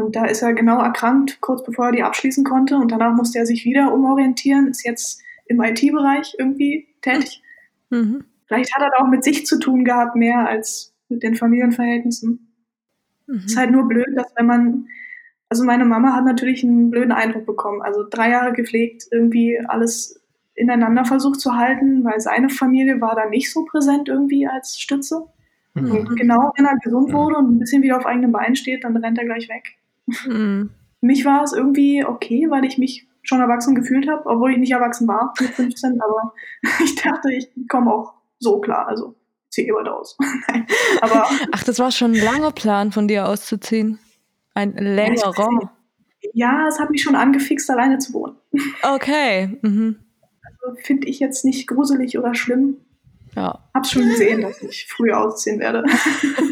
Und 0.00 0.16
da 0.16 0.24
ist 0.24 0.42
er 0.42 0.52
genau 0.52 0.80
erkrankt, 0.80 1.40
kurz 1.40 1.64
bevor 1.64 1.86
er 1.86 1.92
die 1.92 2.02
abschließen 2.02 2.44
konnte. 2.44 2.76
Und 2.76 2.92
danach 2.92 3.14
musste 3.14 3.38
er 3.38 3.46
sich 3.46 3.64
wieder 3.64 3.92
umorientieren, 3.92 4.68
ist 4.68 4.84
jetzt 4.84 5.22
im 5.46 5.60
IT-Bereich 5.62 6.36
irgendwie 6.38 6.88
tätig. 7.02 7.42
Mhm. 7.90 8.24
Vielleicht 8.46 8.74
hat 8.74 8.82
er 8.82 8.90
da 8.90 9.04
auch 9.04 9.08
mit 9.08 9.24
sich 9.24 9.46
zu 9.46 9.58
tun 9.58 9.84
gehabt, 9.84 10.16
mehr 10.16 10.48
als 10.48 10.92
mit 11.08 11.22
den 11.22 11.34
Familienverhältnissen. 11.34 12.52
Mhm. 13.26 13.42
Ist 13.46 13.56
halt 13.56 13.70
nur 13.70 13.86
blöd, 13.86 14.08
dass 14.14 14.32
wenn 14.36 14.46
man, 14.46 14.86
also 15.48 15.64
meine 15.64 15.84
Mama 15.84 16.14
hat 16.14 16.24
natürlich 16.24 16.64
einen 16.64 16.90
blöden 16.90 17.12
Eindruck 17.12 17.46
bekommen. 17.46 17.82
Also 17.82 18.04
drei 18.08 18.30
Jahre 18.30 18.52
gepflegt, 18.52 19.04
irgendwie 19.10 19.60
alles 19.66 20.20
ineinander 20.54 21.04
versucht 21.04 21.40
zu 21.40 21.56
halten, 21.56 22.04
weil 22.04 22.20
seine 22.20 22.48
Familie 22.48 23.00
war 23.00 23.14
da 23.14 23.28
nicht 23.28 23.52
so 23.52 23.64
präsent 23.64 24.08
irgendwie 24.08 24.46
als 24.46 24.78
Stütze. 24.78 25.26
Mhm. 25.74 25.90
Und 25.90 26.16
genau 26.16 26.52
wenn 26.56 26.66
er 26.66 26.76
gesund 26.78 27.08
mhm. 27.08 27.12
wurde 27.12 27.36
und 27.36 27.50
ein 27.52 27.58
bisschen 27.58 27.82
wieder 27.82 27.96
auf 27.96 28.06
eigenen 28.06 28.32
Beinen 28.32 28.56
steht, 28.56 28.84
dann 28.84 28.96
rennt 28.96 29.18
er 29.18 29.24
gleich 29.24 29.48
weg. 29.48 29.76
Mhm. 30.06 30.70
Mich 31.00 31.24
war 31.24 31.42
es 31.42 31.52
irgendwie 31.52 32.04
okay, 32.04 32.46
weil 32.50 32.64
ich 32.64 32.78
mich 32.78 33.06
schon 33.22 33.40
erwachsen 33.40 33.74
gefühlt 33.74 34.08
habe, 34.08 34.26
obwohl 34.26 34.52
ich 34.52 34.58
nicht 34.58 34.72
erwachsen 34.72 35.06
war 35.08 35.34
mit 35.40 35.50
15, 35.50 36.00
aber 36.00 36.34
ich 36.84 36.94
dachte, 36.96 37.32
ich 37.32 37.48
komme 37.68 37.92
auch 37.92 38.14
so 38.38 38.60
klar. 38.60 38.88
Also 38.88 39.14
ziehe 39.50 39.68
eh 39.68 39.72
bald 39.72 39.88
aus. 39.88 40.16
aber 41.00 41.28
Ach, 41.52 41.64
das 41.64 41.78
war 41.78 41.90
schon 41.90 42.12
ein 42.12 42.22
langer 42.22 42.52
Plan 42.52 42.92
von 42.92 43.08
dir 43.08 43.28
auszuziehen. 43.28 43.98
Ein 44.54 44.74
längerer. 44.74 45.72
Ja, 46.34 46.66
es 46.68 46.78
hat 46.78 46.90
mich 46.90 47.02
schon 47.02 47.14
angefixt, 47.14 47.70
alleine 47.70 47.98
zu 47.98 48.12
wohnen. 48.12 48.36
Okay. 48.82 49.58
Mhm. 49.62 49.96
Also 50.42 50.76
finde 50.82 51.08
ich 51.08 51.18
jetzt 51.18 51.44
nicht 51.44 51.66
gruselig 51.66 52.18
oder 52.18 52.34
schlimm. 52.34 52.76
Ja. 53.36 53.60
Hab's 53.74 53.92
schon 53.92 54.08
gesehen, 54.08 54.42
dass 54.42 54.60
ich 54.62 54.86
früh 54.86 55.12
ausziehen 55.12 55.60
werde. 55.60 55.84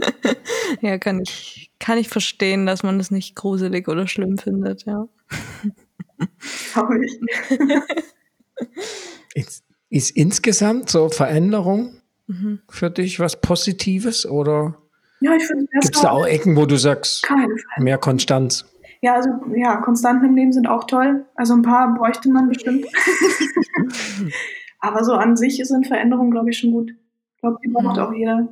ja, 0.80 0.98
kann 0.98 1.20
ich, 1.20 1.70
kann 1.78 1.98
ich 1.98 2.08
verstehen, 2.08 2.66
dass 2.66 2.82
man 2.82 2.98
das 2.98 3.10
nicht 3.10 3.36
gruselig 3.36 3.88
oder 3.88 4.06
schlimm 4.06 4.38
findet, 4.38 4.84
ja. 4.86 5.08
Glaube 6.72 7.04
ich. 7.04 7.20
ist, 9.34 9.64
ist 9.88 10.10
insgesamt 10.16 10.90
so 10.90 11.08
Veränderung 11.08 11.94
mhm. 12.26 12.60
für 12.68 12.90
dich 12.90 13.20
was 13.20 13.40
Positives 13.40 14.26
oder 14.26 14.76
ja, 15.20 15.34
ich 15.34 15.46
finde 15.46 15.66
Gibt 15.82 15.96
es 15.96 16.00
da 16.00 16.10
auch 16.10 16.26
Ecken, 16.26 16.56
wo 16.56 16.64
du 16.64 16.76
sagst, 16.76 17.28
mehr 17.78 17.98
Konstanz? 17.98 18.64
Ja, 19.02 19.14
also 19.14 19.30
ja, 19.54 19.76
Konstanten 19.76 20.26
im 20.26 20.34
Leben 20.34 20.52
sind 20.52 20.66
auch 20.66 20.84
toll. 20.84 21.26
Also 21.34 21.54
ein 21.54 21.62
paar 21.62 21.94
bräuchte 21.94 22.30
man 22.30 22.48
bestimmt. 22.48 22.86
Aber 24.80 25.04
so 25.04 25.12
an 25.12 25.36
sich 25.36 25.60
sind 25.62 25.86
Veränderungen, 25.86 26.30
glaube 26.30 26.50
ich, 26.50 26.58
schon 26.58 26.72
gut. 26.72 26.92
Ich 27.34 27.40
glaube, 27.40 27.58
die 27.62 27.68
braucht 27.68 27.96
mhm. 27.96 28.02
auch 28.02 28.12
jeder. 28.12 28.48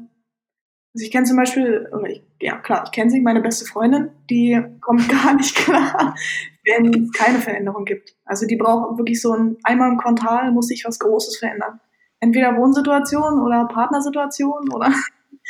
Also 0.99 1.05
ich 1.05 1.13
kenne 1.13 1.27
zum 1.27 1.37
Beispiel, 1.37 1.89
ich, 2.09 2.25
ja 2.41 2.57
klar, 2.57 2.83
ich 2.85 2.91
kenne 2.91 3.09
sie, 3.09 3.21
meine 3.21 3.41
beste 3.41 3.65
Freundin, 3.65 4.11
die 4.29 4.61
kommt 4.81 5.09
gar 5.23 5.33
nicht 5.35 5.55
klar, 5.55 6.17
wenn 6.65 7.05
es 7.05 7.13
keine 7.13 7.39
Veränderung 7.39 7.85
gibt. 7.85 8.17
Also 8.25 8.49
die 8.49 8.57
braucht 8.57 8.99
wirklich 8.99 9.23
so 9.23 9.33
ein, 9.33 9.59
einmal 9.63 9.93
im 9.93 9.99
Quartal 9.99 10.51
muss 10.51 10.67
sich 10.67 10.85
was 10.85 10.99
Großes 10.99 11.37
verändern. 11.39 11.79
Entweder 12.19 12.57
Wohnsituation 12.57 13.39
oder 13.39 13.69
Partnersituation 13.69 14.73
oder. 14.73 14.89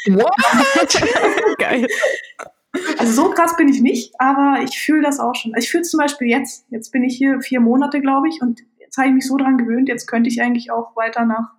What? 0.08 1.02
Geil. 1.58 1.86
Also 2.98 3.12
so 3.12 3.30
krass 3.30 3.56
bin 3.56 3.70
ich 3.70 3.80
nicht, 3.80 4.20
aber 4.20 4.58
ich 4.62 4.78
fühle 4.78 5.00
das 5.00 5.18
auch 5.18 5.34
schon. 5.34 5.54
Ich 5.56 5.70
fühle 5.70 5.80
es 5.80 5.90
zum 5.90 5.96
Beispiel 5.96 6.28
jetzt. 6.28 6.66
Jetzt 6.68 6.92
bin 6.92 7.04
ich 7.04 7.16
hier 7.16 7.40
vier 7.40 7.60
Monate, 7.60 8.02
glaube 8.02 8.28
ich, 8.28 8.42
und 8.42 8.60
jetzt 8.78 8.98
habe 8.98 9.08
ich 9.08 9.14
mich 9.14 9.26
so 9.26 9.38
dran 9.38 9.56
gewöhnt, 9.56 9.88
jetzt 9.88 10.06
könnte 10.06 10.28
ich 10.28 10.42
eigentlich 10.42 10.70
auch 10.70 10.94
weiter 10.94 11.24
nach 11.24 11.57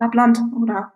Lappland 0.00 0.38
oder. 0.58 0.92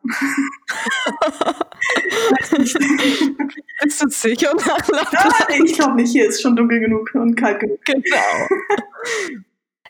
Bist 3.83 4.03
du 4.03 4.09
sicher 4.09 4.53
nach 4.57 4.88
Lappland? 4.88 5.35
Ja, 5.51 5.64
ich 5.64 5.75
glaube 5.75 5.97
nicht, 5.97 6.12
hier 6.12 6.27
ist 6.27 6.40
schon 6.40 6.57
dunkel 6.57 6.81
genug 6.81 7.14
und 7.14 7.37
kalt 7.37 7.61
genug. 7.61 7.85
Genau. 7.85 8.03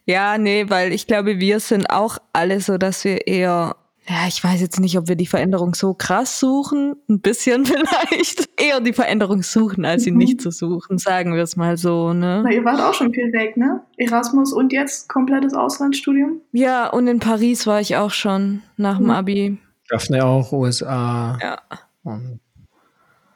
ja, 0.05 0.37
nee, 0.37 0.69
weil 0.69 0.93
ich 0.93 1.07
glaube, 1.07 1.39
wir 1.39 1.61
sind 1.61 1.91
auch 1.91 2.19
alle 2.33 2.61
so, 2.61 2.77
dass 2.77 3.05
wir 3.05 3.27
eher 3.29 3.77
ja, 4.07 4.27
ich 4.29 4.45
weiß 4.45 4.61
jetzt 4.61 4.81
nicht, 4.81 4.99
ob 4.99 5.09
wir 5.09 5.17
die 5.17 5.27
Veränderung 5.27 5.75
so 5.75 5.95
krass 5.95 6.39
suchen. 6.39 6.95
Ein 7.09 7.21
bisschen 7.21 7.65
vielleicht. 7.67 8.49
Eher 8.61 8.81
die 8.81 8.93
Veränderung 8.93 9.43
suchen, 9.43 9.85
als 9.85 10.05
sie 10.05 10.11
mhm. 10.11 10.19
nicht 10.19 10.41
zu 10.43 10.51
suchen, 10.51 10.99
sagen 10.99 11.35
wir 11.35 11.43
es 11.43 11.57
mal 11.57 11.79
so, 11.79 12.13
ne? 12.13 12.43
Na, 12.45 12.53
ihr 12.53 12.65
wart 12.65 12.81
auch 12.81 12.93
schon 12.93 13.13
viel 13.15 13.33
weg, 13.33 13.57
ne? 13.57 13.81
Erasmus 13.97 14.53
und 14.53 14.73
jetzt 14.73 15.09
komplettes 15.09 15.55
Auslandsstudium? 15.55 16.41
Ja, 16.53 16.89
und 16.89 17.07
in 17.07 17.19
Paris 17.19 17.67
war 17.67 17.81
ich 17.81 17.97
auch 17.97 18.11
schon 18.11 18.63
nach 18.77 18.99
dem 18.99 19.07
mhm. 19.07 19.11
Abi. 19.11 19.59
Daphne 19.89 20.25
auch, 20.25 20.53
USA. 20.53 21.39
Ja. 21.41 21.59
Und 22.03 22.41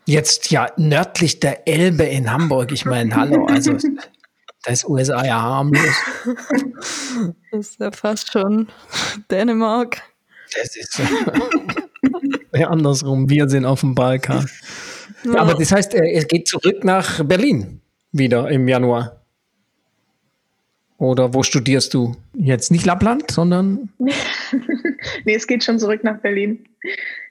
jetzt 0.05 0.51
ja 0.51 0.67
nördlich 0.77 1.41
der 1.41 1.67
Elbe 1.67 2.05
in 2.05 2.31
Hamburg. 2.31 2.73
Ich 2.73 2.85
meine, 2.85 3.15
hallo, 3.15 3.47
also 3.47 3.73
da 4.65 4.73
ist 4.73 4.87
USA 4.89 5.25
ja 5.25 5.41
harmlos. 5.41 5.97
Das 7.51 7.61
ist 7.61 7.81
ja 7.81 7.91
fast 7.91 8.31
schon 8.31 8.69
Dänemark. 9.31 10.03
Das 10.55 10.77
ist 10.77 11.01
ja, 12.55 12.69
andersrum. 12.69 13.29
Wir 13.29 13.49
sind 13.49 13.65
auf 13.65 13.81
dem 13.81 13.95
Balkan. 13.95 14.49
Ja. 15.25 15.41
aber 15.41 15.55
das 15.55 15.73
heißt, 15.73 15.95
er 15.95 16.25
geht 16.25 16.47
zurück 16.47 16.85
nach 16.85 17.25
Berlin 17.25 17.81
wieder 18.13 18.51
im 18.51 18.69
Januar. 18.69 19.19
Oder 20.99 21.33
wo 21.33 21.45
studierst 21.45 21.95
du? 21.95 22.17
Jetzt 22.35 22.73
nicht 22.73 22.85
Lappland, 22.85 23.31
sondern. 23.31 23.89
nee, 23.99 25.35
es 25.35 25.47
geht 25.47 25.63
schon 25.63 25.79
zurück 25.79 26.03
nach 26.03 26.19
Berlin. 26.19 26.67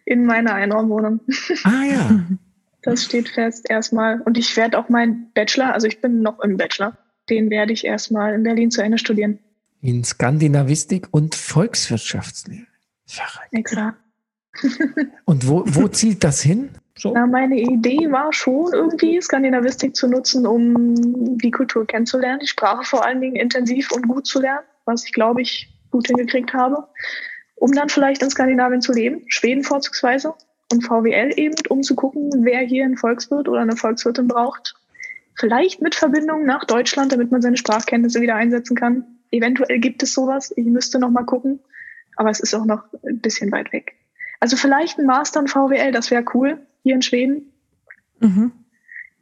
In 0.06 0.26
meine 0.26 0.54
Einraumwohnung. 0.54 1.20
Ah 1.64 1.84
ja. 1.84 2.26
Das 2.84 3.04
steht 3.04 3.28
fest 3.28 3.66
erstmal. 3.70 4.22
Und 4.22 4.38
ich 4.38 4.56
werde 4.56 4.80
auch 4.80 4.88
meinen 4.88 5.32
Bachelor, 5.34 5.74
also 5.74 5.88
ich 5.88 6.00
bin 6.00 6.22
noch 6.22 6.40
im 6.40 6.56
Bachelor, 6.56 6.98
den 7.30 7.50
werde 7.50 7.74
ich 7.74 7.84
erstmal 7.84 8.34
in 8.34 8.44
Berlin 8.44 8.72
zu 8.72 8.82
Ende 8.82 8.98
studieren. 8.98 9.40
In 9.82 10.06
Skandinavistik 10.06 11.08
und 11.12 11.36
Volkswirtschaftslehre. 11.36 12.68
Verrückt. 13.08 13.54
Exakt. 13.54 13.98
Und 15.26 15.48
wo, 15.48 15.64
wo 15.66 15.88
zielt 15.88 16.24
das 16.24 16.42
hin? 16.42 16.70
So? 16.98 17.14
Na, 17.14 17.28
meine 17.28 17.60
Idee 17.60 18.12
war 18.12 18.34
schon 18.34 18.74
irgendwie 18.74 19.22
Skandinavistik 19.22 19.96
zu 19.96 20.08
nutzen, 20.08 20.48
um 20.48 21.38
die 21.38 21.52
Kultur 21.52 21.86
kennenzulernen, 21.86 22.40
die 22.40 22.48
Sprache 22.48 22.84
vor 22.84 23.06
allen 23.06 23.22
Dingen 23.22 23.36
intensiv 23.36 23.92
und 23.92 24.08
gut 24.08 24.26
zu 24.26 24.42
lernen, 24.42 24.66
was 24.86 25.06
ich 25.06 25.14
glaube 25.14 25.42
ich 25.42 25.70
gut 25.92 26.08
hingekriegt 26.08 26.54
habe, 26.54 26.88
um 27.56 27.72
dann 27.72 27.90
vielleicht 27.90 28.24
in 28.24 28.32
Skandinavien 28.32 28.82
zu 28.82 28.94
leben, 28.94 29.22
Schweden 29.28 29.64
vorzugsweise 29.64 30.34
und 30.72 30.84
VWL 30.84 31.34
eben, 31.38 31.56
um 31.70 31.84
zu 31.84 31.96
gucken, 31.96 32.32
wer 32.44 32.62
hier 32.62 32.84
einen 32.84 32.98
Volkswirt 32.98 33.48
oder 33.48 33.62
eine 33.62 33.76
Volkswirtin 33.76 34.28
braucht. 34.28 34.76
Vielleicht 35.36 35.82
mit 35.84 35.94
Verbindung 35.94 36.46
nach 36.46 36.66
Deutschland, 36.66 37.12
damit 37.12 37.32
man 37.32 37.44
seine 37.44 37.58
Sprachkenntnisse 37.58 38.22
wieder 38.22 38.36
einsetzen 38.36 38.76
kann. 38.76 39.06
Eventuell 39.30 39.80
gibt 39.80 40.02
es 40.02 40.14
sowas. 40.14 40.52
Ich 40.56 40.66
müsste 40.66 40.98
noch 40.98 41.12
mal 41.12 41.26
gucken 41.26 41.60
aber 42.18 42.30
es 42.30 42.40
ist 42.40 42.54
auch 42.54 42.66
noch 42.66 42.84
ein 43.08 43.20
bisschen 43.20 43.52
weit 43.52 43.72
weg. 43.72 43.94
Also 44.40 44.58
vielleicht 44.58 45.00
ein 45.00 45.06
Master 45.06 45.40
in 45.40 45.48
VWL, 45.48 45.92
das 45.92 46.12
wäre 46.12 46.26
cool, 46.34 46.60
hier 46.84 46.96
in 46.96 47.02
Schweden. 47.02 47.54
Mhm. 48.20 48.52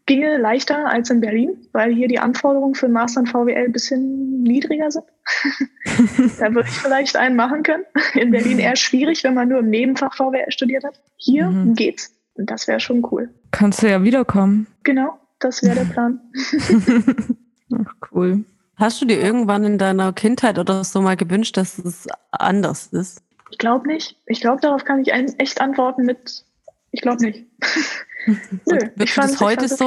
Ginge 0.08 0.38
leichter 0.38 0.88
als 0.88 1.10
in 1.10 1.20
Berlin, 1.20 1.68
weil 1.72 1.92
hier 1.94 2.08
die 2.08 2.20
Anforderungen 2.20 2.76
für 2.76 2.86
ein 2.86 2.92
Master 2.92 3.22
in 3.22 3.28
VWL 3.28 3.66
ein 3.66 3.72
bisschen 3.72 4.44
niedriger 4.44 4.92
sind. 4.92 5.06
da 6.40 6.54
würde 6.54 6.70
ich 6.70 6.76
vielleicht 6.76 7.16
einen 7.16 7.36
machen 7.36 7.64
können. 7.64 7.86
In 8.14 8.30
Berlin 8.30 8.60
eher 8.60 8.76
schwierig, 8.76 9.24
wenn 9.24 9.34
man 9.34 9.50
nur 9.50 9.60
im 9.60 9.70
Nebenfach 9.70 10.16
VWL 10.16 10.52
studiert 10.52 10.84
hat. 10.84 11.02
Hier 11.18 11.50
mhm. 11.50 11.74
geht's. 11.74 12.14
Und 12.36 12.52
das 12.52 12.68
wäre 12.68 12.80
schon 12.80 13.04
cool. 13.12 13.34
Kannst 13.52 13.82
du 13.82 13.90
ja 13.90 14.04
wiederkommen. 14.04 14.68
Genau, 14.84 15.18
das 15.40 15.64
wäre 15.64 15.76
der 15.76 15.86
Plan. 15.92 16.22
Ach, 17.74 17.96
cool. 18.12 18.44
Hast 18.78 19.02
du 19.02 19.06
dir 19.06 19.20
irgendwann 19.20 19.64
in 19.64 19.78
deiner 19.78 20.12
Kindheit 20.12 20.60
oder 20.60 20.84
so 20.84 21.02
mal 21.02 21.16
gewünscht, 21.16 21.56
dass 21.58 21.80
es 21.80 22.08
anders 22.32 22.88
ist? 22.88 23.24
Ich 23.52 23.58
glaube 23.58 23.88
nicht. 23.88 24.18
Ich 24.26 24.42
glaube, 24.42 24.62
darauf 24.62 24.84
kann 24.84 25.02
ich 25.02 25.14
echt 25.14 25.62
antworten 25.62 26.04
mit, 26.04 26.44
ich 26.92 27.02
glaube 27.02 27.24
nicht. 27.24 27.46
Nö, 28.26 28.78
ich 29.00 29.14
fand 29.14 29.32
das 29.32 29.40
heute 29.40 29.66
okay. 29.66 29.76
so. 29.76 29.86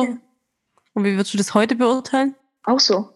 Und 0.94 1.04
wie 1.04 1.12
würdest 1.12 1.34
du 1.34 1.38
das 1.38 1.54
heute 1.54 1.74
beurteilen? 1.74 2.34
Auch 2.64 2.80
so. 2.80 3.10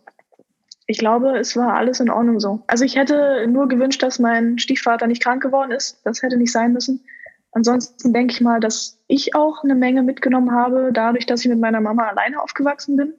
Ich 0.87 0.99
glaube, 0.99 1.39
es 1.39 1.57
war 1.57 1.75
alles 1.75 2.01
in 2.01 2.11
Ordnung 2.11 2.39
so. 2.39 2.63
Also 2.67 2.85
ich 2.85 2.97
hätte 2.97 3.47
nur 3.49 3.69
gewünscht, 3.69 4.03
dass 4.03 4.19
mein 4.19 4.59
Stiefvater 4.59 5.07
nicht 5.07 5.23
krank 5.23 5.43
geworden 5.43 5.71
ist. 5.71 6.01
Das 6.05 6.23
hätte 6.23 6.37
nicht 6.37 6.53
sein 6.53 6.73
müssen. 6.73 7.05
Ansonsten 7.53 8.13
denke 8.13 8.35
ich 8.35 8.41
mal, 8.41 8.61
dass 8.61 8.99
ich 9.07 9.35
auch 9.35 9.63
eine 9.63 9.75
Menge 9.75 10.03
mitgenommen 10.03 10.53
habe, 10.53 10.91
dadurch, 10.93 11.27
dass 11.27 11.43
ich 11.43 11.49
mit 11.49 11.61
meiner 11.61 11.81
Mama 11.81 12.09
alleine 12.09 12.43
aufgewachsen 12.43 12.97
bin. 12.97 13.15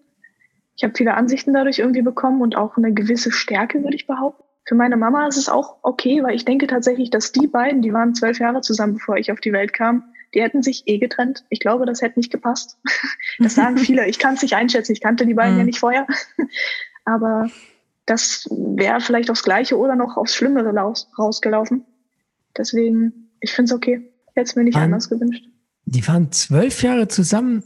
Ich 0.76 0.84
habe 0.84 0.93
viele 0.95 1.15
Ansichten 1.15 1.53
dadurch 1.53 1.80
irgendwie 1.80 2.01
bekommen 2.01 2.41
und 2.41 2.55
auch 2.55 2.78
eine 2.78 2.93
gewisse 2.93 3.32
Stärke, 3.32 3.84
würde 3.84 3.95
ich 3.95 4.07
behaupten. 4.07 4.43
Für 4.65 4.76
meine 4.76 4.95
Mama 4.95 5.28
ist 5.28 5.38
es 5.38 5.49
auch 5.49 5.78
okay, 5.82 6.24
weil 6.24 6.36
ich 6.36 6.45
denke 6.45 6.67
tatsächlich, 6.67 7.09
dass 7.09 7.32
die 7.32 7.47
beiden, 7.47 7.82
die 7.82 7.93
waren 7.93 8.15
zwölf 8.15 8.39
Jahre 8.39 8.61
zusammen, 8.61 8.93
bevor 8.93 9.17
ich 9.17 9.32
auf 9.32 9.41
die 9.41 9.51
Welt 9.51 9.74
kam, 9.74 10.03
die 10.34 10.41
hätten 10.41 10.63
sich 10.63 10.84
eh 10.88 10.97
getrennt. 10.97 11.43
Ich 11.49 11.59
glaube, 11.59 11.86
das 11.86 12.01
hätte 12.01 12.19
nicht 12.19 12.32
gepasst. 12.32 12.78
Das 13.39 13.55
sagen 13.55 13.78
viele. 13.78 14.07
Ich 14.07 14.19
kann 14.19 14.36
es 14.36 14.43
nicht 14.43 14.53
einschätzen. 14.53 14.91
Ich 14.91 15.01
kannte 15.01 15.26
die 15.26 15.34
beiden 15.34 15.53
mhm. 15.53 15.59
ja 15.59 15.65
nicht 15.65 15.80
vorher. 15.80 16.05
Aber 17.05 17.49
das 18.05 18.47
wäre 18.51 19.01
vielleicht 19.01 19.32
aufs 19.32 19.43
Gleiche 19.43 19.78
oder 19.78 19.95
noch 19.95 20.17
aufs 20.17 20.36
Schlimmere 20.36 20.71
rausgelaufen. 21.17 21.84
Deswegen, 22.55 23.32
ich 23.39 23.51
finde 23.51 23.69
es 23.69 23.76
okay. 23.76 24.11
Ich 24.28 24.36
hätte 24.36 24.49
es 24.49 24.55
mir 24.55 24.63
nicht 24.63 24.76
waren, 24.76 24.86
anders 24.86 25.09
gewünscht. 25.09 25.45
Die 25.86 26.07
waren 26.07 26.32
zwölf 26.32 26.84
Jahre 26.84 27.07
zusammen 27.07 27.63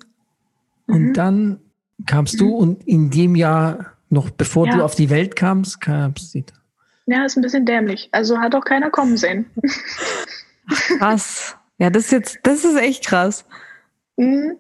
und 0.88 1.08
mhm. 1.08 1.14
dann 1.14 1.60
kamst 2.06 2.36
mhm. 2.36 2.38
du 2.40 2.56
und 2.56 2.88
in 2.88 3.10
dem 3.10 3.36
Jahr, 3.36 3.94
noch 4.10 4.30
bevor 4.30 4.68
ja. 4.68 4.76
du 4.76 4.84
auf 4.84 4.96
die 4.96 5.10
Welt 5.10 5.36
kamst, 5.36 5.82
kamst 5.82 6.32
sie. 6.32 6.46
Ja, 7.08 7.26
ist 7.26 7.38
ein 7.38 7.42
bisschen 7.42 7.66
dämlich. 7.66 8.10
Also 8.12 8.38
hat 8.40 8.54
auch 8.54 8.66
keiner 8.66 8.90
kommen 8.90 9.18
sehen. 9.18 9.46
krass. 11.00 11.56
Ja, 11.80 11.90
das 11.90 12.06
ist 12.06 12.12
jetzt, 12.12 12.40
das 12.44 12.66
ist 12.66 12.78
echt 12.78 13.06
krass. 13.06 13.46
Mhm. 14.18 14.58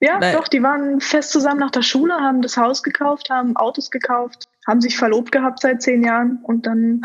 Ja, 0.00 0.18
Nein. 0.18 0.34
doch, 0.34 0.48
die 0.48 0.62
waren 0.62 1.00
fest 1.00 1.30
zusammen 1.30 1.60
nach 1.60 1.70
der 1.70 1.82
Schule, 1.82 2.14
haben 2.14 2.42
das 2.42 2.56
Haus 2.56 2.82
gekauft, 2.82 3.30
haben 3.30 3.56
Autos 3.56 3.90
gekauft, 3.90 4.48
haben 4.66 4.80
sich 4.80 4.96
verlobt 4.96 5.30
gehabt 5.30 5.60
seit 5.60 5.80
zehn 5.80 6.02
Jahren 6.02 6.40
und 6.42 6.66
dann, 6.66 7.02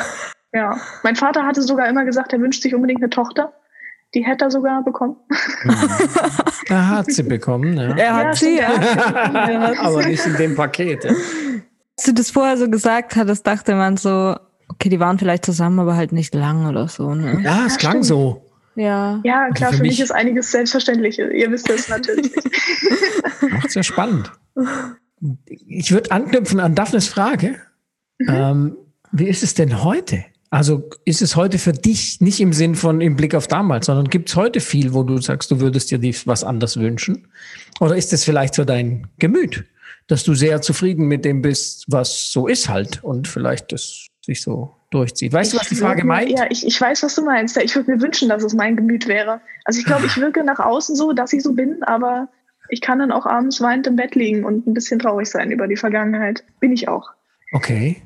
ja. 0.51 0.79
Mein 1.03 1.15
Vater 1.15 1.45
hatte 1.45 1.61
sogar 1.61 1.87
immer 1.87 2.05
gesagt, 2.05 2.33
er 2.33 2.39
wünscht 2.39 2.63
sich 2.63 2.73
unbedingt 2.73 3.01
eine 3.01 3.11
Tochter. 3.11 3.53
Die 4.17 4.25
hätte 4.25 4.45
er 4.45 4.51
sogar 4.51 4.83
bekommen. 4.83 5.15
Er 6.69 6.89
hat 6.89 7.11
sie 7.11 7.21
bekommen, 7.23 7.77
ja. 7.77 7.95
Er 7.95 8.15
hat 8.15 8.25
ja, 8.25 8.33
sie, 8.33 8.57
ja. 8.57 9.73
Aber 9.79 10.05
nicht 10.05 10.25
in 10.25 10.35
dem 10.35 10.55
Paket. 10.55 11.03
Ja. 11.03 11.11
Als 11.11 12.05
du 12.05 12.13
das 12.13 12.31
vorher 12.31 12.57
so 12.57 12.67
gesagt 12.67 13.15
hattest, 13.15 13.45
dachte 13.45 13.75
man 13.75 13.95
so, 13.95 14.35
okay, 14.67 14.89
die 14.89 14.99
waren 14.99 15.19
vielleicht 15.19 15.45
zusammen, 15.45 15.79
aber 15.79 15.95
halt 15.95 16.11
nicht 16.11 16.33
lang 16.33 16.67
oder 16.67 16.87
so. 16.87 17.13
Ne? 17.13 17.41
Ja, 17.43 17.65
es 17.67 17.73
ja, 17.73 17.77
klang 17.77 17.91
stimmt. 17.91 18.05
so. 18.05 18.45
Ja. 18.75 19.21
Ja, 19.23 19.43
also 19.43 19.53
klar, 19.53 19.67
also 19.67 19.71
für, 19.71 19.77
für 19.77 19.81
mich, 19.83 19.91
mich, 19.91 19.99
ist 20.01 20.11
einiges 20.11 20.51
selbstverständlich. 20.51 21.19
Ihr 21.19 21.51
wisst 21.51 21.69
es 21.69 21.87
natürlich. 21.89 22.33
Macht 23.51 23.75
ja 23.75 23.83
spannend. 23.83 24.31
Ich 25.45 25.91
würde 25.91 26.11
anknüpfen 26.11 26.59
an 26.59 26.73
Daphnes 26.73 27.07
Frage. 27.07 27.55
Mhm. 28.17 28.27
Ähm, 28.29 28.77
wie 29.11 29.27
ist 29.27 29.43
es 29.43 29.53
denn 29.53 29.83
heute? 29.83 30.25
Also 30.57 30.89
ist 31.05 31.21
es 31.21 31.35
heute 31.35 31.59
für 31.59 31.71
dich 31.71 32.19
nicht 32.19 32.39
im 32.39 32.51
Sinn 32.51 32.73
von 32.73 32.99
im 32.99 33.15
Blick 33.15 33.35
auf 33.35 33.45
damals, 33.45 33.85
sondern 33.85 34.09
gibt 34.09 34.29
es 34.29 34.35
heute 34.35 34.59
viel, 34.59 34.91
wo 34.95 35.03
du 35.03 35.21
sagst, 35.21 35.51
du 35.51 35.59
würdest 35.59 35.91
dir 35.91 36.01
was 36.25 36.43
anders 36.43 36.79
wünschen? 36.79 37.27
Oder 37.79 37.95
ist 37.95 38.11
es 38.11 38.23
vielleicht 38.23 38.55
für 38.55 38.65
dein 38.65 39.05
Gemüt, 39.19 39.65
dass 40.07 40.23
du 40.23 40.33
sehr 40.33 40.59
zufrieden 40.63 41.07
mit 41.07 41.25
dem 41.25 41.43
bist, 41.43 41.85
was 41.89 42.31
so 42.31 42.47
ist 42.47 42.69
halt 42.69 43.03
und 43.03 43.27
vielleicht 43.27 43.71
das 43.71 44.07
sich 44.25 44.41
so 44.41 44.75
durchzieht? 44.89 45.31
Weißt 45.31 45.53
ich 45.53 45.59
du, 45.59 45.61
was 45.61 45.69
die 45.69 45.75
Frage 45.75 46.03
meint? 46.03 46.31
Ja, 46.31 46.47
ich, 46.49 46.65
ich 46.65 46.81
weiß, 46.81 47.03
was 47.03 47.13
du 47.13 47.23
meinst. 47.23 47.55
Ich 47.57 47.75
würde 47.75 47.91
mir 47.91 48.01
wünschen, 48.01 48.27
dass 48.27 48.43
es 48.43 48.55
mein 48.55 48.75
Gemüt 48.75 49.07
wäre. 49.07 49.41
Also 49.63 49.79
ich 49.79 49.85
glaube, 49.85 50.07
ich 50.07 50.17
wirke 50.17 50.43
nach 50.43 50.57
außen 50.57 50.95
so, 50.95 51.13
dass 51.13 51.33
ich 51.33 51.43
so 51.43 51.53
bin, 51.53 51.83
aber 51.83 52.29
ich 52.69 52.81
kann 52.81 52.97
dann 52.97 53.11
auch 53.11 53.27
abends 53.27 53.61
weinend 53.61 53.85
im 53.85 53.95
Bett 53.95 54.15
liegen 54.15 54.43
und 54.43 54.65
ein 54.65 54.73
bisschen 54.73 54.97
traurig 54.97 55.29
sein 55.29 55.51
über 55.51 55.67
die 55.67 55.77
Vergangenheit. 55.77 56.43
Bin 56.59 56.73
ich 56.73 56.87
auch. 56.87 57.11
Okay. 57.53 58.01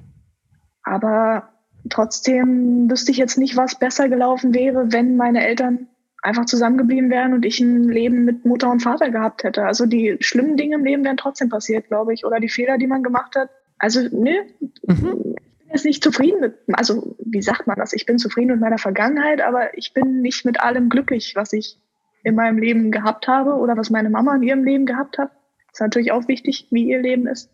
Aber 0.83 1.50
Trotzdem 1.89 2.89
wüsste 2.89 3.11
ich 3.11 3.17
jetzt 3.17 3.37
nicht, 3.37 3.57
was 3.57 3.75
besser 3.75 4.09
gelaufen 4.09 4.53
wäre, 4.53 4.91
wenn 4.91 5.17
meine 5.17 5.45
Eltern 5.45 5.87
einfach 6.21 6.45
zusammengeblieben 6.45 7.09
wären 7.09 7.33
und 7.33 7.45
ich 7.45 7.59
ein 7.59 7.89
Leben 7.89 8.25
mit 8.25 8.45
Mutter 8.45 8.69
und 8.69 8.81
Vater 8.81 9.09
gehabt 9.09 9.43
hätte. 9.43 9.65
Also 9.65 9.85
die 9.85 10.17
schlimmen 10.19 10.55
Dinge 10.55 10.75
im 10.75 10.85
Leben 10.85 11.03
wären 11.03 11.17
trotzdem 11.17 11.49
passiert, 11.49 11.87
glaube 11.87 12.13
ich, 12.13 12.25
oder 12.25 12.39
die 12.39 12.49
Fehler, 12.49 12.77
die 12.77 12.87
man 12.87 13.01
gemacht 13.01 13.35
hat. 13.35 13.49
Also, 13.79 14.01
nö, 14.01 14.43
mhm. 14.59 14.67
ich 14.85 15.01
bin 15.01 15.35
jetzt 15.69 15.85
nicht 15.85 16.03
zufrieden 16.03 16.39
mit, 16.39 16.53
also 16.73 17.15
wie 17.25 17.41
sagt 17.41 17.65
man 17.65 17.77
das? 17.77 17.93
Ich 17.93 18.05
bin 18.05 18.19
zufrieden 18.19 18.51
mit 18.51 18.59
meiner 18.59 18.77
Vergangenheit, 18.77 19.41
aber 19.41 19.75
ich 19.75 19.93
bin 19.93 20.21
nicht 20.21 20.45
mit 20.45 20.59
allem 20.59 20.89
glücklich, 20.89 21.33
was 21.35 21.53
ich 21.53 21.79
in 22.23 22.35
meinem 22.35 22.59
Leben 22.59 22.91
gehabt 22.91 23.27
habe 23.27 23.55
oder 23.55 23.75
was 23.75 23.89
meine 23.89 24.11
Mama 24.11 24.35
in 24.35 24.43
ihrem 24.43 24.63
Leben 24.63 24.85
gehabt 24.85 25.17
hat. 25.17 25.31
ist 25.71 25.81
natürlich 25.81 26.11
auch 26.11 26.27
wichtig, 26.27 26.67
wie 26.69 26.89
ihr 26.89 26.99
Leben 26.99 27.25
ist. 27.25 27.49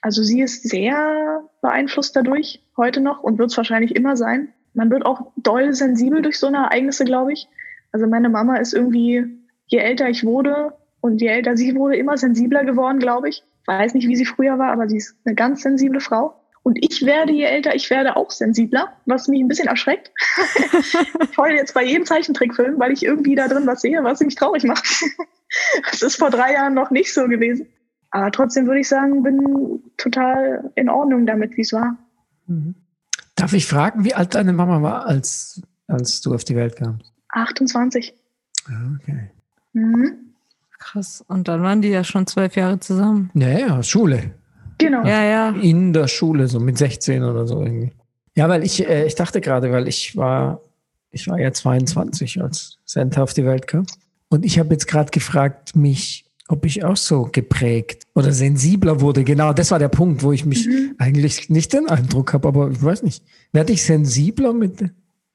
Also 0.00 0.22
sie 0.22 0.40
ist 0.42 0.68
sehr 0.68 1.45
beeinflusst 1.66 2.14
dadurch, 2.14 2.62
heute 2.76 3.00
noch 3.00 3.22
und 3.22 3.38
wird 3.38 3.50
es 3.50 3.56
wahrscheinlich 3.56 3.96
immer 3.96 4.16
sein. 4.16 4.52
Man 4.72 4.90
wird 4.90 5.04
auch 5.04 5.32
doll 5.36 5.74
sensibel 5.74 6.22
durch 6.22 6.38
so 6.38 6.46
eine 6.46 6.58
Ereignisse, 6.58 7.04
glaube 7.04 7.32
ich. 7.32 7.48
Also 7.92 8.06
meine 8.06 8.28
Mama 8.28 8.56
ist 8.56 8.72
irgendwie, 8.72 9.24
je 9.66 9.78
älter 9.78 10.08
ich 10.08 10.24
wurde 10.24 10.74
und 11.00 11.20
je 11.20 11.26
älter 11.26 11.56
sie 11.56 11.74
wurde, 11.74 11.96
immer 11.96 12.16
sensibler 12.16 12.64
geworden, 12.64 13.00
glaube 13.00 13.28
ich. 13.28 13.42
Weiß 13.66 13.94
nicht, 13.94 14.06
wie 14.06 14.14
sie 14.14 14.26
früher 14.26 14.58
war, 14.58 14.70
aber 14.70 14.88
sie 14.88 14.98
ist 14.98 15.16
eine 15.24 15.34
ganz 15.34 15.62
sensible 15.62 16.00
Frau. 16.00 16.40
Und 16.62 16.78
ich 16.80 17.04
werde, 17.04 17.32
je 17.32 17.44
älter 17.44 17.74
ich 17.74 17.90
werde, 17.90 18.16
auch 18.16 18.30
sensibler, 18.30 18.92
was 19.06 19.26
mich 19.26 19.40
ein 19.40 19.48
bisschen 19.48 19.68
erschreckt. 19.68 20.12
ich 21.22 21.36
heule 21.36 21.56
jetzt 21.56 21.74
bei 21.74 21.84
jedem 21.84 22.06
Zeichentrickfilm, 22.06 22.78
weil 22.78 22.92
ich 22.92 23.04
irgendwie 23.04 23.34
da 23.34 23.48
drin 23.48 23.66
was 23.66 23.80
sehe, 23.80 24.04
was 24.04 24.20
mich 24.20 24.36
traurig 24.36 24.62
macht. 24.64 24.84
das 25.90 26.02
ist 26.02 26.16
vor 26.16 26.30
drei 26.30 26.52
Jahren 26.52 26.74
noch 26.74 26.90
nicht 26.90 27.12
so 27.12 27.26
gewesen. 27.26 27.66
Aber 28.16 28.30
trotzdem 28.30 28.66
würde 28.66 28.80
ich 28.80 28.88
sagen, 28.88 29.22
bin 29.22 29.82
total 29.98 30.70
in 30.74 30.88
Ordnung 30.88 31.26
damit, 31.26 31.54
wie 31.58 31.60
es 31.60 31.74
war. 31.74 31.98
Mhm. 32.46 32.74
Darf 33.34 33.52
ich 33.52 33.66
fragen, 33.66 34.06
wie 34.06 34.14
alt 34.14 34.34
deine 34.34 34.54
Mama 34.54 34.80
war, 34.80 35.04
als, 35.04 35.60
als 35.86 36.22
du 36.22 36.34
auf 36.34 36.42
die 36.42 36.56
Welt 36.56 36.76
kamst? 36.76 37.12
28. 37.28 38.14
Ah, 38.68 38.72
okay. 38.98 39.30
Mhm. 39.74 40.14
Krass. 40.78 41.22
Und 41.28 41.46
dann 41.46 41.62
waren 41.62 41.82
die 41.82 41.90
ja 41.90 42.04
schon 42.04 42.26
zwölf 42.26 42.56
Jahre 42.56 42.80
zusammen. 42.80 43.30
Ja, 43.34 43.50
ja, 43.50 43.82
Schule. 43.82 44.30
Genau. 44.78 45.04
Ja, 45.06 45.22
ja. 45.22 45.50
In 45.50 45.92
der 45.92 46.08
Schule, 46.08 46.48
so 46.48 46.58
mit 46.58 46.78
16 46.78 47.22
oder 47.22 47.46
so 47.46 47.60
irgendwie. 47.60 47.92
Ja, 48.34 48.48
weil 48.48 48.64
ich, 48.64 48.88
äh, 48.88 49.04
ich 49.04 49.14
dachte 49.14 49.42
gerade, 49.42 49.70
weil 49.72 49.88
ich 49.88 50.16
war, 50.16 50.62
ich 51.10 51.28
war 51.28 51.38
ja 51.38 51.52
22, 51.52 52.40
als 52.40 52.78
Senta 52.86 53.22
auf 53.22 53.34
die 53.34 53.44
Welt 53.44 53.66
kam. 53.66 53.84
Und 54.30 54.46
ich 54.46 54.58
habe 54.58 54.70
jetzt 54.70 54.88
gerade 54.88 55.10
gefragt, 55.10 55.76
mich 55.76 56.25
ob 56.48 56.64
ich 56.64 56.84
auch 56.84 56.96
so 56.96 57.28
geprägt 57.30 58.04
oder 58.14 58.32
sensibler 58.32 59.00
wurde. 59.00 59.24
Genau, 59.24 59.52
das 59.52 59.70
war 59.70 59.78
der 59.78 59.88
Punkt, 59.88 60.22
wo 60.22 60.32
ich 60.32 60.44
mich 60.44 60.66
mhm. 60.66 60.94
eigentlich 60.98 61.50
nicht 61.50 61.72
den 61.72 61.88
Eindruck 61.88 62.32
habe, 62.32 62.48
aber 62.48 62.70
ich 62.70 62.82
weiß 62.82 63.02
nicht. 63.02 63.24
Werde 63.52 63.72
ich 63.72 63.82
sensibler 63.82 64.52
mit. 64.52 64.84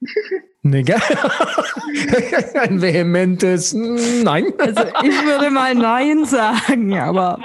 Nee, 0.64 0.84
gell? 0.84 0.98
Ein 2.54 2.84
vehementes 2.84 3.74
Nein. 3.74 4.46
Also 4.60 4.82
ich 5.04 5.26
würde 5.26 5.50
mal 5.50 5.74
Nein 5.74 6.26
sagen, 6.26 6.94
aber. 7.00 7.40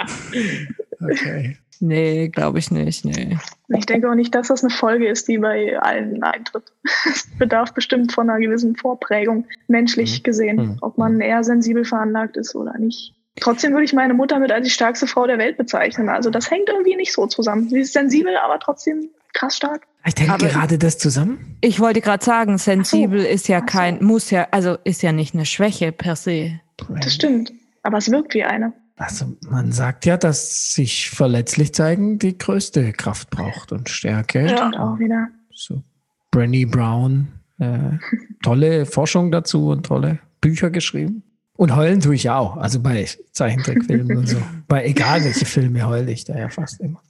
Okay. 1.00 1.56
Nee, 1.80 2.28
glaube 2.28 2.58
ich 2.58 2.70
nicht. 2.70 3.06
Nee. 3.06 3.38
Ich 3.68 3.86
denke 3.86 4.10
auch 4.10 4.14
nicht, 4.14 4.34
dass 4.34 4.48
das 4.48 4.62
eine 4.62 4.70
Folge 4.70 5.08
ist, 5.08 5.28
die 5.28 5.38
bei 5.38 5.78
allen 5.78 6.22
eintritt. 6.22 6.64
Es 7.06 7.26
bedarf 7.38 7.72
bestimmt 7.72 8.12
von 8.12 8.28
einer 8.28 8.38
gewissen 8.38 8.76
Vorprägung, 8.76 9.46
menschlich 9.66 10.20
mhm. 10.20 10.22
gesehen, 10.22 10.56
mhm. 10.56 10.78
ob 10.82 10.98
man 10.98 11.20
eher 11.20 11.42
sensibel 11.42 11.84
veranlagt 11.84 12.36
ist 12.36 12.54
oder 12.54 12.76
nicht. 12.78 13.15
Trotzdem 13.40 13.72
würde 13.72 13.84
ich 13.84 13.92
meine 13.92 14.14
Mutter 14.14 14.38
mit 14.38 14.50
als 14.50 14.64
die 14.64 14.70
stärkste 14.70 15.06
Frau 15.06 15.26
der 15.26 15.38
Welt 15.38 15.56
bezeichnen. 15.56 16.08
Also 16.08 16.30
das 16.30 16.50
hängt 16.50 16.68
irgendwie 16.68 16.96
nicht 16.96 17.12
so 17.12 17.26
zusammen. 17.26 17.68
Sie 17.68 17.80
ist 17.80 17.92
sensibel, 17.92 18.36
aber 18.36 18.58
trotzdem 18.58 19.10
krass 19.34 19.56
stark. 19.56 19.86
Ich 20.06 20.14
denke 20.14 20.48
gerade 20.48 20.78
das 20.78 20.98
zusammen. 20.98 21.56
Ich 21.60 21.80
wollte 21.80 22.00
gerade 22.00 22.24
sagen, 22.24 22.58
sensibel 22.58 23.20
so. 23.20 23.26
ist 23.26 23.48
ja 23.48 23.60
kein, 23.60 24.02
muss 24.02 24.30
ja, 24.30 24.48
also 24.52 24.78
ist 24.84 25.02
ja 25.02 25.12
nicht 25.12 25.34
eine 25.34 25.44
Schwäche 25.44 25.92
per 25.92 26.16
se. 26.16 26.60
Das 26.88 27.14
stimmt. 27.14 27.52
Aber 27.82 27.98
es 27.98 28.10
wirkt 28.10 28.34
wie 28.34 28.44
eine. 28.44 28.72
Also 28.96 29.36
man 29.50 29.72
sagt 29.72 30.06
ja, 30.06 30.16
dass 30.16 30.72
sich 30.72 31.10
verletzlich 31.10 31.74
zeigen 31.74 32.18
die 32.18 32.38
größte 32.38 32.92
Kraft 32.92 33.30
braucht 33.30 33.72
und 33.72 33.90
Stärke. 33.90 34.42
Ja. 34.42 34.56
Stimmt 34.56 34.78
auch 34.78 34.98
wieder. 34.98 35.28
So 35.52 35.82
Brenny 36.30 36.64
Brown, 36.64 37.28
äh, 37.58 37.98
tolle 38.42 38.86
Forschung 38.86 39.30
dazu 39.30 39.68
und 39.68 39.86
tolle 39.86 40.18
Bücher 40.40 40.70
geschrieben. 40.70 41.22
Und 41.56 41.74
heulen 41.74 42.00
tue 42.00 42.14
ich 42.14 42.28
auch. 42.30 42.56
Also 42.56 42.80
bei 42.80 43.08
Zeichentrickfilmen 43.32 44.16
und 44.16 44.28
so. 44.28 44.36
Bei 44.68 44.84
egal 44.84 45.24
welche 45.24 45.46
Filme 45.46 45.86
heule 45.86 46.10
ich 46.10 46.24
da 46.24 46.36
ja 46.36 46.48
fast 46.48 46.80
immer. 46.80 47.00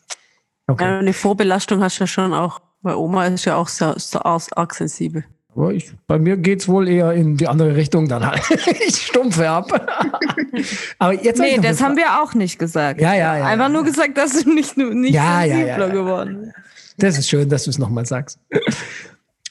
Okay. 0.66 0.84
Ja, 0.84 0.98
eine 0.98 1.12
Vorbelastung 1.12 1.82
hast 1.82 1.98
du 1.98 2.04
ja 2.04 2.06
schon 2.06 2.34
auch. 2.34 2.60
Bei 2.82 2.94
Oma 2.94 3.26
ist 3.26 3.44
ja 3.44 3.56
auch 3.56 3.68
sehr, 3.68 3.94
sehr 3.98 4.24
arg 4.24 4.74
sensibel. 4.74 5.24
Aber 5.56 5.72
ich, 5.72 5.90
bei 6.06 6.18
mir 6.18 6.36
geht 6.36 6.60
es 6.60 6.68
wohl 6.68 6.86
eher 6.86 7.12
in 7.14 7.38
die 7.38 7.48
andere 7.48 7.74
Richtung 7.74 8.08
dann 8.08 8.26
halt. 8.26 8.42
ich 8.86 9.06
stumpfe 9.06 9.48
ab. 9.48 9.70
Aber 10.98 11.14
jetzt 11.14 11.40
nee, 11.40 11.58
das 11.58 11.82
haben 11.82 11.96
wir 11.96 12.22
auch 12.22 12.34
nicht 12.34 12.58
gesagt. 12.58 13.00
Ja, 13.00 13.14
ja, 13.14 13.38
ja. 13.38 13.46
Einfach 13.46 13.66
ja, 13.66 13.68
nur 13.70 13.82
ja. 13.82 13.88
gesagt, 13.88 14.18
dass 14.18 14.42
du 14.42 14.52
nicht, 14.52 14.76
nicht 14.76 15.14
ja, 15.14 15.40
sensibler 15.40 15.66
ja, 15.66 15.78
ja, 15.78 15.88
geworden 15.88 16.40
bist. 16.42 16.54
Das 16.98 17.18
ist 17.18 17.28
schön, 17.28 17.48
dass 17.48 17.64
du 17.64 17.70
es 17.70 17.78
nochmal 17.78 18.06
sagst. 18.06 18.38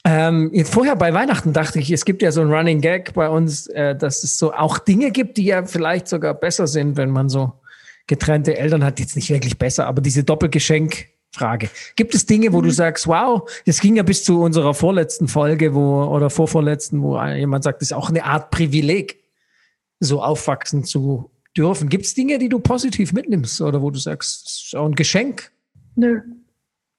Ähm, 0.08 0.52
vorher 0.64 0.94
bei 0.94 1.12
Weihnachten 1.12 1.52
dachte 1.52 1.80
ich, 1.80 1.90
es 1.90 2.04
gibt 2.04 2.22
ja 2.22 2.30
so 2.30 2.40
ein 2.40 2.52
Running 2.52 2.80
Gag 2.80 3.12
bei 3.14 3.28
uns, 3.28 3.66
äh, 3.66 3.96
dass 3.96 4.22
es 4.22 4.38
so 4.38 4.52
auch 4.52 4.78
Dinge 4.78 5.10
gibt, 5.10 5.36
die 5.36 5.46
ja 5.46 5.64
vielleicht 5.66 6.06
sogar 6.06 6.32
besser 6.32 6.68
sind, 6.68 6.96
wenn 6.96 7.10
man 7.10 7.28
so 7.28 7.54
getrennte 8.06 8.56
Eltern 8.56 8.84
hat. 8.84 9.00
Jetzt 9.00 9.16
nicht 9.16 9.30
wirklich 9.30 9.58
besser, 9.58 9.88
aber 9.88 10.00
diese 10.00 10.22
Doppelgeschenk-Frage. 10.22 11.70
Gibt 11.96 12.14
es 12.14 12.24
Dinge, 12.24 12.52
wo 12.52 12.60
mhm. 12.60 12.66
du 12.66 12.70
sagst, 12.70 13.08
wow, 13.08 13.50
das 13.66 13.80
ging 13.80 13.96
ja 13.96 14.04
bis 14.04 14.22
zu 14.22 14.42
unserer 14.42 14.74
vorletzten 14.74 15.26
Folge, 15.26 15.74
wo, 15.74 16.04
oder 16.04 16.30
vorvorletzten, 16.30 17.02
wo 17.02 17.20
jemand 17.20 17.64
sagt, 17.64 17.82
das 17.82 17.90
ist 17.90 17.96
auch 17.96 18.08
eine 18.08 18.22
Art 18.26 18.52
Privileg, 18.52 19.24
so 19.98 20.22
aufwachsen 20.22 20.84
zu 20.84 21.32
dürfen. 21.56 21.88
Gibt 21.88 22.04
es 22.04 22.14
Dinge, 22.14 22.38
die 22.38 22.48
du 22.48 22.60
positiv 22.60 23.12
mitnimmst 23.12 23.60
oder 23.60 23.82
wo 23.82 23.90
du 23.90 23.98
sagst, 23.98 24.44
das 24.44 24.52
ist 24.66 24.76
auch 24.76 24.86
ein 24.86 24.94
Geschenk? 24.94 25.50
Nö. 25.96 26.20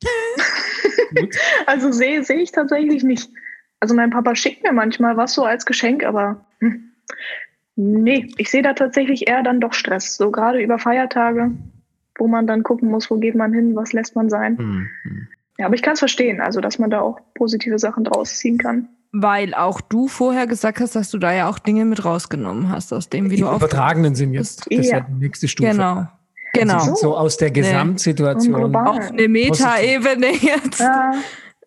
also 1.65 1.91
sehe 1.91 2.23
sehe 2.23 2.41
ich 2.41 2.51
tatsächlich 2.51 3.03
nicht. 3.03 3.29
Also 3.79 3.93
mein 3.95 4.09
Papa 4.09 4.35
schickt 4.35 4.63
mir 4.63 4.73
manchmal 4.73 5.17
was 5.17 5.33
so 5.33 5.43
als 5.43 5.65
Geschenk, 5.65 6.03
aber 6.03 6.45
hm, 6.59 6.91
Nee, 7.79 8.27
ich 8.37 8.49
sehe 8.49 8.63
da 8.63 8.73
tatsächlich 8.73 9.27
eher 9.27 9.43
dann 9.43 9.61
doch 9.61 9.73
Stress. 9.73 10.17
So 10.17 10.31
gerade 10.31 10.59
über 10.59 10.79
Feiertage, 10.79 11.51
wo 12.17 12.27
man 12.27 12.47
dann 12.47 12.63
gucken 12.63 12.89
muss, 12.89 13.11
wo 13.11 13.17
geht 13.17 13.35
man 13.35 13.53
hin, 13.53 13.75
was 13.75 13.93
lässt 13.93 14.15
man 14.15 14.31
sein. 14.31 14.57
Hm. 14.57 14.87
Ja, 15.59 15.67
aber 15.67 15.75
ich 15.75 15.83
kann 15.83 15.93
es 15.93 15.99
verstehen, 15.99 16.41
also 16.41 16.59
dass 16.59 16.79
man 16.79 16.89
da 16.89 17.01
auch 17.01 17.19
positive 17.35 17.77
Sachen 17.77 18.03
draus 18.03 18.37
ziehen 18.37 18.57
kann. 18.57 18.89
Weil 19.11 19.53
auch 19.53 19.79
du 19.79 20.07
vorher 20.07 20.47
gesagt 20.47 20.79
hast, 20.79 20.95
dass 20.95 21.11
du 21.11 21.19
da 21.19 21.31
ja 21.31 21.47
auch 21.47 21.59
Dinge 21.59 21.85
mit 21.85 22.03
rausgenommen 22.03 22.69
hast, 22.69 22.91
aus 22.93 23.09
dem, 23.09 23.29
wie 23.29 23.35
Im 23.35 23.41
du 23.41 23.47
auf 23.49 23.57
übertragenen 23.57 24.15
Sinn 24.15 24.33
jetzt. 24.33 24.61
Das 24.61 24.67
ist 24.67 24.89
ja 24.89 24.97
Ja. 24.97 25.05
die 25.07 25.13
nächste 25.13 25.47
Stufe. 25.47 25.69
Genau. 25.69 26.07
Genau. 26.59 26.79
Also 26.79 26.95
so 26.95 27.17
aus 27.17 27.37
der 27.37 27.51
Gesamtsituation. 27.51 28.53
Global. 28.53 28.87
auf 28.87 29.11
eine 29.11 29.27
Meta-Ebene 29.27 30.27
jetzt. 30.41 30.79
Ja, 30.79 31.11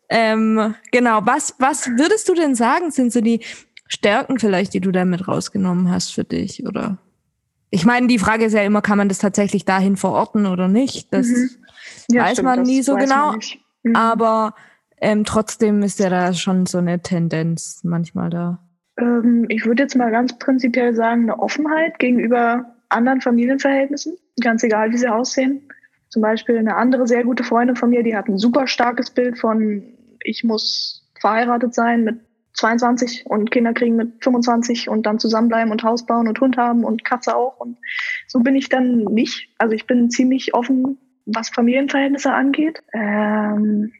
Ähm, 0.08 0.74
genau, 0.90 1.20
was, 1.24 1.54
was 1.58 1.86
würdest 1.88 2.28
du 2.28 2.34
denn 2.34 2.54
sagen, 2.54 2.90
sind 2.90 3.12
so 3.12 3.20
die 3.20 3.40
Stärken 3.86 4.38
vielleicht, 4.38 4.74
die 4.74 4.80
du 4.80 4.90
damit 4.90 5.28
rausgenommen 5.28 5.90
hast 5.90 6.12
für 6.14 6.24
dich? 6.24 6.66
Oder 6.66 6.98
ich 7.70 7.86
meine, 7.86 8.08
die 8.08 8.18
Frage 8.18 8.44
ist 8.44 8.52
ja 8.52 8.62
immer, 8.62 8.82
kann 8.82 8.98
man 8.98 9.08
das 9.08 9.18
tatsächlich 9.18 9.64
dahin 9.64 9.96
verorten 9.96 10.46
oder 10.46 10.66
nicht? 10.68 11.12
Das, 11.12 11.26
Mhm. 11.28 11.50
ja, 12.10 12.24
Weiß 12.24 12.42
man 12.42 12.62
nie 12.62 12.82
so 12.82 12.96
genau. 12.96 13.34
Mhm. 13.84 13.94
Aber 13.94 14.54
ähm, 15.00 15.24
trotzdem 15.24 15.82
ist 15.82 15.98
ja 16.00 16.10
da 16.10 16.34
schon 16.34 16.66
so 16.66 16.78
eine 16.78 17.00
Tendenz 17.00 17.80
manchmal 17.84 18.30
da. 18.30 18.58
Ähm, 18.98 19.46
ich 19.48 19.64
würde 19.64 19.84
jetzt 19.84 19.94
mal 19.96 20.10
ganz 20.10 20.36
prinzipiell 20.38 20.94
sagen, 20.94 21.22
eine 21.22 21.38
Offenheit 21.38 21.98
gegenüber 22.00 22.64
anderen 22.90 23.20
Familienverhältnissen, 23.20 24.16
ganz 24.40 24.62
egal, 24.62 24.92
wie 24.92 24.98
sie 24.98 25.08
aussehen. 25.08 25.68
Zum 26.08 26.22
Beispiel 26.22 26.58
eine 26.58 26.76
andere 26.76 27.06
sehr 27.06 27.24
gute 27.24 27.44
Freundin 27.44 27.76
von 27.76 27.90
mir, 27.90 28.02
die 28.02 28.16
hat 28.16 28.28
ein 28.28 28.38
super 28.38 28.66
starkes 28.66 29.10
Bild 29.10 29.38
von, 29.38 29.82
ich 30.22 30.44
muss 30.44 31.08
verheiratet 31.20 31.74
sein 31.74 32.04
mit 32.04 32.20
22 32.54 33.26
und 33.26 33.50
Kinder 33.50 33.72
kriegen 33.72 33.96
mit 33.96 34.22
25 34.24 34.88
und 34.88 35.06
dann 35.06 35.18
zusammenbleiben 35.18 35.70
und 35.70 35.84
Haus 35.84 36.04
bauen 36.04 36.26
und 36.26 36.40
Hund 36.40 36.56
haben 36.56 36.84
und 36.84 37.04
Katze 37.04 37.36
auch. 37.36 37.58
Und 37.60 37.78
so 38.26 38.40
bin 38.40 38.56
ich 38.56 38.68
dann 38.68 39.04
nicht. 39.04 39.48
Also 39.58 39.74
ich 39.74 39.86
bin 39.86 40.10
ziemlich 40.10 40.52
offen, 40.52 40.98
was 41.26 41.50
Familienverhältnisse 41.50 42.32
angeht. 42.32 42.82
Ähm, 42.92 43.92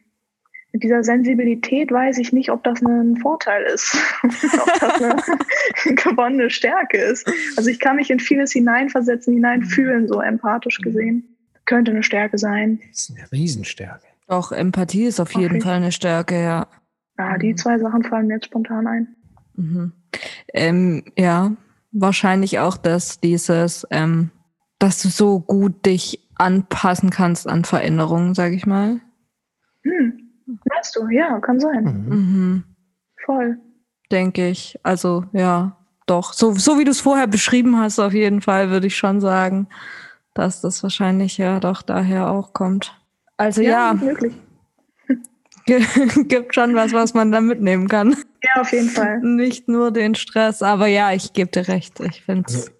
mit 0.73 0.83
dieser 0.83 1.03
Sensibilität 1.03 1.91
weiß 1.91 2.17
ich 2.17 2.31
nicht, 2.31 2.49
ob 2.49 2.63
das 2.63 2.81
ein 2.81 3.17
Vorteil 3.17 3.63
ist, 3.63 3.95
ob 4.23 4.79
das 4.79 5.01
eine 5.01 5.95
gewonnene 5.95 6.49
Stärke 6.49 6.97
ist. 6.97 7.29
Also 7.57 7.69
ich 7.69 7.79
kann 7.79 7.97
mich 7.97 8.09
in 8.09 8.19
vieles 8.19 8.51
hineinversetzen, 8.53 9.33
hineinfühlen, 9.33 10.07
so 10.07 10.21
empathisch 10.21 10.77
gesehen. 10.79 11.35
Könnte 11.65 11.91
eine 11.91 12.03
Stärke 12.03 12.37
sein. 12.37 12.79
Das 12.89 13.09
ist 13.09 13.17
eine 13.17 13.31
Riesenstärke. 13.31 14.05
Doch, 14.27 14.51
Empathie 14.51 15.05
ist 15.05 15.19
auf 15.19 15.33
jeden 15.35 15.55
Okay. 15.57 15.61
Fall 15.61 15.75
eine 15.75 15.91
Stärke, 15.91 16.41
ja. 16.41 16.67
Ja, 17.17 17.37
die 17.37 17.51
Mhm. 17.51 17.57
zwei 17.57 17.77
Sachen 17.77 18.03
fallen 18.03 18.27
mir 18.27 18.35
jetzt 18.35 18.45
spontan 18.45 18.87
ein. 18.87 19.15
Mhm. 19.55 19.91
Ähm, 20.53 21.03
ja, 21.17 21.51
wahrscheinlich 21.91 22.59
auch, 22.59 22.77
dass 22.77 23.19
dieses, 23.19 23.85
ähm, 23.91 24.31
dass 24.79 25.01
du 25.01 25.09
so 25.09 25.39
gut 25.41 25.85
dich 25.85 26.29
anpassen 26.35 27.09
kannst 27.09 27.47
an 27.47 27.65
Veränderungen, 27.65 28.33
sag 28.33 28.53
ich 28.53 28.65
mal. 28.65 29.01
Hm. 29.83 30.20
Weißt 30.65 30.95
du, 30.95 31.07
ja, 31.09 31.39
kann 31.39 31.59
sein. 31.59 31.83
Mhm. 31.83 32.15
Mhm. 32.15 32.63
Voll. 33.25 33.57
Denke 34.11 34.49
ich. 34.49 34.77
Also, 34.83 35.25
ja, 35.33 35.77
doch. 36.05 36.33
So, 36.33 36.53
so 36.53 36.77
wie 36.79 36.83
du 36.83 36.91
es 36.91 37.01
vorher 37.01 37.27
beschrieben 37.27 37.77
hast, 37.79 37.99
auf 37.99 38.13
jeden 38.13 38.41
Fall, 38.41 38.69
würde 38.69 38.87
ich 38.87 38.97
schon 38.97 39.21
sagen, 39.21 39.67
dass 40.33 40.61
das 40.61 40.83
wahrscheinlich 40.83 41.37
ja 41.37 41.59
doch 41.59 41.81
daher 41.81 42.29
auch 42.29 42.53
kommt. 42.53 42.97
Also 43.37 43.61
ja, 43.61 43.93
möglich. 43.93 44.33
gibt 46.27 46.55
schon 46.55 46.75
was, 46.75 46.91
was 46.93 47.13
man 47.13 47.31
da 47.31 47.39
mitnehmen 47.39 47.87
kann. 47.87 48.15
Ja, 48.43 48.61
auf 48.61 48.71
jeden 48.71 48.89
Fall. 48.89 49.19
Nicht 49.21 49.67
nur 49.67 49.91
den 49.91 50.15
Stress, 50.15 50.61
aber 50.61 50.87
ja, 50.87 51.11
ich 51.13 51.33
gebe 51.33 51.51
dir 51.51 51.67
recht. 51.67 51.99
Ich 51.99 52.23
finde 52.23 52.45
es 52.47 52.55
Also- 52.55 52.71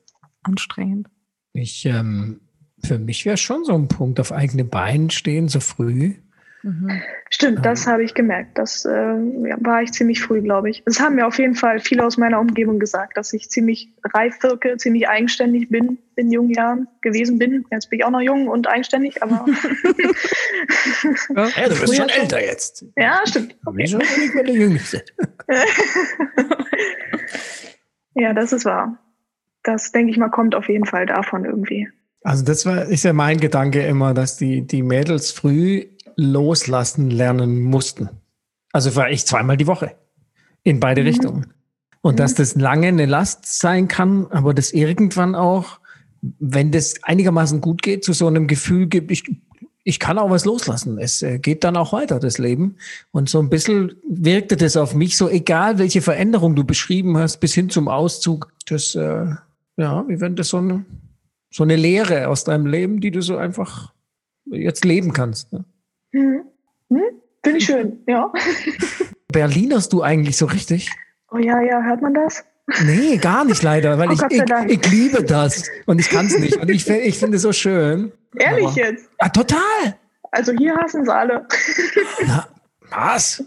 anstrengend. 0.43 1.07
Ich, 1.53 1.85
ähm, 1.85 2.41
für 2.83 2.97
mich 2.97 3.25
wäre 3.25 3.37
schon 3.37 3.63
so 3.65 3.73
ein 3.75 3.87
Punkt, 3.87 4.19
auf 4.19 4.31
eigene 4.31 4.63
Beinen 4.63 5.09
stehen, 5.09 5.47
so 5.49 5.59
früh. 5.59 6.15
Mhm. 6.63 7.01
Stimmt, 7.29 7.65
das 7.65 7.87
habe 7.87 8.03
ich 8.03 8.13
gemerkt. 8.13 8.57
Das 8.57 8.85
äh, 8.85 8.89
war 8.89 9.81
ich 9.81 9.91
ziemlich 9.91 10.21
früh, 10.21 10.41
glaube 10.41 10.69
ich. 10.69 10.83
Es 10.85 10.99
haben 10.99 11.15
mir 11.15 11.25
auf 11.25 11.39
jeden 11.39 11.55
Fall 11.55 11.79
viele 11.79 12.05
aus 12.05 12.17
meiner 12.17 12.39
Umgebung 12.39 12.79
gesagt, 12.79 13.17
dass 13.17 13.33
ich 13.33 13.49
ziemlich 13.49 13.93
reif 14.13 14.41
wirke, 14.43 14.77
ziemlich 14.77 15.09
eigenständig 15.09 15.69
bin 15.69 15.97
in 16.15 16.31
jungen 16.31 16.51
Jahren 16.51 16.87
gewesen 17.01 17.39
bin. 17.39 17.65
Jetzt 17.71 17.89
bin 17.89 17.99
ich 17.99 18.05
auch 18.05 18.11
noch 18.11 18.21
jung 18.21 18.47
und 18.47 18.67
eigenständig, 18.67 19.23
aber 19.23 19.45
Ja, 21.35 21.69
du 21.69 21.79
bist 21.79 21.95
schon 21.95 22.09
älter 22.09 22.43
jetzt. 22.43 22.85
ja, 22.95 23.21
stimmt. 23.25 23.55
Okay. 23.65 23.87
Schon 23.87 23.99
nicht 23.99 24.35
mehr 24.35 24.43
der 24.43 24.55
Jüngste. 24.55 25.03
Ja, 28.13 28.33
das 28.33 28.51
ist 28.51 28.65
wahr. 28.65 28.97
Das, 29.63 29.91
denke 29.91 30.11
ich 30.11 30.17
mal, 30.17 30.29
kommt 30.29 30.55
auf 30.55 30.67
jeden 30.69 30.85
Fall 30.85 31.05
davon 31.05 31.45
irgendwie. 31.45 31.87
Also 32.23 32.43
das 32.43 32.65
war, 32.65 32.85
ist 32.85 33.03
ja 33.03 33.13
mein 33.13 33.39
Gedanke 33.39 33.81
immer, 33.85 34.13
dass 34.13 34.37
die, 34.37 34.65
die 34.65 34.83
Mädels 34.83 35.31
früh 35.31 35.85
loslassen 36.15 37.09
lernen 37.09 37.61
mussten. 37.61 38.09
Also 38.71 38.95
war 38.95 39.09
ich 39.09 39.25
zweimal 39.25 39.57
die 39.57 39.67
Woche. 39.67 39.95
In 40.63 40.79
beide 40.79 41.01
Mhm. 41.01 41.07
Richtungen. 41.07 41.53
Und 42.01 42.19
dass 42.19 42.33
das 42.33 42.55
lange 42.55 42.87
eine 42.87 43.05
Last 43.05 43.59
sein 43.59 43.87
kann, 43.87 44.27
aber 44.31 44.53
das 44.53 44.71
irgendwann 44.71 45.35
auch, 45.35 45.79
wenn 46.39 46.71
das 46.71 47.03
einigermaßen 47.03 47.61
gut 47.61 47.81
geht, 47.81 48.03
zu 48.03 48.13
so 48.13 48.27
einem 48.27 48.47
Gefühl 48.47 48.87
gibt, 48.87 49.11
ich, 49.11 49.23
ich 49.83 49.99
kann 49.99 50.17
auch 50.17 50.29
was 50.29 50.45
loslassen. 50.45 50.97
Es 50.97 51.21
äh, 51.21 51.39
geht 51.39 51.63
dann 51.63 51.77
auch 51.77 51.93
weiter, 51.93 52.19
das 52.19 52.37
Leben. 52.37 52.77
Und 53.11 53.29
so 53.29 53.39
ein 53.39 53.49
bisschen 53.49 53.93
wirkte 54.07 54.57
das 54.57 54.77
auf 54.77 54.95
mich 54.95 55.15
so, 55.17 55.29
egal 55.29 55.77
welche 55.77 56.01
Veränderung 56.01 56.55
du 56.55 56.63
beschrieben 56.63 57.17
hast, 57.17 57.39
bis 57.39 57.53
hin 57.53 57.69
zum 57.69 57.87
Auszug, 57.87 58.51
das, 58.67 58.95
äh, 58.95 59.25
ja, 59.77 60.05
wie 60.07 60.19
wenn 60.19 60.35
das 60.35 60.49
so 60.49 60.57
eine, 60.57 60.85
so 61.51 61.63
eine 61.63 61.75
Lehre 61.75 62.29
aus 62.29 62.43
deinem 62.43 62.65
Leben, 62.65 63.01
die 63.01 63.11
du 63.11 63.21
so 63.21 63.37
einfach 63.37 63.93
jetzt 64.45 64.85
leben 64.85 65.13
kannst. 65.13 65.53
Ne? 65.53 65.65
Hm. 66.11 66.43
Hm? 66.89 67.01
Finde 67.43 67.57
ich 67.57 67.65
schön, 67.65 68.03
ja. 68.07 68.31
Berlinerst 69.31 69.91
du 69.93 70.01
eigentlich 70.03 70.37
so 70.37 70.45
richtig? 70.45 70.89
Oh 71.31 71.37
ja, 71.37 71.61
ja, 71.61 71.81
hört 71.81 72.01
man 72.01 72.13
das? 72.13 72.43
Nee, 72.85 73.17
gar 73.17 73.43
nicht 73.45 73.63
leider, 73.63 73.97
weil 73.97 74.09
Oh 74.09 74.13
ich, 74.13 74.21
ich, 74.29 74.43
ich 74.67 74.91
liebe 74.91 75.23
das 75.23 75.69
und 75.87 75.99
ich 75.99 76.09
kann 76.09 76.27
es 76.27 76.37
nicht. 76.37 76.57
Und 76.57 76.69
ich, 76.69 76.87
ich 76.87 77.17
finde 77.17 77.37
es 77.37 77.41
so 77.43 77.51
schön. 77.51 78.11
Ehrlich 78.37 78.65
Aber- 78.67 78.77
jetzt? 78.77 79.09
Ah, 79.17 79.29
total. 79.29 79.95
Also 80.31 80.53
hier 80.53 80.75
hassen 80.77 81.03
sie 81.03 81.13
alle. 81.13 81.45
Na, 82.25 82.47
was? 82.89 83.43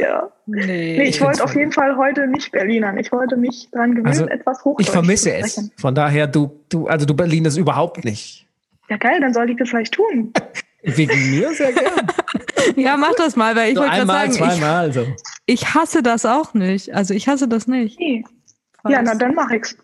ja. 0.00 0.30
Nee. 0.46 0.96
Nee, 0.98 1.04
ich 1.04 1.20
wollte 1.20 1.42
auf 1.44 1.54
jeden 1.54 1.72
Fall 1.72 1.96
heute 1.96 2.26
nicht 2.26 2.52
Berlinern. 2.52 2.98
Ich 2.98 3.12
wollte 3.12 3.36
mich 3.36 3.68
dran 3.70 3.90
gewöhnen, 3.92 4.06
Also, 4.08 4.26
etwas 4.26 4.62
Hochdeutsch 4.64 4.86
Ich 4.88 4.92
vermisse 4.92 5.30
zu 5.30 5.36
es. 5.36 5.70
Von 5.78 5.94
daher, 5.94 6.26
du, 6.26 6.60
du, 6.68 6.86
also 6.88 7.06
du 7.06 7.14
Berlinerst 7.14 7.56
überhaupt 7.56 8.04
nicht. 8.04 8.46
Ja, 8.88 8.96
geil, 8.96 9.20
dann 9.20 9.32
sollte 9.32 9.52
ich 9.52 9.58
das 9.58 9.68
vielleicht 9.70 9.94
tun. 9.94 10.32
Wegen 10.82 11.30
mir 11.30 11.52
sehr 11.54 11.72
gern. 11.72 12.06
Ja, 12.76 12.96
mach 12.96 13.14
das 13.14 13.36
mal, 13.36 13.56
weil 13.56 13.70
ich 13.70 13.74
So 13.74 13.80
wollte 13.80 13.96
gerade 13.96 14.02
einmal, 14.02 14.30
sagen, 14.30 14.32
ich, 14.32 14.58
zweimal. 14.60 14.92
So. 14.92 15.06
ich 15.46 15.74
hasse 15.74 16.02
das 16.02 16.24
auch 16.24 16.54
nicht. 16.54 16.94
Also 16.94 17.14
ich 17.14 17.26
hasse 17.26 17.48
das 17.48 17.66
nicht. 17.66 17.98
Nee. 17.98 18.24
Ja, 18.88 19.02
na 19.02 19.14
dann 19.14 19.34
mach 19.34 19.50
ich's. 19.50 19.76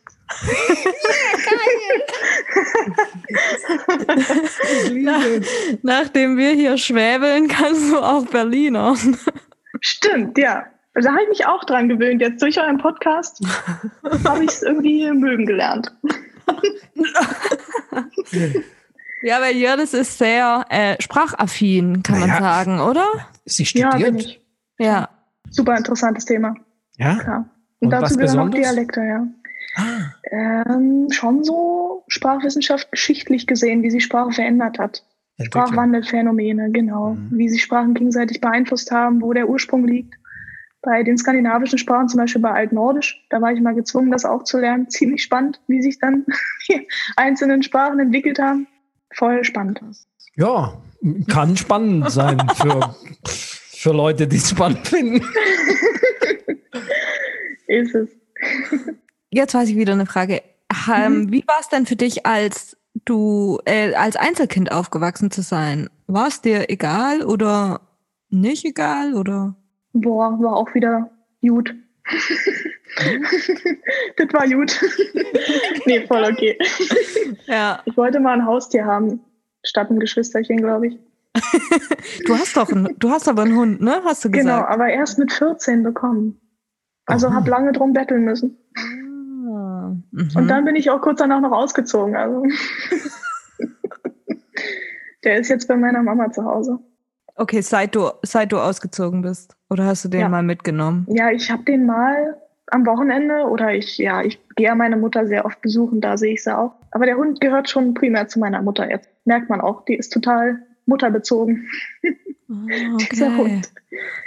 Ich 4.84 4.90
liebe 4.90 5.40
es. 5.40 5.78
Nachdem 5.82 6.36
wir 6.36 6.51
hier 6.51 6.76
schwäbeln, 6.78 7.49
kannst 7.49 7.90
du 7.90 7.99
auch 7.99 8.26
Berliner. 8.26 8.97
Stimmt, 9.80 10.38
ja. 10.38 10.64
Da 10.94 11.11
habe 11.11 11.22
ich 11.24 11.28
mich 11.28 11.47
auch 11.47 11.64
dran 11.64 11.88
gewöhnt. 11.88 12.22
Jetzt 12.22 12.40
durch 12.42 12.59
euren 12.59 12.78
Podcast 12.78 13.40
habe 14.24 14.44
ich 14.44 14.51
es 14.51 14.62
irgendwie 14.62 15.11
mögen 15.11 15.47
gelernt. 15.47 15.92
Ja, 19.22 19.40
weil 19.40 19.56
Jördis 19.56 19.94
ist 19.94 20.18
sehr 20.18 20.64
äh, 20.68 21.00
sprachaffin, 21.02 22.02
kann 22.02 22.20
man 22.20 22.28
Naja. 22.28 22.40
sagen, 22.40 22.80
oder? 22.80 23.04
Sie 23.44 23.64
Ja, 23.74 23.90
bin 23.90 24.00
studiert. 24.00 24.20
ich. 24.24 24.42
Ja. 24.78 25.08
Super 25.50 25.76
interessantes 25.76 26.24
Thema. 26.26 26.54
Ja. 26.98 27.16
Klar. 27.16 27.48
Und 27.80 27.86
Und, 27.86 27.90
dazu 27.90 28.02
was 28.02 28.18
gehören 28.18 28.48
auch? 28.48 28.54
Dialekte, 28.54 29.00
ja. 29.02 29.26
Ah, 29.76 30.10
Ähm, 30.30 31.08
schon 31.10 31.44
so 31.44 32.04
Sprachwissenschaft 32.08 32.90
geschichtlich 32.90 33.46
gesehen, 33.46 33.82
wie 33.82 33.90
sich 33.90 34.04
Sprache 34.04 34.32
verändert 34.32 34.78
hat. 34.78 35.02
Sprachwandelphänomene, 35.42 36.70
genau. 36.70 37.14
Mhm. 37.14 37.30
Wie 37.38 37.48
sich 37.48 37.62
Sprachen 37.62 37.94
gegenseitig 37.94 38.40
beeinflusst 38.40 38.90
haben, 38.90 39.20
wo 39.22 39.32
der 39.32 39.48
Ursprung 39.48 39.86
liegt. 39.86 40.14
Bei 40.82 41.02
den 41.02 41.18
skandinavischen 41.18 41.78
Sprachen, 41.78 42.08
zum 42.08 42.18
Beispiel 42.20 42.40
bei 42.42 42.52
Altnordisch, 42.52 43.26
da 43.30 43.40
war 43.40 43.52
ich 43.52 43.60
mal 43.60 43.74
gezwungen, 43.74 44.10
das 44.10 44.24
auch 44.24 44.44
zu 44.44 44.58
lernen. 44.58 44.88
Ziemlich 44.90 45.22
spannend, 45.22 45.60
wie 45.66 45.82
sich 45.82 45.98
dann 45.98 46.24
die 46.68 46.86
einzelnen 47.16 47.62
Sprachen 47.62 47.98
entwickelt 47.98 48.38
haben. 48.38 48.66
Voll 49.16 49.44
spannend. 49.44 49.80
Ja, 50.36 50.80
kann 51.28 51.56
spannend 51.56 52.10
sein 52.10 52.38
für, 52.56 52.94
für 53.24 53.92
Leute, 53.92 54.26
die 54.26 54.36
es 54.36 54.50
spannend 54.50 54.86
finden. 54.86 55.22
Ist 57.66 57.94
es. 57.94 58.10
Jetzt 59.30 59.54
weiß 59.54 59.70
ich 59.70 59.76
wieder 59.76 59.94
eine 59.94 60.06
Frage. 60.06 60.42
Ähm, 60.94 61.32
Wie 61.32 61.46
war 61.46 61.56
es 61.60 61.68
denn 61.68 61.86
für 61.86 61.96
dich, 61.96 62.26
als 62.26 62.76
du 63.04 63.58
äh, 63.64 63.94
als 63.94 64.16
Einzelkind 64.16 64.70
aufgewachsen 64.72 65.30
zu 65.30 65.42
sein? 65.42 65.88
War 66.06 66.28
es 66.28 66.42
dir 66.42 66.70
egal 66.70 67.22
oder 67.22 67.80
nicht 68.28 68.64
egal 68.64 69.14
oder? 69.14 69.56
Boah, 69.92 70.38
war 70.40 70.56
auch 70.56 70.74
wieder 70.74 71.10
gut. 71.40 71.74
das 74.16 74.32
war 74.32 74.48
gut. 74.48 74.80
nee, 75.86 76.07
voll 76.07 76.24
okay. 76.24 76.59
Ja. 77.46 77.82
Ich 77.84 77.96
wollte 77.96 78.20
mal 78.20 78.34
ein 78.34 78.46
Haustier 78.46 78.84
haben, 78.84 79.20
statt 79.64 79.90
ein 79.90 80.00
Geschwisterchen, 80.00 80.59
glaube 80.59 80.88
ich. 80.88 80.98
Du 82.26 82.34
hast 82.34 82.57
doch 82.57 82.70
einen, 82.70 82.98
du 82.98 83.11
hast 83.11 83.28
aber 83.28 83.42
einen 83.42 83.57
Hund, 83.57 83.80
ne? 83.80 84.00
Hast 84.04 84.24
du 84.24 84.30
Genau, 84.30 84.57
gesagt. 84.57 84.70
aber 84.70 84.88
erst 84.88 85.18
mit 85.18 85.32
14 85.32 85.82
bekommen. 85.82 86.40
Also 87.04 87.32
hab 87.32 87.46
lange 87.46 87.72
drum 87.72 87.92
betteln 87.92 88.24
müssen. 88.24 88.59
Ah, 88.76 89.94
mhm. 90.11 90.30
Und 90.34 90.48
dann 90.48 90.64
bin 90.64 90.76
ich 90.76 90.90
auch 90.90 91.00
kurz 91.00 91.18
danach 91.18 91.40
noch 91.40 91.52
ausgezogen. 91.52 92.16
Also. 92.16 92.42
Der 95.24 95.38
ist 95.38 95.48
jetzt 95.48 95.68
bei 95.68 95.76
meiner 95.76 96.02
Mama 96.02 96.30
zu 96.32 96.44
Hause. 96.44 96.78
Okay, 97.37 97.61
seit 97.61 97.95
du, 97.95 98.11
seit 98.22 98.51
du 98.53 98.59
ausgezogen 98.59 99.22
bist. 99.22 99.57
Oder 99.68 99.84
hast 99.84 100.05
du 100.05 100.09
den 100.09 100.20
Ja. 100.20 100.28
mal 100.28 100.43
mitgenommen? 100.43 101.07
Ja, 101.11 101.30
ich 101.30 101.51
habe 101.51 101.62
den 101.64 101.84
mal 101.87 102.37
am 102.68 102.84
Wochenende 102.87 103.45
oder 103.45 103.72
ich, 103.74 103.99
ja, 103.99 104.22
ich 104.22 104.41
gehe 104.57 104.66
ja 104.66 104.74
meine 104.74 104.97
Mutter 104.97 105.26
sehr 105.26 105.45
oft 105.45 105.61
besuchen, 105.61 106.01
da 106.01 106.16
sehe 106.16 106.32
ich 106.34 106.43
sie 106.43 106.57
auch. 106.57 106.72
Aber 106.91 107.07
der 107.07 107.16
Hund 107.16 107.41
gehört 107.41 107.68
schon 107.70 107.95
primär 107.95 108.26
zu 108.26 108.39
meiner 108.41 108.61
Mutter 108.62 108.91
jetzt. 108.91 109.09
Merkt 109.24 109.49
man 109.51 109.61
auch, 109.61 109.84
die 109.84 109.95
ist 109.95 110.12
total 110.12 110.62
mutterbezogen, 110.87 111.68
Ah, 112.49 112.97
dieser 113.12 113.37
Hund. 113.37 113.70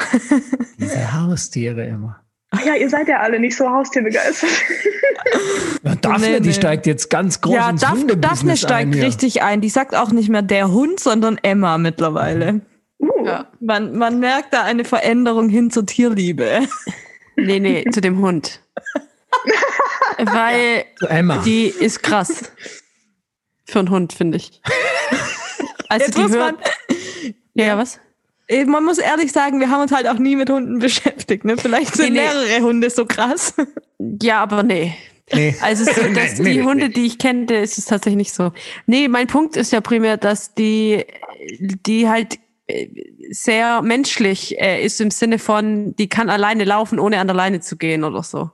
Diese 0.78 1.14
Haustiere 1.14 1.86
immer. 1.86 2.20
Ach 2.52 2.66
ja, 2.66 2.74
ihr 2.76 2.90
seid 2.90 3.08
ja 3.08 3.20
alle 3.20 3.40
nicht 3.40 3.56
so 3.56 3.70
haustierbegeistert. 3.70 4.50
Ja, 5.84 5.96
Daphne, 5.96 6.28
Nee, 6.32 6.40
die 6.42 6.48
nee. 6.50 6.54
steigt 6.54 6.86
jetzt 6.88 7.10
ganz 7.10 7.40
groß 7.42 7.54
Ja, 7.56 7.70
ins 7.70 7.82
Daph 7.82 7.92
Daphne 7.92 8.14
Hundebusiness 8.14 8.60
steigt 8.60 8.94
ein 8.94 9.00
richtig 9.02 9.42
ein. 9.44 9.62
Die 9.62 9.70
sagt 9.70 9.96
auch 9.96 10.12
nicht 10.12 10.30
mehr 10.30 10.42
der 10.42 10.72
Hund, 10.72 11.00
sondern 11.00 11.38
Emma 11.42 11.78
mittlerweile. 11.78 12.62
Uh, 13.00 13.26
Ja. 13.26 13.48
Man, 13.60 13.98
man 13.98 14.20
merkt 14.20 14.54
da 14.54 14.64
eine 14.64 14.84
Veränderung 14.86 15.50
hin 15.50 15.72
zur 15.72 15.86
Tierliebe. 15.86 16.68
Nee, 17.36 17.60
nee, 17.60 17.86
zu 17.92 18.02
dem 18.02 18.20
Hund. 18.22 18.62
Weil 20.18 20.86
Emma. 21.08 21.38
die 21.38 21.68
ist 21.68 22.04
krass. 22.04 22.52
Für 23.66 23.80
einen 23.80 23.90
Hund, 23.90 24.14
finde 24.14 24.38
ich. 24.38 24.62
Also 25.92 26.06
Jetzt 26.06 26.18
die 26.20 26.22
muss 26.22 26.34
hört. 26.34 26.56
Ja, 27.56 27.66
ja, 27.66 27.78
was? 27.80 28.00
Man 28.68 28.86
muss 28.86 29.00
ehrlich 29.00 29.32
sagen, 29.32 29.60
wir 29.60 29.72
haben 29.72 29.82
uns 29.82 29.92
halt 29.92 30.08
auch 30.08 30.20
nie 30.20 30.36
mit 30.36 30.48
Hunden 30.48 30.78
beschäftigt. 30.78 31.46
Ne? 31.46 31.58
Vielleicht 31.58 31.96
sind 31.96 32.14
Nee, 32.14 32.20
nee. 32.20 32.28
mehrere 32.28 32.62
Hunde 32.64 32.92
so 32.92 33.08
krass. 33.08 33.56
Ja, 34.22 34.44
aber 34.44 34.62
nee. 34.62 34.96
Nee. 35.34 35.56
Also 35.64 35.86
so, 35.86 35.92
dass 36.14 36.38
nee, 36.38 36.52
die 36.54 36.58
nee, 36.60 36.64
Hunde, 36.64 36.88
nee. 36.90 36.94
die 36.94 37.06
ich 37.08 37.18
kenne, 37.18 37.62
ist 37.62 37.80
es 37.80 37.86
tatsächlich 37.86 38.18
nicht 38.18 38.34
so. 38.36 38.52
Nee, 38.86 39.08
mein 39.08 39.26
Punkt 39.26 39.58
ist 39.58 39.72
ja 39.72 39.82
primär, 39.82 40.18
dass 40.18 40.54
die, 40.54 41.06
die 41.60 42.08
halt 42.08 42.38
sehr 43.32 43.82
menschlich 43.82 44.60
äh, 44.60 44.84
ist 44.84 45.02
im 45.02 45.12
Sinne 45.12 45.40
von, 45.40 45.96
die 45.96 46.10
kann 46.10 46.30
alleine 46.30 46.64
laufen, 46.64 47.00
ohne 47.00 47.20
an 47.20 47.28
der 47.28 47.36
Leine 47.36 47.60
zu 47.60 47.78
gehen 47.78 48.04
oder 48.04 48.24
so. 48.24 48.52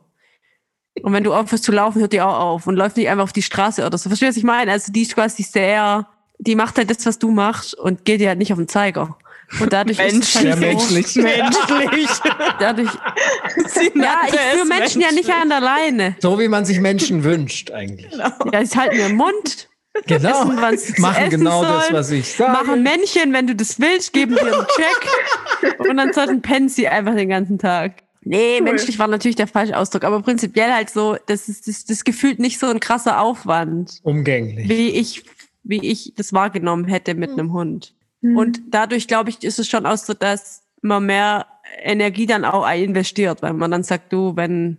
Und 1.02 1.12
wenn 1.12 1.24
du 1.24 1.34
aufhörst 1.34 1.64
zu 1.64 1.72
laufen, 1.72 2.00
hört 2.00 2.14
die 2.14 2.22
auch 2.22 2.40
auf 2.40 2.68
und 2.68 2.76
läuft 2.76 2.98
nicht 2.98 3.10
einfach 3.10 3.24
auf 3.24 3.34
die 3.34 3.42
Straße 3.42 3.86
oder 3.86 3.98
so. 3.98 4.10
Verstehst 4.10 4.22
du, 4.22 4.30
was 4.30 4.38
ich 4.38 4.44
meine? 4.44 4.72
Also 4.72 4.92
die 4.92 5.02
ist 5.02 5.14
quasi 5.14 5.44
sehr, 5.44 6.08
die 6.40 6.56
macht 6.56 6.78
halt 6.78 6.90
das, 6.90 7.06
was 7.06 7.20
du 7.20 7.32
machst 7.32 7.74
und 7.74 8.06
geht 8.06 8.22
dir 8.22 8.30
halt 8.30 8.40
nicht 8.40 8.54
auf 8.54 8.60
den 8.60 8.70
Zeiger. 8.70 9.18
Und 9.60 9.74
dadurch 9.74 10.00
ist 10.00 10.16
es 10.16 10.36
halt 10.36 10.54
so, 10.54 10.60
menschlich. 10.60 11.16
Menschlich. 11.16 12.10
dadurch, 12.60 12.90
Sie 13.68 13.92
ja, 13.94 14.22
ich 14.28 14.34
führe 14.34 14.66
Menschen 14.66 15.02
ja 15.02 15.12
nicht 15.12 15.28
menschlich. 15.28 15.36
an 15.36 15.50
der 15.50 15.60
Leine. 15.60 16.16
So 16.20 16.40
wie 16.40 16.48
man 16.48 16.66
sich 16.66 16.80
Menschen 16.80 17.24
wünscht 17.24 17.72
eigentlich. 17.72 18.12
Ja, 18.14 18.62
ich 18.62 18.76
halte 18.76 18.96
mir 18.96 19.08
den 19.08 19.18
Mund. 19.18 19.70
Genau. 20.08 20.30
Essen, 20.30 20.62
was 20.62 20.98
Machen 21.00 21.30
genau 21.30 21.64
das, 21.64 21.84
sollen. 21.86 21.94
was 21.96 22.12
ich 22.12 22.34
sage. 22.34 22.52
Machen 22.52 22.84
Männchen, 22.84 23.32
wenn 23.34 23.48
du 23.48 23.56
das 23.56 23.80
willst, 23.80 24.12
geben 24.14 24.36
dir 24.36 24.42
einen 24.42 24.66
Check. 24.68 25.80
und 25.80 25.96
dann 25.98 26.12
sollten 26.14 26.42
pennen 26.42 26.70
sie 26.70 26.88
einfach 26.88 27.16
den 27.16 27.30
ganzen 27.30 27.58
Tag. 27.58 28.04
Nee, 28.22 28.58
Cool. 28.58 28.64
menschlich 28.64 28.98
war 29.00 29.08
natürlich 29.08 29.36
der 29.36 29.48
falsche 29.48 29.78
Ausdruck, 29.78 30.04
aber 30.04 30.22
prinzipiell 30.22 30.72
halt 30.74 30.90
so, 30.90 31.16
das 31.28 31.48
ist 31.48 31.68
das, 31.68 31.86
das 31.86 32.04
gefühlt 32.04 32.40
nicht 32.40 32.60
so 32.60 32.66
ein 32.68 32.80
krasser 32.80 33.22
Aufwand, 33.22 34.00
Umgänglich. 34.04 34.68
wie 34.68 34.90
ich, 34.90 35.24
wie 35.64 35.86
ich 35.88 36.14
das 36.18 36.34
wahrgenommen 36.34 36.86
hätte 36.86 37.14
mit 37.14 37.32
einem 37.32 37.54
Hund. 37.54 37.94
Hm. 38.22 38.36
Und 38.36 38.62
dadurch, 38.72 39.08
glaube 39.08 39.30
ich, 39.30 39.44
ist 39.44 39.60
es 39.60 39.70
schon 39.70 39.86
auch 39.86 39.98
so, 39.98 40.14
dass 40.16 40.64
man 40.82 41.06
mehr 41.06 41.46
Energie 41.84 42.26
dann 42.26 42.46
auch 42.46 42.68
investiert, 42.70 43.42
weil 43.44 43.54
man 43.54 43.70
dann 43.72 43.84
sagt, 43.84 44.12
du, 44.12 44.36
wenn 44.36 44.78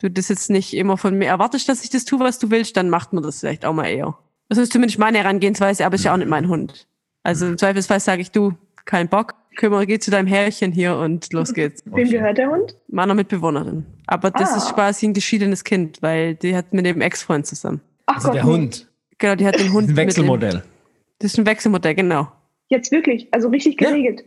du 0.00 0.10
das 0.10 0.28
jetzt 0.28 0.50
nicht 0.50 0.74
immer 0.74 0.96
von 0.96 1.16
mir 1.16 1.26
erwartest, 1.28 1.68
dass 1.68 1.84
ich 1.84 1.90
das 1.90 2.04
tue, 2.06 2.20
was 2.20 2.38
du 2.38 2.50
willst, 2.50 2.76
dann 2.76 2.90
macht 2.90 3.12
man 3.12 3.22
das 3.22 3.40
vielleicht 3.40 3.64
auch 3.64 3.72
mal 3.74 3.86
eher. 3.88 4.16
Das 4.52 4.58
ist 4.58 4.72
zumindest 4.74 4.98
meine 4.98 5.16
Herangehensweise, 5.18 5.86
aber 5.86 5.94
ist 5.94 6.04
ja 6.04 6.12
auch 6.12 6.18
nicht 6.18 6.28
mein 6.28 6.46
Hund. 6.48 6.86
Also 7.22 7.46
im 7.46 7.56
Zweifelsfall 7.56 8.00
sage 8.00 8.20
ich, 8.20 8.30
du, 8.32 8.52
kein 8.84 9.08
Bock, 9.08 9.34
kümmere, 9.56 9.86
geh 9.86 9.98
zu 9.98 10.10
deinem 10.10 10.26
Herrchen 10.26 10.72
hier 10.72 10.96
und 10.96 11.32
los 11.32 11.54
geht's. 11.54 11.82
Wem 11.86 12.10
gehört 12.10 12.36
der 12.36 12.50
Hund? 12.50 12.76
Meiner 12.88 13.14
Mitbewohnerin. 13.14 13.86
Aber 14.06 14.30
das 14.30 14.52
Ah. 14.52 14.56
ist 14.58 14.74
quasi 14.74 15.06
ein 15.06 15.14
geschiedenes 15.14 15.64
Kind, 15.64 16.02
weil 16.02 16.34
die 16.34 16.54
hat 16.54 16.74
mit 16.74 16.84
dem 16.84 17.00
Ex-Freund 17.00 17.46
zusammen. 17.46 17.80
Ach 18.04 18.16
Also 18.16 18.30
der 18.32 18.44
nee. 18.44 18.50
Hund. 18.50 18.88
Genau, 19.16 19.36
die 19.36 19.46
hat 19.46 19.58
den 19.58 19.72
Hund 19.72 19.84
Ein 19.84 19.94
mit 19.94 19.96
dem- 19.98 20.06
Wechselmodell. 20.08 20.62
Das 21.18 21.32
ist 21.32 21.38
ein 21.38 21.46
Wechselmodell, 21.46 21.94
genau. 21.94 22.28
Jetzt 22.68 22.92
wirklich, 22.92 23.28
also 23.32 23.48
richtig 23.48 23.80
Ja. 23.80 23.88
geregelt. 23.88 24.24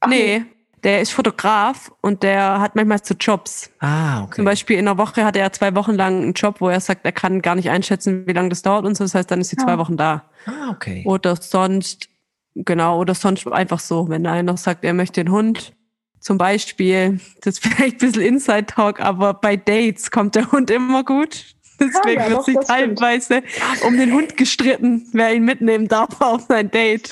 Ach 0.00 0.08
nee, 0.08 0.44
der 0.84 1.00
ist 1.00 1.12
Fotograf 1.12 1.92
und 2.00 2.22
der 2.22 2.60
hat 2.60 2.74
manchmal 2.74 2.98
so 3.02 3.14
Jobs. 3.14 3.70
Ah, 3.80 4.22
okay. 4.24 4.36
Zum 4.36 4.44
Beispiel 4.44 4.78
in 4.78 4.88
einer 4.88 4.98
Woche 4.98 5.24
hat 5.24 5.36
er 5.36 5.52
zwei 5.52 5.74
Wochen 5.74 5.92
lang 5.94 6.22
einen 6.22 6.32
Job, 6.32 6.56
wo 6.60 6.68
er 6.68 6.80
sagt, 6.80 7.04
er 7.04 7.12
kann 7.12 7.40
gar 7.42 7.54
nicht 7.54 7.70
einschätzen, 7.70 8.26
wie 8.26 8.32
lange 8.32 8.48
das 8.48 8.62
dauert 8.62 8.84
und 8.84 8.96
so. 8.96 9.04
Das 9.04 9.14
heißt, 9.14 9.30
dann 9.30 9.40
ist 9.40 9.50
sie 9.50 9.56
Ja. 9.58 9.64
zwei 9.64 9.78
Wochen 9.78 9.96
da. 9.96 10.24
Ah, 10.46 10.70
okay. 10.70 11.02
Oder 11.06 11.36
sonst, 11.36 12.08
genau, 12.54 12.98
oder 12.98 13.14
sonst 13.14 13.46
einfach 13.46 13.78
so, 13.80 14.08
wenn 14.08 14.26
einer 14.26 14.56
sagt, 14.56 14.84
er 14.84 14.94
möchte 14.94 15.20
einen 15.20 15.30
Hund. 15.32 15.72
Zum 16.20 16.38
Beispiel, 16.38 17.20
das 17.42 17.54
ist 17.58 17.64
vielleicht 17.66 17.94
ein 18.02 18.06
bisschen 18.10 18.22
Inside-Talk, 18.22 19.00
aber 19.00 19.34
bei 19.34 19.56
Dates 19.56 20.10
kommt 20.10 20.34
der 20.34 20.50
Hund 20.52 20.70
immer 20.70 21.04
gut. 21.04 21.46
Deswegen 21.80 22.20
Ah 22.20 22.24
ja, 22.24 22.30
wird 22.30 22.44
sich 22.44 22.54
das 22.54 22.64
stimmt. 22.66 22.98
teilweise 22.98 23.42
um 23.86 23.96
den 23.96 24.12
Hund 24.12 24.36
gestritten, 24.36 25.08
wer 25.12 25.34
ihn 25.34 25.44
mitnehmen 25.44 25.88
darf 25.88 26.08
auf 26.20 26.42
sein 26.48 26.70
Date, 26.70 27.10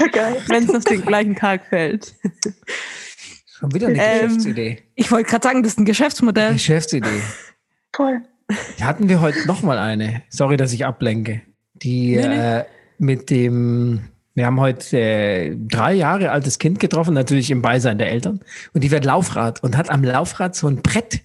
wenn 0.48 0.64
es 0.64 0.74
auf 0.74 0.84
den 0.84 1.04
gleichen 1.04 1.34
Tag 1.34 1.66
fällt. 1.68 2.14
Schon 3.60 3.74
wieder 3.74 3.88
eine 3.88 3.98
Ähm, 3.98 4.22
Geschäftsidee. 4.22 4.78
Ich 4.94 5.12
wollte 5.12 5.28
gerade 5.28 5.46
sagen, 5.46 5.62
das 5.62 5.72
ist 5.72 5.78
ein 5.78 5.84
Geschäftsmodell. 5.84 6.54
Geschäftsidee. 6.54 7.20
Toll. 7.92 8.22
Hatten 8.80 9.08
wir 9.08 9.20
heute 9.20 9.46
noch 9.46 9.62
mal 9.62 9.78
eine. 9.78 10.22
Sorry, 10.30 10.56
dass 10.56 10.72
ich 10.72 10.86
ablenke. 10.86 11.42
Die 11.74 12.16
Nee, 12.16 12.28
nee. 12.28 12.58
Äh, 12.58 12.64
mit 12.98 13.30
dem, 13.30 14.00
wir 14.34 14.46
haben 14.46 14.60
heute 14.60 14.98
äh, 14.98 15.56
drei 15.56 15.94
Jahre 15.94 16.30
altes 16.30 16.58
Kind 16.58 16.80
getroffen, 16.80 17.14
natürlich 17.14 17.50
im 17.50 17.62
Beisein 17.62 17.98
der 17.98 18.10
Eltern. 18.10 18.40
Und 18.72 18.82
die 18.82 18.88
fährt 18.88 19.04
Laufrad 19.04 19.62
und 19.62 19.76
hat 19.76 19.90
am 19.90 20.02
Laufrad 20.02 20.56
so 20.56 20.66
ein 20.66 20.82
Brett 20.82 21.20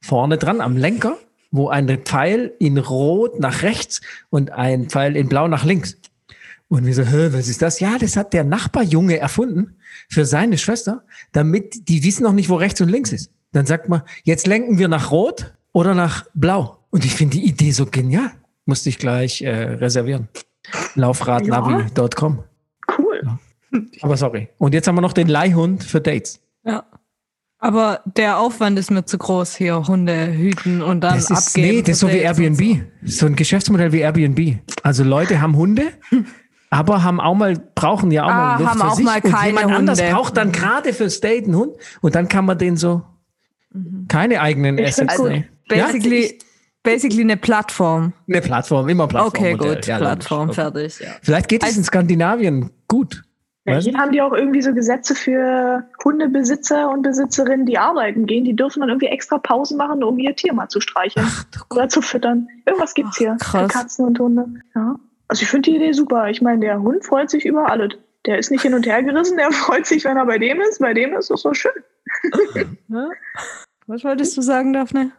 vorne 0.00 0.38
dran 0.38 0.60
am 0.60 0.76
Lenker, 0.76 1.16
wo 1.50 1.68
ein 1.68 1.88
Pfeil 2.04 2.52
in 2.58 2.78
Rot 2.78 3.40
nach 3.40 3.62
rechts 3.62 4.00
und 4.30 4.52
ein 4.52 4.88
Pfeil 4.88 5.16
in 5.16 5.28
Blau 5.28 5.48
nach 5.48 5.64
links. 5.64 5.96
Und 6.68 6.84
wir 6.84 6.94
so, 6.94 7.02
Hä, 7.02 7.28
was 7.32 7.48
ist 7.48 7.62
das? 7.62 7.80
Ja, 7.80 7.96
das 7.98 8.16
hat 8.16 8.32
der 8.34 8.44
Nachbarjunge 8.44 9.18
erfunden 9.18 9.76
für 10.10 10.24
seine 10.26 10.58
Schwester, 10.58 11.04
damit 11.32 11.88
die 11.88 12.04
wissen 12.04 12.22
noch 12.24 12.32
nicht, 12.32 12.48
wo 12.50 12.56
rechts 12.56 12.80
und 12.80 12.88
links 12.90 13.12
ist. 13.12 13.30
Dann 13.52 13.64
sagt 13.66 13.88
man, 13.88 14.02
jetzt 14.24 14.46
lenken 14.46 14.78
wir 14.78 14.88
nach 14.88 15.10
Rot 15.10 15.54
oder 15.72 15.94
nach 15.94 16.26
Blau. 16.34 16.78
Und 16.90 17.04
ich 17.04 17.14
finde 17.14 17.38
die 17.38 17.46
Idee 17.46 17.70
so 17.70 17.86
genial. 17.86 18.30
Musste 18.66 18.90
ich 18.90 18.98
gleich 18.98 19.40
äh, 19.40 19.48
reservieren. 19.50 20.28
Laufradnavi.com. 20.94 22.44
Cool. 22.98 23.38
Aber 24.02 24.16
sorry. 24.16 24.48
Und 24.58 24.74
jetzt 24.74 24.88
haben 24.88 24.94
wir 24.96 25.00
noch 25.00 25.12
den 25.12 25.28
Leihhund 25.28 25.84
für 25.84 26.00
Dates. 26.00 26.40
Ja. 26.64 26.84
Aber 27.60 28.02
der 28.04 28.38
Aufwand 28.38 28.78
ist 28.78 28.90
mir 28.90 29.04
zu 29.04 29.18
groß 29.18 29.56
hier, 29.56 29.88
Hunde 29.88 30.32
hüten 30.32 30.80
und 30.80 31.00
dann 31.00 31.14
Das 31.16 31.30
ist, 31.30 31.48
abgeben. 31.48 31.68
nee, 31.76 31.82
das 31.82 31.90
ist 31.90 32.00
so 32.00 32.08
wie 32.08 32.18
Airbnb. 32.18 32.82
So 33.04 33.26
ein 33.26 33.34
Geschäftsmodell 33.34 33.92
wie 33.92 33.98
Airbnb. 34.00 34.58
Also 34.84 35.02
Leute 35.02 35.40
haben 35.40 35.56
Hunde, 35.56 35.82
aber 36.70 37.02
haben 37.02 37.20
auch 37.20 37.34
mal, 37.34 37.56
brauchen 37.74 38.10
ja 38.10 38.24
auch 38.24 38.28
Ah, 38.28 38.34
mal 38.34 38.58
Luft 38.60 38.70
haben 38.70 38.80
für 38.80 38.86
auch 38.88 38.94
sich. 38.96 39.04
mal 39.04 39.20
und 39.22 39.32
keine 39.32 39.46
jemand 39.58 39.72
anders 39.76 40.00
Hunde. 40.00 40.12
braucht 40.14 40.36
dann 40.36 40.52
gerade 40.52 40.92
fürs 40.92 41.20
Date 41.20 41.44
einen 41.44 41.56
Hund 41.56 41.72
und 42.00 42.14
dann 42.14 42.28
kann 42.28 42.44
man 42.44 42.58
den 42.58 42.76
so 42.76 43.02
keine 44.08 44.40
eigenen 44.40 44.78
Assets 44.78 45.16
gut. 45.16 45.28
nehmen. 45.30 45.44
so. 45.68 45.74
Ja? 45.76 45.86
Basically, 45.86 46.38
basically 46.82 47.20
eine 47.22 47.36
Plattform. 47.36 48.12
Eine 48.28 48.40
Plattform, 48.40 48.88
immer 48.88 49.06
Plattform. 49.06 49.28
Okay, 49.28 49.54
gut, 49.54 49.86
Ja, 49.86 49.98
Plattform, 49.98 50.52
fertig. 50.52 50.98
Ja. 51.00 51.08
Vielleicht 51.22 51.48
geht 51.48 51.62
es 51.64 51.76
in 51.76 51.84
Skandinavien 51.84 52.70
gut. 52.88 53.22
Ja, 53.66 53.76
hier 53.80 53.98
haben 53.98 54.12
die 54.12 54.22
auch 54.22 54.32
irgendwie 54.32 54.62
so 54.62 54.72
Gesetze 54.72 55.14
für 55.14 55.84
Hundebesitzer 56.02 56.90
und 56.90 57.02
Besitzerinnen, 57.02 57.66
die 57.66 57.76
arbeiten 57.76 58.24
gehen. 58.24 58.44
Die 58.44 58.56
dürfen 58.56 58.80
dann 58.80 58.88
irgendwie 58.88 59.08
extra 59.08 59.36
Pausen 59.36 59.76
machen, 59.76 60.02
um 60.02 60.18
ihr 60.18 60.34
Tier 60.34 60.54
mal 60.54 60.68
zu 60.68 60.80
streicheln 60.80 61.26
oder 61.70 61.90
zu 61.90 62.00
füttern. 62.00 62.48
Irgendwas 62.64 62.94
gibt's 62.94 63.16
Ach, 63.16 63.18
hier 63.18 63.36
krass. 63.38 63.60
für 63.72 63.78
Katzen 63.78 64.04
und 64.06 64.18
Hunde. 64.18 64.46
Ja. 64.74 64.96
Also 65.28 65.42
ich 65.42 65.48
finde 65.48 65.70
die 65.70 65.76
Idee 65.76 65.92
super. 65.92 66.28
Ich 66.28 66.40
meine, 66.40 66.60
der 66.60 66.80
Hund 66.80 67.04
freut 67.04 67.30
sich 67.30 67.44
über 67.44 67.70
alles. 67.70 67.94
Der 68.26 68.38
ist 68.38 68.50
nicht 68.50 68.62
hin 68.62 68.74
und 68.74 68.86
her 68.86 69.02
gerissen, 69.02 69.36
der 69.36 69.52
freut 69.52 69.86
sich, 69.86 70.04
wenn 70.04 70.16
er 70.16 70.26
bei 70.26 70.38
dem 70.38 70.60
ist. 70.60 70.80
Bei 70.80 70.94
dem 70.94 71.14
ist 71.14 71.30
es 71.30 71.42
so 71.42 71.54
schön. 71.54 71.72
Ja? 72.88 73.10
Was 73.86 74.02
wolltest 74.02 74.36
du 74.36 74.42
sagen, 74.42 74.72
Daphne? 74.72 75.12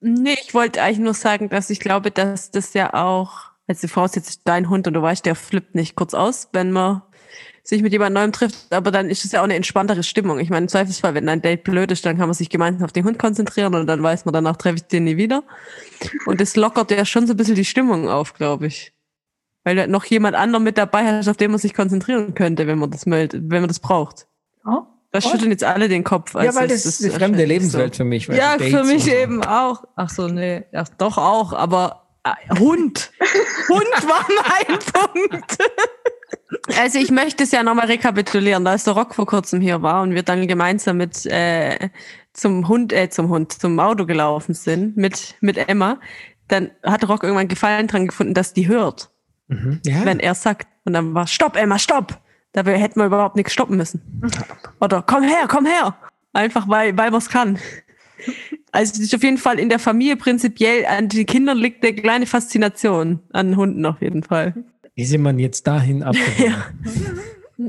Nee, 0.00 0.36
ich 0.42 0.54
wollte 0.54 0.82
eigentlich 0.82 0.98
nur 0.98 1.14
sagen, 1.14 1.50
dass 1.50 1.68
ich 1.68 1.80
glaube, 1.80 2.10
dass 2.10 2.50
das 2.50 2.72
ja 2.72 2.94
auch, 2.94 3.50
also 3.66 3.88
voraussetzt 3.88 4.42
dein 4.44 4.70
Hund 4.70 4.86
und 4.86 4.94
du 4.94 5.02
weißt, 5.02 5.24
der 5.26 5.34
flippt 5.34 5.74
nicht 5.74 5.96
kurz 5.96 6.14
aus, 6.14 6.48
wenn 6.52 6.72
man 6.72 7.02
sich 7.62 7.82
mit 7.82 7.92
jemand 7.92 8.14
Neuem 8.14 8.32
trifft, 8.32 8.72
aber 8.72 8.90
dann 8.90 9.10
ist 9.10 9.24
es 9.24 9.32
ja 9.32 9.40
auch 9.40 9.44
eine 9.44 9.54
entspanntere 9.54 10.02
Stimmung. 10.02 10.38
Ich 10.38 10.50
meine, 10.50 10.64
im 10.64 10.68
Zweifelsfall, 10.68 11.14
wenn 11.14 11.28
ein 11.28 11.42
Date 11.42 11.64
blöd 11.64 11.90
ist, 11.92 12.04
dann 12.04 12.16
kann 12.16 12.28
man 12.28 12.34
sich 12.34 12.48
gemeinsam 12.48 12.84
auf 12.84 12.92
den 12.92 13.04
Hund 13.04 13.18
konzentrieren 13.18 13.74
und 13.74 13.86
dann 13.86 14.02
weiß 14.02 14.24
man, 14.24 14.32
danach 14.32 14.56
treffe 14.56 14.76
ich 14.76 14.82
den 14.84 15.04
nie 15.04 15.16
wieder. 15.16 15.44
Und 16.26 16.40
das 16.40 16.56
lockert 16.56 16.90
ja 16.90 17.04
schon 17.04 17.26
so 17.26 17.34
ein 17.34 17.36
bisschen 17.36 17.54
die 17.54 17.64
Stimmung 17.64 18.08
auf, 18.08 18.34
glaube 18.34 18.66
ich. 18.66 18.92
Weil 19.64 19.76
du 19.76 19.88
noch 19.88 20.04
jemand 20.04 20.36
anderen 20.36 20.64
mit 20.64 20.78
dabei 20.78 21.04
hast, 21.06 21.28
auf 21.28 21.36
den 21.36 21.50
man 21.50 21.60
sich 21.60 21.74
konzentrieren 21.74 22.34
könnte, 22.34 22.66
wenn 22.66 22.78
man 22.78 22.90
das 22.90 23.06
meldet, 23.06 23.42
wenn 23.50 23.60
man 23.60 23.68
das 23.68 23.80
braucht. 23.80 24.26
Ja. 24.64 24.86
Da 25.12 25.20
schütteln 25.20 25.50
jetzt 25.50 25.64
alle 25.64 25.88
den 25.88 26.04
Kopf. 26.04 26.34
Ja, 26.34 26.40
Also 26.40 26.60
weil 26.60 26.70
es 26.70 26.84
das 26.84 27.00
ist 27.00 27.04
eine 27.04 27.12
fremde 27.12 27.44
Lebenswelt 27.44 27.96
für 27.96 28.04
mich. 28.04 28.28
Ja, 28.28 28.56
so 28.58 28.64
für 28.64 28.84
mich 28.84 29.04
so. 29.04 29.10
eben 29.10 29.42
auch. 29.44 29.84
Ach 29.96 30.08
so, 30.08 30.28
nee. 30.28 30.62
Ja, 30.72 30.84
doch 30.98 31.18
auch, 31.18 31.52
aber 31.52 32.06
äh, 32.22 32.58
Hund. 32.58 33.10
Hund 33.68 34.08
war 34.08 34.26
mein 34.28 34.78
Punkt. 34.92 35.58
Also 36.78 36.98
ich 36.98 37.10
möchte 37.10 37.44
es 37.44 37.50
ja 37.50 37.62
nochmal 37.62 37.86
rekapitulieren, 37.86 38.64
da 38.64 38.72
als 38.72 38.84
der 38.84 38.94
Rock 38.94 39.14
vor 39.14 39.26
kurzem 39.26 39.60
hier 39.60 39.82
war 39.82 40.02
und 40.02 40.14
wir 40.14 40.22
dann 40.22 40.46
gemeinsam 40.46 40.96
mit 40.96 41.26
äh, 41.26 41.90
zum 42.32 42.68
Hund, 42.68 42.92
äh, 42.92 43.08
zum 43.10 43.28
Hund, 43.28 43.52
zum 43.52 43.78
Auto 43.80 44.06
gelaufen 44.06 44.54
sind 44.54 44.96
mit, 44.96 45.34
mit 45.40 45.56
Emma, 45.56 45.98
dann 46.48 46.70
hat 46.82 47.08
Rock 47.08 47.22
irgendwann 47.22 47.48
Gefallen 47.48 47.86
dran 47.86 48.06
gefunden, 48.06 48.34
dass 48.34 48.52
die 48.52 48.68
hört, 48.68 49.09
Mhm. 49.50 49.80
Ja. 49.84 50.04
wenn 50.04 50.20
er 50.20 50.34
sagt. 50.34 50.66
Und 50.84 50.92
dann 50.94 51.12
war 51.14 51.26
Stopp, 51.26 51.56
Emma, 51.56 51.78
stopp! 51.78 52.18
Dabei 52.52 52.78
hätten 52.78 52.98
wir 53.00 53.06
überhaupt 53.06 53.36
nichts 53.36 53.52
stoppen 53.52 53.76
müssen. 53.76 54.00
Oder 54.80 55.02
komm 55.06 55.22
her, 55.22 55.46
komm 55.48 55.66
her! 55.66 55.94
Einfach 56.32 56.68
weil, 56.68 56.96
weil 56.96 57.10
man 57.10 57.18
es 57.18 57.28
kann. 57.28 57.58
Also 58.72 58.92
es 58.94 59.00
ist 59.00 59.14
auf 59.14 59.22
jeden 59.22 59.38
Fall 59.38 59.58
in 59.58 59.68
der 59.68 59.78
Familie 59.78 60.16
prinzipiell 60.16 60.84
an 60.86 61.08
den 61.08 61.26
Kindern 61.26 61.58
liegt 61.58 61.84
eine 61.84 61.94
kleine 61.94 62.26
Faszination 62.26 63.20
an 63.32 63.56
Hunden 63.56 63.84
auf 63.86 64.00
jeden 64.00 64.22
Fall. 64.22 64.54
Wie 64.94 65.04
sind 65.04 65.22
man 65.22 65.38
jetzt 65.38 65.66
dahin 65.66 66.02
abgegangen? 66.04 66.62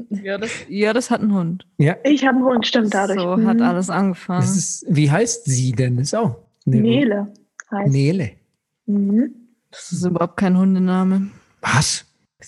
Ja, 0.09 0.37
das, 0.37 0.51
ja, 0.69 0.93
das 0.93 1.09
hat 1.11 1.21
ein 1.21 1.33
Hund. 1.33 1.65
Ja. 1.77 1.95
Ich 2.03 2.25
habe 2.25 2.37
einen 2.37 2.45
Hund, 2.45 2.65
stimmt 2.67 2.93
dadurch. 2.93 3.19
So 3.19 3.35
Mhm. 3.37 3.47
hat 3.47 3.61
alles 3.61 3.89
angefangen. 3.89 4.41
Das 4.41 4.55
ist, 4.55 4.85
wie 4.87 5.09
heißt 5.11 5.45
sie 5.45 5.71
denn? 5.73 5.97
Ist 5.97 6.15
auch 6.15 6.37
eine 6.65 6.77
Nele 6.81 7.33
heißt. 7.71 7.91
Nele. 7.91 8.31
Mhm. 8.85 9.31
Das 9.69 9.91
ist 9.91 10.03
überhaupt 10.05 10.37
kein 10.37 10.57
Hundename. 10.57 11.29
Was? 11.61 12.05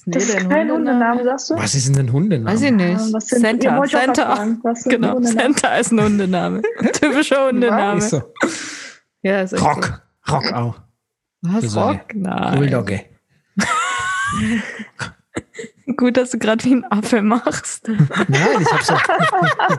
Das 0.07 0.23
ist 0.27 0.49
kein 0.49 0.71
Hundename, 0.71 1.23
sagst 1.23 1.51
du? 1.51 1.55
Was 1.55 1.75
ist 1.75 1.87
denn 1.87 1.99
ein 2.07 2.11
Hundename? 2.11 2.51
Weiß 2.51 2.61
ich 2.63 2.71
nicht. 2.71 3.13
Was 3.13 3.27
sind, 3.27 3.63
ja 3.63 3.79
was 3.79 3.91
Center. 3.91 4.35
sagen. 4.35 4.59
Was 4.63 4.81
sind 4.81 4.91
Genau? 4.91 5.21
Santa 5.21 5.75
ist 5.77 5.91
ein 5.91 6.01
Hundename. 6.03 6.61
Typischer 6.93 7.47
Hundename. 7.47 7.99
Ist 7.99 8.09
so. 8.09 8.23
Ja, 9.21 9.41
ist 9.41 9.53
Rock. 9.61 10.01
Rock 10.29 10.51
auch. 10.53 10.75
So. 11.41 11.53
Was, 11.53 11.63
So 11.65 11.81
Rock? 11.81 12.15
Nein. 12.15 12.55
Bulldogge. 12.57 13.05
Gut, 15.95 16.17
dass 16.17 16.31
du 16.31 16.39
gerade 16.39 16.63
wie 16.65 16.73
ein 16.75 16.85
Affe 16.91 17.21
machst. 17.21 17.87
Nein, 17.87 18.61
ich 18.61 18.71
hab's 18.71 18.89
auch. 18.89 19.01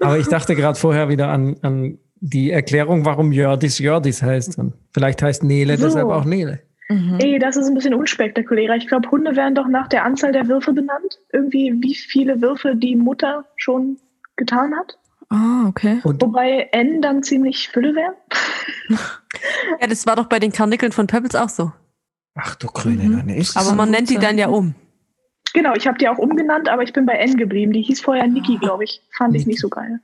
Aber 0.00 0.18
ich 0.18 0.28
dachte 0.28 0.54
gerade 0.54 0.78
vorher 0.78 1.08
wieder 1.08 1.28
an, 1.28 1.56
an 1.62 1.98
die 2.24 2.52
Erklärung, 2.52 3.04
warum 3.04 3.32
Jördis 3.32 3.78
Jördis 3.80 4.22
heißt. 4.22 4.56
Und 4.58 4.74
vielleicht 4.94 5.20
heißt 5.22 5.42
Nele 5.42 5.76
So. 5.76 5.86
deshalb 5.86 6.06
auch 6.08 6.24
Nele. 6.24 6.60
Mhm. 6.88 7.18
Ey, 7.20 7.38
das 7.38 7.56
ist 7.56 7.66
ein 7.66 7.74
bisschen 7.74 7.94
unspektakulärer. 7.94 8.76
Ich 8.76 8.86
glaube, 8.86 9.10
Hunde 9.10 9.34
werden 9.34 9.54
doch 9.56 9.66
nach 9.66 9.88
der 9.88 10.04
Anzahl 10.04 10.30
der 10.32 10.46
Würfe 10.46 10.72
benannt. 10.72 11.18
Irgendwie, 11.32 11.74
wie 11.80 11.94
viele 11.96 12.40
Würfe 12.40 12.76
die 12.76 12.94
Mutter 12.96 13.44
schon 13.56 13.96
getan 14.36 14.72
hat. 14.76 14.98
Ah, 15.30 15.66
okay. 15.66 16.00
Und 16.04 16.22
Wobei 16.22 16.68
N 16.72 17.02
dann 17.02 17.22
ziemlich 17.22 17.68
Fülle 17.68 17.94
wäre. 17.94 18.14
Ja, 19.80 19.86
das 19.86 20.06
war 20.06 20.14
doch 20.14 20.26
bei 20.26 20.38
den 20.38 20.52
Karnickeln 20.52 20.92
von 20.92 21.06
Pebbles 21.06 21.34
auch 21.34 21.48
so. 21.48 21.72
ach 22.34 22.54
du 22.56 22.66
grüne 22.66 23.02
Mhm. 23.04 23.16
Nonne, 23.16 23.36
ist 23.36 23.56
Aber 23.56 23.72
man 23.74 23.90
nennt 23.90 24.10
die 24.10 24.18
dann 24.18 24.36
ja 24.38 24.48
um. 24.48 24.74
Genau, 25.54 25.74
ich 25.74 25.86
habe 25.86 25.96
die 25.98 26.06
auch 26.08 26.18
umgenannt, 26.18 26.68
aber 26.68 26.82
ich 26.82 26.92
bin 26.92 27.06
bei 27.06 27.14
N 27.14 27.36
geblieben. 27.36 27.72
Die 27.72 27.82
hieß 27.82 28.02
vorher 28.02 28.26
Niki, 28.26 28.58
glaube 28.58 28.84
ich. 28.84 29.00
Fand 29.16 29.34
ich 29.34 29.46
nicht 29.46 29.58
so 29.60 29.68
geil. 29.70 30.00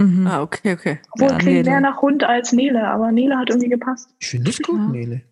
Mhm. 0.00 0.26
Ah, 0.26 0.40
okay, 0.42 0.72
okay. 0.72 0.98
Obwohl 1.12 1.28
Ja, 1.28 1.36
klingt 1.38 1.56
Nele. 1.58 1.70
mehr 1.70 1.80
nach 1.80 2.00
Hund 2.02 2.24
als 2.24 2.52
Nele, 2.52 2.88
aber 2.88 3.12
Nele 3.12 3.36
hat 3.36 3.50
irgendwie 3.50 3.68
gepasst. 3.68 4.08
Ich 4.18 4.28
finde 4.28 4.50
es 4.50 4.60
gut, 4.62 4.78
Ja. 4.78 4.88
Nele. 4.88 5.22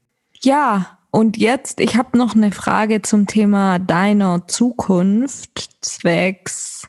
Ja, 0.42 0.98
und 1.10 1.36
jetzt, 1.38 1.80
ich 1.80 1.96
habe 1.96 2.16
noch 2.18 2.34
eine 2.36 2.52
Frage 2.52 3.00
zum 3.02 3.26
Thema 3.26 3.78
deiner 3.78 4.46
Zukunft 4.46 5.78
zwecks. 5.84 6.86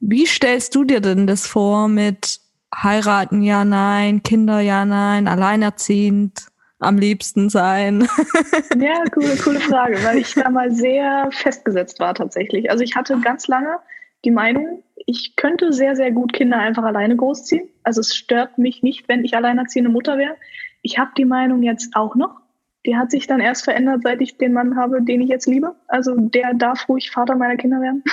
Wie 0.00 0.26
stellst 0.26 0.74
du 0.74 0.84
dir 0.84 1.00
denn 1.00 1.26
das 1.26 1.46
vor 1.46 1.88
mit 1.88 2.40
heiraten, 2.74 3.42
ja, 3.42 3.64
nein, 3.64 4.22
Kinder, 4.22 4.60
ja, 4.60 4.84
nein, 4.84 5.26
alleinerziehend, 5.28 6.46
am 6.78 6.98
liebsten 6.98 7.48
sein? 7.48 8.06
Ja, 8.78 9.02
coole, 9.12 9.36
coole 9.38 9.60
Frage, 9.60 9.98
weil 10.04 10.18
ich 10.18 10.34
da 10.34 10.50
mal 10.50 10.70
sehr 10.70 11.28
festgesetzt 11.32 11.98
war 11.98 12.14
tatsächlich. 12.14 12.70
Also 12.70 12.84
ich 12.84 12.94
hatte 12.94 13.18
ganz 13.20 13.48
lange 13.48 13.78
die 14.24 14.30
Meinung, 14.30 14.82
ich 15.08 15.36
könnte 15.36 15.72
sehr, 15.72 15.96
sehr 15.96 16.12
gut 16.12 16.34
Kinder 16.34 16.58
einfach 16.58 16.84
alleine 16.84 17.16
großziehen. 17.16 17.66
Also 17.82 18.02
es 18.02 18.14
stört 18.14 18.58
mich 18.58 18.82
nicht, 18.82 19.08
wenn 19.08 19.24
ich 19.24 19.34
alleinerziehende 19.34 19.90
Mutter 19.90 20.18
wäre. 20.18 20.36
Ich 20.82 20.98
habe 20.98 21.12
die 21.16 21.24
Meinung 21.24 21.62
jetzt 21.62 21.96
auch 21.96 22.14
noch. 22.14 22.42
Die 22.84 22.94
hat 22.94 23.10
sich 23.10 23.26
dann 23.26 23.40
erst 23.40 23.64
verändert, 23.64 24.02
seit 24.02 24.20
ich 24.20 24.36
den 24.36 24.52
Mann 24.52 24.76
habe, 24.76 25.00
den 25.00 25.22
ich 25.22 25.30
jetzt 25.30 25.46
liebe. 25.46 25.74
Also 25.88 26.14
der 26.14 26.52
darf 26.52 26.86
ruhig 26.90 27.10
Vater 27.10 27.36
meiner 27.36 27.56
Kinder 27.56 27.80
werden. 27.80 28.04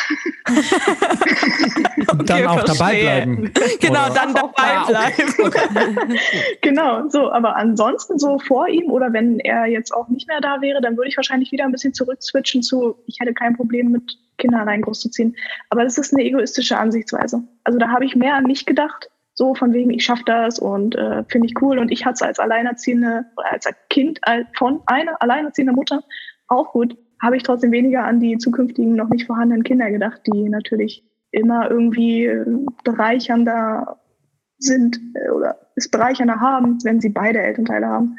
Und 2.18 2.30
dann 2.30 2.48
auch 2.48 2.64
dabei 2.64 3.02
bleiben. 3.02 3.52
Genau, 3.82 4.06
Oder? 4.06 4.14
dann 4.14 4.34
dabei 4.34 4.86
bleiben. 4.88 6.18
Genau, 6.62 7.10
so, 7.10 7.30
aber 7.30 7.58
ansonsten 7.58 8.18
so 8.18 8.40
vor 8.40 8.70
ihm 8.70 8.90
oder 8.90 9.12
wenn 9.12 9.40
er 9.42 9.66
jetzt 9.66 9.94
auch 9.94 10.08
nicht 10.08 10.30
mehr 10.30 10.40
da 10.40 10.62
wäre, 10.62 10.80
dann 10.80 10.96
würde 10.96 11.10
ich 11.10 11.18
wahrscheinlich 11.18 11.52
wieder 11.52 11.66
ein 11.66 11.74
bisschen 11.74 11.94
zurückswitchen 11.94 12.64
zu, 12.64 12.96
ich 13.06 13.20
hätte 13.20 13.34
kein 13.34 13.54
Problem 13.58 13.92
mit 13.92 14.18
Kinder 14.38 14.60
allein 14.60 14.82
großzuziehen. 14.82 15.36
Aber 15.70 15.84
das 15.84 15.98
ist 15.98 16.14
eine 16.14 16.24
egoistische 16.24 16.78
Ansichtsweise. 16.78 17.44
Also 17.64 17.80
da 17.80 17.90
habe 17.90 18.06
ich 18.06 18.16
mehr 18.16 18.36
an 18.36 18.46
mich 18.46 18.66
gedacht, 18.66 19.10
so 19.34 19.54
von 19.54 19.74
wegen, 19.74 19.92
ich 19.92 20.06
schaffe 20.06 20.24
das 20.26 20.60
und 20.60 20.96
äh, 20.96 21.24
finde 21.28 21.48
ich 21.48 21.62
cool. 21.62 21.78
Und 21.78 21.92
ich 21.92 22.06
hatte 22.06 22.16
es 22.16 22.22
als 22.22 22.40
alleinerziehende, 22.40 23.26
oder 23.38 23.52
als 23.52 23.68
Kind 23.90 24.20
als 24.22 24.48
von 24.58 24.82
einer 24.86 25.22
alleinerziehenden 25.22 25.76
Mutter 25.76 26.04
auch 26.48 26.72
gut, 26.72 26.98
habe 27.22 27.38
ich 27.38 27.44
trotzdem 27.44 27.72
weniger 27.72 28.04
an 28.04 28.20
die 28.20 28.38
zukünftigen 28.38 28.96
noch 28.96 29.10
nicht 29.10 29.26
vorhandenen 29.26 29.64
Kinder 29.64 29.92
gedacht, 29.92 30.22
die 30.28 30.50
natürlich 30.50 31.04
immer 31.32 31.70
irgendwie 31.70 32.26
äh, 32.26 32.46
bereichernder 32.84 34.00
sind 34.58 35.00
äh, 35.16 35.30
oder 35.30 35.60
es 35.76 35.90
bereichernder 35.90 36.40
haben, 36.40 36.78
wenn 36.84 37.02
sie 37.02 37.10
beide 37.10 37.40
Elternteile 37.40 37.88
haben. 37.88 38.18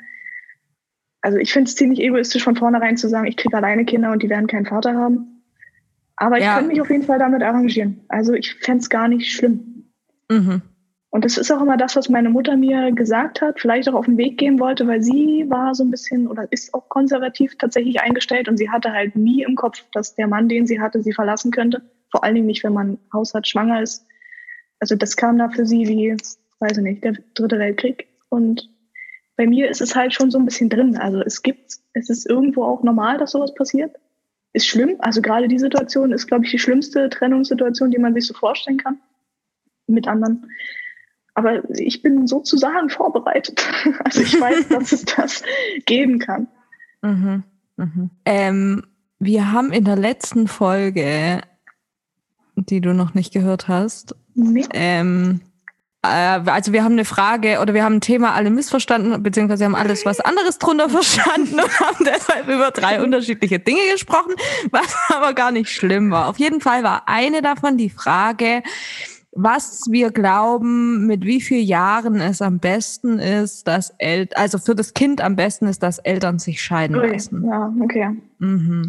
Also 1.22 1.38
ich 1.38 1.52
finde 1.52 1.68
es 1.68 1.76
ziemlich 1.76 2.00
egoistisch 2.00 2.44
von 2.44 2.56
vornherein 2.56 2.96
zu 2.96 3.08
sagen, 3.08 3.26
ich 3.26 3.36
kriege 3.36 3.56
alleine 3.56 3.84
Kinder 3.84 4.12
und 4.12 4.22
die 4.22 4.28
werden 4.28 4.46
keinen 4.46 4.66
Vater 4.66 4.94
haben. 4.94 5.35
Aber 6.16 6.38
ich 6.38 6.44
Ja. 6.44 6.54
kann 6.56 6.68
mich 6.68 6.80
auf 6.80 6.90
jeden 6.90 7.02
Fall 7.02 7.18
damit 7.18 7.42
arrangieren. 7.42 8.00
Also 8.08 8.32
ich 8.32 8.54
fände 8.54 8.80
es 8.80 8.90
gar 8.90 9.08
nicht 9.08 9.30
schlimm. 9.30 9.92
Mhm. 10.30 10.62
Und 11.10 11.24
das 11.24 11.38
ist 11.38 11.50
auch 11.50 11.62
immer 11.62 11.76
das, 11.76 11.96
was 11.96 12.08
meine 12.08 12.28
Mutter 12.28 12.56
mir 12.56 12.92
gesagt 12.92 13.40
hat, 13.40 13.60
vielleicht 13.60 13.88
auch 13.88 13.94
auf 13.94 14.04
den 14.06 14.18
Weg 14.18 14.38
gehen 14.38 14.58
wollte, 14.58 14.86
weil 14.86 15.02
sie 15.02 15.46
war 15.48 15.74
so 15.74 15.84
ein 15.84 15.90
bisschen 15.90 16.26
oder 16.26 16.50
ist 16.50 16.74
auch 16.74 16.88
konservativ 16.88 17.56
tatsächlich 17.56 18.00
eingestellt 18.00 18.48
und 18.48 18.56
sie 18.58 18.68
hatte 18.68 18.92
halt 18.92 19.16
nie 19.16 19.42
im 19.42 19.54
Kopf, 19.54 19.84
dass 19.92 20.14
der 20.14 20.26
Mann, 20.26 20.48
den 20.48 20.66
sie 20.66 20.80
hatte, 20.80 21.02
sie 21.02 21.12
verlassen 21.12 21.52
könnte. 21.52 21.80
Vor 22.10 22.22
allen 22.24 22.34
Dingen 22.34 22.46
nicht, 22.46 22.64
wenn 22.64 22.74
man 22.74 22.98
Haus 23.12 23.32
hat, 23.32 23.46
schwanger 23.46 23.82
ist. 23.82 24.04
Also 24.80 24.94
das 24.94 25.16
kam 25.16 25.38
da 25.38 25.48
für 25.48 25.64
sie 25.64 25.86
wie, 25.88 26.14
weiß 26.60 26.76
ich 26.76 26.82
nicht, 26.84 27.04
der 27.04 27.14
dritte 27.34 27.58
Weltkrieg. 27.58 28.08
Und 28.28 28.68
bei 29.36 29.46
mir 29.46 29.70
ist 29.70 29.80
es 29.80 29.96
halt 29.96 30.12
schon 30.12 30.30
so 30.30 30.38
ein 30.38 30.44
bisschen 30.44 30.68
drin. 30.68 30.96
Also 30.98 31.20
es 31.20 31.42
gibt, 31.42 31.76
es 31.94 32.10
ist 32.10 32.28
irgendwo 32.28 32.64
auch 32.64 32.82
normal, 32.82 33.16
dass 33.16 33.30
sowas 33.30 33.54
passiert. 33.54 33.96
Ist 34.56 34.68
schlimm. 34.68 34.96
Also 35.00 35.20
gerade 35.20 35.48
die 35.48 35.58
Situation 35.58 36.12
ist, 36.12 36.28
glaube 36.28 36.46
ich, 36.46 36.50
die 36.50 36.58
schlimmste 36.58 37.10
Trennungssituation, 37.10 37.90
die 37.90 37.98
man 37.98 38.14
sich 38.14 38.26
so 38.26 38.32
vorstellen 38.32 38.78
kann. 38.78 38.98
Mit 39.86 40.08
anderen. 40.08 40.50
Aber 41.34 41.68
ich 41.78 42.00
bin 42.00 42.26
sozusagen 42.26 42.88
vorbereitet. 42.88 43.62
Also 44.04 44.22
ich 44.22 44.40
weiß, 44.40 44.68
dass 44.70 44.92
es 44.92 45.04
das 45.04 45.42
geben 45.84 46.18
kann. 46.20 46.48
Mhm. 47.02 47.42
Mhm. 47.76 48.10
Ähm, 48.24 48.82
wir 49.18 49.52
haben 49.52 49.72
in 49.72 49.84
der 49.84 49.96
letzten 49.96 50.48
Folge, 50.48 51.42
die 52.54 52.80
du 52.80 52.94
noch 52.94 53.12
nicht 53.12 53.34
gehört 53.34 53.68
hast, 53.68 54.16
Nee. 54.32 54.64
ähm, 54.72 55.42
äh, 55.42 55.45
also 56.06 56.72
wir 56.72 56.84
haben 56.84 56.92
eine 56.92 57.04
Frage 57.04 57.60
oder 57.60 57.74
wir 57.74 57.84
haben 57.84 57.96
ein 57.96 58.00
Thema 58.00 58.34
alle 58.34 58.50
missverstanden, 58.50 59.22
beziehungsweise 59.22 59.64
haben 59.64 59.74
alles 59.74 60.04
was 60.04 60.20
anderes 60.20 60.58
drunter 60.58 60.88
verstanden 60.88 61.54
und 61.54 61.80
haben 61.80 62.04
deshalb 62.04 62.48
über 62.48 62.70
drei 62.70 63.02
unterschiedliche 63.04 63.58
Dinge 63.58 63.80
gesprochen, 63.92 64.34
was 64.70 64.94
aber 65.14 65.34
gar 65.34 65.50
nicht 65.50 65.70
schlimm 65.70 66.10
war. 66.10 66.28
Auf 66.28 66.38
jeden 66.38 66.60
Fall 66.60 66.82
war 66.82 67.04
eine 67.06 67.42
davon 67.42 67.76
die 67.76 67.90
Frage, 67.90 68.62
was 69.32 69.82
wir 69.90 70.10
glauben, 70.10 71.06
mit 71.06 71.24
wie 71.24 71.42
vielen 71.42 71.66
Jahren 71.66 72.20
es 72.20 72.40
am 72.40 72.58
besten 72.58 73.18
ist, 73.18 73.68
dass 73.68 73.94
El 73.98 74.28
also 74.34 74.58
für 74.58 74.74
das 74.74 74.94
Kind 74.94 75.20
am 75.20 75.36
besten 75.36 75.66
ist, 75.66 75.82
dass 75.82 75.98
Eltern 75.98 76.38
sich 76.38 76.62
scheiden 76.62 76.96
lassen. 76.96 77.44
Ja, 77.46 77.72
okay. 77.82 78.16
Mhm. 78.38 78.86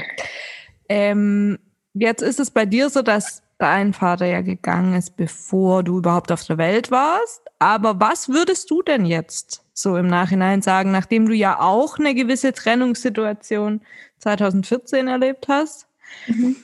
Ähm, 0.88 1.60
jetzt 1.94 2.22
ist 2.22 2.40
es 2.40 2.50
bei 2.50 2.66
dir 2.66 2.90
so, 2.90 3.02
dass 3.02 3.44
dein 3.58 3.94
Vater 3.94 4.26
ja 4.26 4.42
gegangen 4.42 4.94
ist, 4.96 5.16
bevor 5.18 5.84
du 5.84 5.98
überhaupt 5.98 6.32
auf 6.32 6.44
der 6.44 6.58
Welt 6.58 6.92
warst. 6.92 7.42
Aber 7.60 8.00
was 8.00 8.30
würdest 8.30 8.70
du 8.70 8.82
denn 8.82 9.06
jetzt 9.06 9.64
so 9.74 9.98
im 9.98 10.08
Nachhinein 10.08 10.62
sagen, 10.62 10.92
nachdem 10.92 11.28
du 11.28 11.34
ja 11.34 11.60
auch 11.60 11.98
eine 11.98 12.14
gewisse 12.14 12.54
Trennungssituation 12.54 13.82
2014 14.20 15.08
erlebt 15.08 15.48
hast? 15.48 15.88
Mhm. 16.28 16.56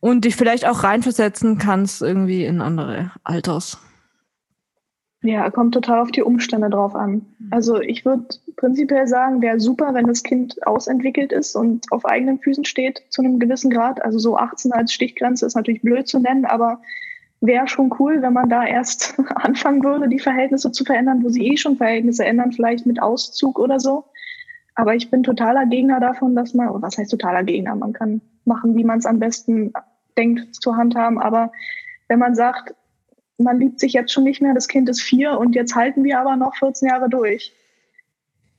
Und 0.00 0.24
dich 0.24 0.34
vielleicht 0.34 0.66
auch 0.66 0.82
reinversetzen 0.82 1.58
kannst 1.58 2.02
irgendwie 2.02 2.44
in 2.44 2.60
andere 2.60 3.12
Alters. 3.22 3.78
Ja, 5.22 5.48
kommt 5.50 5.72
total 5.72 6.00
auf 6.00 6.10
die 6.10 6.22
Umstände 6.22 6.68
drauf 6.68 6.96
an. 6.96 7.24
Also 7.50 7.80
ich 7.80 8.04
würde 8.04 8.24
prinzipiell 8.56 9.06
sagen, 9.06 9.40
wäre 9.40 9.60
super, 9.60 9.94
wenn 9.94 10.08
das 10.08 10.24
Kind 10.24 10.66
ausentwickelt 10.66 11.30
ist 11.32 11.54
und 11.54 11.86
auf 11.92 12.04
eigenen 12.04 12.40
Füßen 12.40 12.64
steht 12.64 13.02
zu 13.08 13.22
einem 13.22 13.38
gewissen 13.38 13.70
Grad. 13.70 14.04
Also 14.04 14.18
so 14.18 14.36
18 14.36 14.72
als 14.72 14.92
Stichgrenze 14.92 15.46
ist 15.46 15.54
natürlich 15.54 15.82
blöd 15.82 16.08
zu 16.08 16.18
nennen, 16.18 16.44
aber 16.44 16.80
wäre 17.40 17.68
schon 17.68 17.94
cool, 18.00 18.20
wenn 18.20 18.32
man 18.32 18.48
da 18.48 18.64
erst 18.64 19.16
anfangen 19.36 19.84
würde, 19.84 20.08
die 20.08 20.18
Verhältnisse 20.18 20.72
zu 20.72 20.84
verändern, 20.84 21.22
wo 21.22 21.28
sie 21.28 21.46
eh 21.46 21.56
schon 21.56 21.76
Verhältnisse 21.76 22.24
ändern, 22.24 22.52
vielleicht 22.52 22.84
mit 22.86 23.00
Auszug 23.00 23.60
oder 23.60 23.78
so. 23.78 24.04
Aber 24.74 24.96
ich 24.96 25.08
bin 25.10 25.22
totaler 25.22 25.66
Gegner 25.66 26.00
davon, 26.00 26.34
dass 26.34 26.54
man, 26.54 26.68
was 26.82 26.98
heißt 26.98 27.10
totaler 27.10 27.44
Gegner? 27.44 27.76
Man 27.76 27.92
kann 27.92 28.22
machen, 28.44 28.76
wie 28.76 28.84
man 28.84 28.98
es 28.98 29.06
am 29.06 29.20
besten 29.20 29.72
denkt 30.16 30.54
zu 30.56 30.76
handhaben. 30.76 31.20
Aber 31.20 31.52
wenn 32.08 32.18
man 32.18 32.34
sagt, 32.34 32.74
man 33.42 33.58
liebt 33.58 33.80
sich 33.80 33.92
jetzt 33.92 34.12
schon 34.12 34.24
nicht 34.24 34.42
mehr, 34.42 34.54
das 34.54 34.68
Kind 34.68 34.88
ist 34.88 35.02
vier 35.02 35.38
und 35.38 35.54
jetzt 35.54 35.74
halten 35.74 36.04
wir 36.04 36.18
aber 36.18 36.36
noch 36.36 36.56
14 36.56 36.88
Jahre 36.88 37.08
durch. 37.08 37.52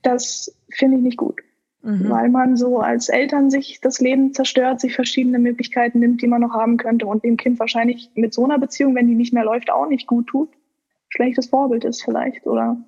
Das 0.02 0.54
finde 0.70 0.98
ich 0.98 1.02
nicht 1.02 1.16
gut. 1.16 1.40
Mhm. 1.82 2.08
Weil 2.08 2.30
man 2.30 2.56
so 2.56 2.80
als 2.80 3.10
Eltern 3.10 3.50
sich 3.50 3.80
das 3.80 4.00
Leben 4.00 4.32
zerstört, 4.32 4.80
sich 4.80 4.94
verschiedene 4.94 5.38
Möglichkeiten 5.38 5.98
nimmt, 5.98 6.22
die 6.22 6.26
man 6.26 6.40
noch 6.40 6.54
haben 6.54 6.78
könnte 6.78 7.06
und 7.06 7.24
dem 7.24 7.36
Kind 7.36 7.58
wahrscheinlich 7.58 8.10
mit 8.14 8.32
so 8.32 8.44
einer 8.44 8.58
Beziehung, 8.58 8.94
wenn 8.94 9.06
die 9.06 9.14
nicht 9.14 9.34
mehr 9.34 9.44
läuft, 9.44 9.70
auch 9.70 9.86
nicht 9.86 10.06
gut 10.06 10.28
tut. 10.28 10.48
Schlechtes 11.10 11.46
Vorbild 11.46 11.84
ist 11.84 12.02
vielleicht 12.02 12.46
oder 12.46 12.78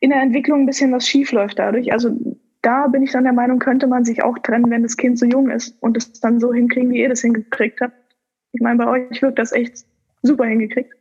in 0.00 0.10
der 0.10 0.22
Entwicklung 0.22 0.60
ein 0.60 0.66
bisschen 0.66 0.92
was 0.92 1.06
schief 1.06 1.32
läuft 1.32 1.58
dadurch. 1.58 1.92
Also 1.92 2.16
da 2.62 2.88
bin 2.88 3.02
ich 3.02 3.12
dann 3.12 3.24
der 3.24 3.32
Meinung, 3.32 3.58
könnte 3.58 3.86
man 3.86 4.04
sich 4.04 4.22
auch 4.22 4.38
trennen, 4.38 4.70
wenn 4.70 4.82
das 4.82 4.96
Kind 4.96 5.18
so 5.18 5.26
jung 5.26 5.50
ist 5.50 5.76
und 5.80 5.96
es 5.96 6.12
dann 6.20 6.40
so 6.40 6.52
hinkriegen, 6.52 6.90
wie 6.90 7.00
ihr 7.00 7.08
das 7.08 7.20
hingekriegt 7.20 7.80
habt. 7.80 7.94
Ich 8.52 8.60
meine, 8.60 8.78
bei 8.78 8.88
euch 8.88 9.20
wirkt 9.20 9.38
das 9.38 9.52
echt 9.52 9.84
super 10.26 10.44
hingekriegt. 10.44 10.92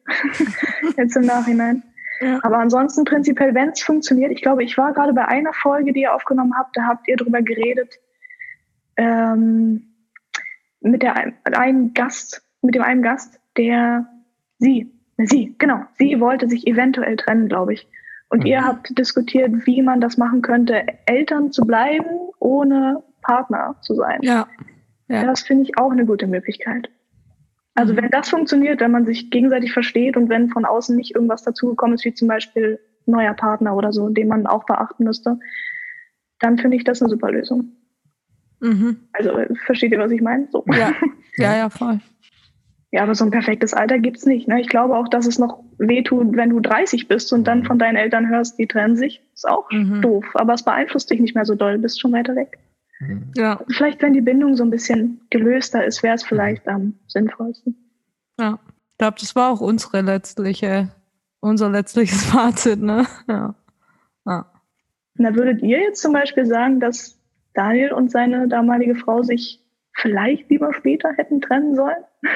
Jetzt 0.98 1.16
im 1.16 1.26
Nachhinein. 1.26 1.84
Ja. 2.22 2.40
Aber 2.44 2.60
ansonsten 2.60 3.04
prinzipiell, 3.04 3.54
wenn 3.54 3.70
es 3.70 3.82
funktioniert, 3.82 4.32
ich 4.32 4.42
glaube, 4.42 4.64
ich 4.64 4.78
war 4.78 4.94
gerade 4.94 5.14
bei 5.14 5.28
einer 5.28 5.54
Folge, 5.54 5.92
die 5.92 6.02
ihr 6.02 6.14
aufgenommen 6.14 6.54
habt, 6.58 6.78
da 6.78 6.84
habt 6.84 7.08
ihr 7.08 7.18
drüber 7.18 7.42
geredet, 7.42 8.00
ähm, 8.98 9.84
mit 10.82 11.02
der 11.02 11.16
einen 11.16 11.94
Gast, 11.94 12.44
mit 12.62 12.76
dem 12.76 12.84
einen 12.84 13.02
Gast, 13.02 13.40
der 13.58 14.08
sie, 14.60 14.92
sie, 15.18 15.56
genau, 15.58 15.82
sie 15.98 16.20
wollte 16.20 16.48
sich 16.48 16.68
eventuell 16.68 17.18
trennen, 17.18 17.50
glaube 17.50 17.74
ich. 17.74 17.88
Und 18.30 18.42
mhm. 18.42 18.46
ihr 18.48 18.64
habt 18.64 18.98
diskutiert, 18.98 19.66
wie 19.66 19.82
man 19.82 20.00
das 20.02 20.18
machen 20.18 20.42
könnte, 20.42 20.84
Eltern 21.06 21.52
zu 21.52 21.66
bleiben, 21.66 22.06
ohne 22.40 23.04
Partner 23.22 23.76
zu 23.82 23.96
sein. 23.96 24.20
Ja. 24.22 24.48
ja. 25.08 25.26
Das 25.26 25.42
finde 25.42 25.64
ich 25.64 25.78
auch 25.78 25.92
eine 25.92 26.06
gute 26.06 26.28
Möglichkeit. 26.28 26.90
Also 27.76 27.94
mhm. 27.94 27.98
wenn 27.98 28.10
das 28.10 28.30
funktioniert, 28.30 28.80
wenn 28.80 28.92
man 28.92 29.06
sich 29.06 29.30
gegenseitig 29.30 29.74
versteht 29.74 30.18
und 30.18 30.30
wenn 30.30 30.50
von 30.50 30.66
außen 30.66 30.96
nicht 30.96 31.14
irgendwas 31.14 31.44
dazugekommen 31.44 31.96
ist, 31.96 32.06
wie 32.06 32.14
zum 32.14 32.28
Beispiel 32.28 32.80
neuer 33.06 33.34
Partner 33.34 33.76
oder 33.76 33.92
so, 33.92 34.10
den 34.10 34.28
man 34.28 34.48
auch 34.48 34.66
beachten 34.66 35.04
müsste, 35.04 35.38
dann 36.40 36.58
finde 36.58 36.78
ich 36.78 36.84
das 36.84 37.02
eine 37.02 37.10
super 37.10 37.32
Lösung. 37.32 37.72
Mhm. 38.62 38.98
Also 39.14 39.38
versteht 39.66 39.92
ihr, 39.92 40.00
was 40.00 40.12
ich 40.12 40.22
meine? 40.22 40.48
So. 40.52 40.64
Ja. 40.72 40.94
ja, 41.38 41.58
ja, 41.58 41.70
voll. 41.70 42.00
Ja, 42.92 43.04
aber 43.04 43.14
so 43.14 43.26
ein 43.26 43.32
perfektes 43.32 43.74
Alter 43.74 44.00
gibt's 44.00 44.26
nicht. 44.26 44.48
Ne? 44.48 44.62
Ich 44.62 44.70
glaube 44.70 44.96
auch, 44.96 45.10
dass 45.10 45.28
es 45.28 45.38
noch 45.38 45.62
wehtut, 45.78 46.36
wenn 46.38 46.52
du 46.52 46.62
30 46.62 47.10
bist 47.10 47.34
und 47.34 47.46
dann 47.46 47.60
mhm. 47.60 47.66
von 47.66 47.80
deinen 47.80 47.98
Eltern 47.98 48.30
hörst, 48.30 48.58
die 48.58 48.68
trennen 48.68 48.96
sich. 48.96 49.22
Ist 49.34 49.48
auch 49.48 49.70
mhm. 49.70 50.02
doof. 50.02 50.26
Aber 50.36 50.54
es 50.54 50.64
beeinflusst 50.64 51.12
dich 51.12 51.20
nicht 51.20 51.36
mehr 51.36 51.46
so 51.46 51.56
doll, 51.56 51.74
du 51.74 51.82
bist 51.82 52.00
schon 52.00 52.14
weiter 52.14 52.36
weg. 52.38 52.58
Mhm. 53.00 53.32
Ja. 53.36 53.60
Vielleicht, 53.70 54.02
wenn 54.02 54.14
die 54.14 54.22
Bindung 54.22 54.56
so 54.56 54.64
ein 54.64 54.70
bisschen 54.70 55.22
gelöster 55.30 55.86
ist, 55.86 56.04
wäre 56.04 56.16
es 56.16 56.24
vielleicht 56.24 56.68
am 56.68 56.96
sinnvollsten. 57.08 57.76
Ja, 58.40 58.60
ich 58.92 58.98
glaube, 58.98 59.18
das 59.20 59.36
war 59.36 59.52
auch 59.52 59.62
unsere 59.62 60.02
letztliche, 60.02 60.90
unser 61.40 61.70
letztliches 61.70 62.24
Fazit, 62.32 62.82
ne? 62.82 63.06
Ja. 63.28 63.56
ja. 64.26 64.52
Na, 65.16 65.36
würdet 65.36 65.62
ihr 65.62 65.80
jetzt 65.80 66.02
zum 66.02 66.14
Beispiel 66.14 66.46
sagen, 66.46 66.80
dass 66.80 67.18
Daniel 67.54 67.94
und 67.94 68.12
seine 68.12 68.48
damalige 68.48 68.96
Frau 68.96 69.24
sich 69.24 69.62
vielleicht 69.94 70.50
lieber 70.50 70.74
später 70.74 71.14
hätten 71.14 71.42
trennen 71.42 71.76
sollen? 71.76 72.04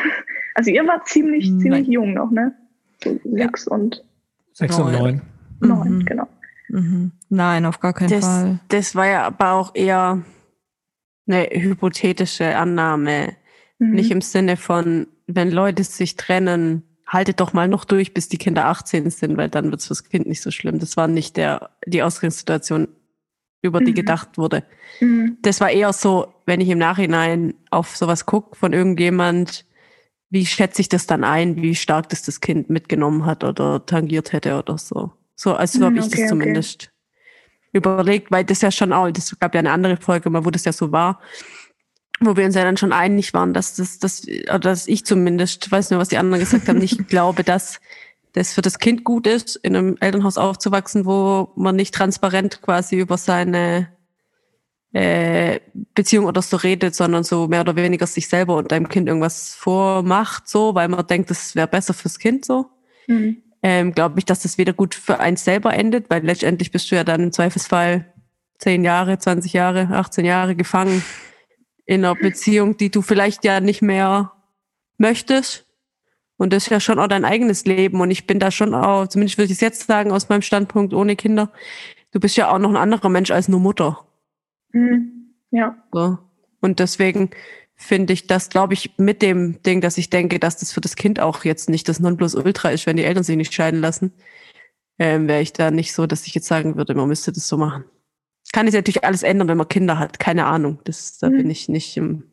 Also 0.56 0.72
ihr 0.72 0.86
wart 0.86 1.08
ziemlich, 1.08 1.50
Nein. 1.50 1.60
ziemlich 1.62 1.88
jung 1.88 2.14
noch, 2.16 2.32
ne? 2.32 2.54
So 3.02 3.18
sechs 3.24 3.66
ja. 3.66 3.72
und 3.72 4.04
sechs 4.52 4.78
neun. 4.78 4.88
und 4.88 5.00
neun. 5.00 5.22
Neun, 5.62 5.98
mhm. 6.00 6.06
genau. 6.06 6.28
Mhm. 6.68 7.12
Nein, 7.30 7.66
auf 7.66 7.80
gar 7.80 7.94
keinen 7.94 8.10
das, 8.10 8.26
Fall. 8.26 8.60
Das 8.68 8.94
war 8.94 9.08
ja 9.08 9.24
aber 9.24 9.54
auch 9.54 9.74
eher 9.74 10.22
eine 11.30 11.44
hypothetische 11.52 12.56
Annahme. 12.58 13.36
Mhm. 13.80 13.92
Nicht 13.92 14.12
im 14.12 14.22
Sinne 14.22 14.58
von, 14.58 15.08
wenn 15.28 15.52
Leute 15.52 15.84
sich 15.84 16.16
trennen, 16.16 16.84
haltet 17.08 17.40
doch 17.40 17.54
mal 17.54 17.68
noch 17.68 17.86
durch, 17.86 18.14
bis 18.14 18.30
die 18.30 18.38
Kinder 18.38 18.66
18 18.66 19.10
sind, 19.10 19.38
weil 19.38 19.50
dann 19.50 19.72
wird 19.72 19.82
es 19.82 19.88
fürs 19.88 20.04
Kind 20.04 20.28
nicht 20.28 20.42
so 20.42 20.52
schlimm. 20.52 20.80
Das 20.80 20.98
war 20.98 21.08
nicht 21.08 21.38
der, 21.38 21.72
die 21.86 22.04
Ausgangssituation, 22.04 22.88
über 23.62 23.80
die 23.80 23.92
mhm. 23.92 23.96
gedacht 23.96 24.38
wurde. 24.38 24.64
Mhm. 25.02 25.38
Das 25.42 25.60
war 25.60 25.70
eher 25.70 25.92
so, 25.92 26.34
wenn 26.46 26.62
ich 26.62 26.70
im 26.70 26.78
Nachhinein 26.78 27.56
auf 27.72 27.98
sowas 27.98 28.26
gucke 28.26 28.56
von 28.56 28.74
irgendjemand, 28.74 29.66
wie 30.30 30.46
schätze 30.46 30.82
ich 30.82 30.90
das 30.90 31.08
dann 31.08 31.24
ein, 31.24 31.62
wie 31.62 31.76
stark 31.76 32.10
das 32.10 32.22
das 32.22 32.40
Kind 32.42 32.70
mitgenommen 32.70 33.26
hat 33.26 33.44
oder 33.44 33.86
tangiert 33.86 34.32
hätte 34.32 34.58
oder 34.58 34.78
so. 34.78 35.12
So, 35.36 35.56
also 35.56 35.80
so 35.80 35.86
habe 35.86 35.98
ich 35.98 36.06
okay, 36.06 36.22
das 36.22 36.30
zumindest 36.30 36.84
okay 36.84 36.99
überlegt, 37.72 38.32
weil 38.32 38.44
das 38.44 38.62
ja 38.62 38.72
schon 38.72 38.94
auch, 38.94 39.10
das 39.12 39.38
gab 39.40 39.54
ja 39.54 39.60
eine 39.60 39.72
andere 39.72 39.98
Folge 39.98 40.30
mal, 40.30 40.46
wo 40.46 40.50
das 40.50 40.66
ja 40.66 40.74
so 40.74 40.92
war, 40.92 41.20
wo 42.20 42.36
wir 42.36 42.46
uns 42.46 42.56
ja 42.56 42.64
dann 42.64 42.78
schon 42.78 42.94
einig 42.94 43.34
waren, 43.34 43.54
dass 43.54 43.76
das, 43.76 44.00
das 44.00 44.28
oder 44.28 44.60
dass 44.60 44.88
ich 44.88 45.06
zumindest, 45.06 45.72
weiß 45.72 45.90
nicht, 45.90 46.00
was 46.00 46.10
die 46.10 46.18
anderen 46.18 46.40
gesagt 46.40 46.68
haben, 46.68 46.80
nicht 46.80 47.08
glaube, 47.08 47.44
dass 47.44 47.80
das 48.34 48.54
für 48.54 48.62
das 48.62 48.80
Kind 48.80 49.04
gut 49.04 49.26
ist, 49.26 49.56
in 49.56 49.76
einem 49.76 49.98
Elternhaus 50.00 50.38
aufzuwachsen, 50.38 51.06
wo 51.06 51.52
man 51.56 51.76
nicht 51.76 51.94
transparent 51.94 52.62
quasi 52.62 52.98
über 52.98 53.18
seine 53.18 53.90
äh, 54.94 55.60
Beziehung 55.96 56.26
oder 56.26 56.42
so 56.42 56.58
redet, 56.58 56.96
sondern 56.96 57.24
so 57.24 57.48
mehr 57.48 57.62
oder 57.62 57.76
weniger 57.76 58.06
sich 58.06 58.28
selber 58.28 58.58
und 58.58 58.72
deinem 58.72 58.90
Kind 58.90 59.08
irgendwas 59.08 59.56
vormacht, 59.56 60.48
so, 60.48 60.76
weil 60.76 60.88
man 60.90 61.06
denkt, 61.08 61.30
das 61.30 61.56
wäre 61.56 61.68
besser 61.68 61.94
fürs 61.94 62.20
Kind 62.20 62.46
so. 62.46 62.70
Mhm 63.08 63.44
ähm, 63.62 63.94
glaube 63.94 64.20
ich, 64.20 64.26
dass 64.26 64.42
das 64.42 64.58
weder 64.58 64.74
gut 64.74 64.96
für 64.96 65.20
eins 65.20 65.44
selber 65.44 65.74
endet, 65.74 66.10
weil 66.10 66.24
letztendlich 66.24 66.72
bist 66.72 66.92
du 66.92 66.96
ja 66.96 67.04
dann 67.04 67.22
im 67.22 67.32
Zweifelsfall 67.32 68.14
zehn 68.58 68.84
Jahre, 68.84 69.18
20 69.18 69.54
Jahre, 69.54 69.90
18 69.92 70.26
Jahre 70.26 70.56
gefangen 70.56 71.04
in 71.86 72.06
einer 72.06 72.16
Beziehung, 72.16 72.78
die 72.78 72.92
du 72.92 73.02
vielleicht 73.02 73.44
ja 73.44 73.60
nicht 73.62 73.82
mehr 73.82 74.34
möchtest. 74.98 75.66
Und 76.38 76.54
das 76.54 76.64
ist 76.64 76.70
ja 76.70 76.80
schon 76.80 77.00
auch 77.00 77.08
dein 77.08 77.26
eigenes 77.26 77.66
Leben. 77.66 78.00
Und 78.00 78.12
ich 78.12 78.28
bin 78.28 78.40
da 78.40 78.52
schon 78.52 78.74
auch, 78.74 79.08
zumindest 79.08 79.38
würde 79.38 79.48
ich 79.48 79.58
es 79.58 79.62
jetzt 79.62 79.88
sagen, 79.88 80.12
aus 80.12 80.30
meinem 80.30 80.42
Standpunkt 80.42 80.94
ohne 80.94 81.16
Kinder, 81.16 81.52
du 82.12 82.20
bist 82.20 82.38
ja 82.38 82.50
auch 82.50 82.60
noch 82.60 82.70
ein 82.70 82.78
anderer 82.78 83.10
Mensch 83.10 83.32
als 83.32 83.50
nur 83.50 83.60
Mutter. 83.60 84.06
Mhm. 84.72 85.34
Ja. 85.52 85.76
So. 85.92 86.18
Und 86.62 86.80
deswegen 86.80 87.32
finde 87.80 88.12
ich 88.12 88.28
das, 88.28 88.50
glaube 88.50 88.74
ich, 88.74 88.92
mit 88.98 89.22
dem 89.22 89.64
Ding, 89.64 89.80
dass 89.80 89.98
ich 89.98 90.10
denke, 90.10 90.38
dass 90.38 90.58
das 90.58 90.74
für 90.74 90.82
das 90.82 90.98
Kind 90.98 91.20
auch 91.20 91.46
jetzt 91.46 91.70
nicht 91.70 91.88
das 91.88 92.02
Nonplusultra 92.02 92.70
ist, 92.70 92.86
wenn 92.86 92.98
die 92.98 93.06
Eltern 93.06 93.24
sich 93.24 93.38
nicht 93.38 93.54
scheiden 93.54 93.80
lassen, 93.80 94.12
ähm, 95.00 95.30
wäre 95.30 95.42
ich 95.42 95.54
da 95.54 95.72
nicht 95.72 95.94
so, 95.94 96.06
dass 96.06 96.28
ich 96.28 96.36
jetzt 96.36 96.48
sagen 96.48 96.76
würde, 96.76 96.94
man 96.94 97.08
müsste 97.08 97.32
das 97.32 97.48
so 97.48 97.58
machen. 97.58 97.86
Kann 98.52 98.68
ich 98.68 98.74
natürlich 98.74 99.06
alles 99.06 99.24
ändern, 99.24 99.48
wenn 99.48 99.58
man 99.58 99.70
Kinder 99.70 99.98
hat. 99.98 100.20
Keine 100.20 100.46
Ahnung. 100.46 100.80
Das, 100.84 101.20
da 101.20 101.30
mhm. 101.30 101.38
bin 101.38 101.50
ich 101.50 101.70
nicht 101.70 101.96
im. 101.96 102.24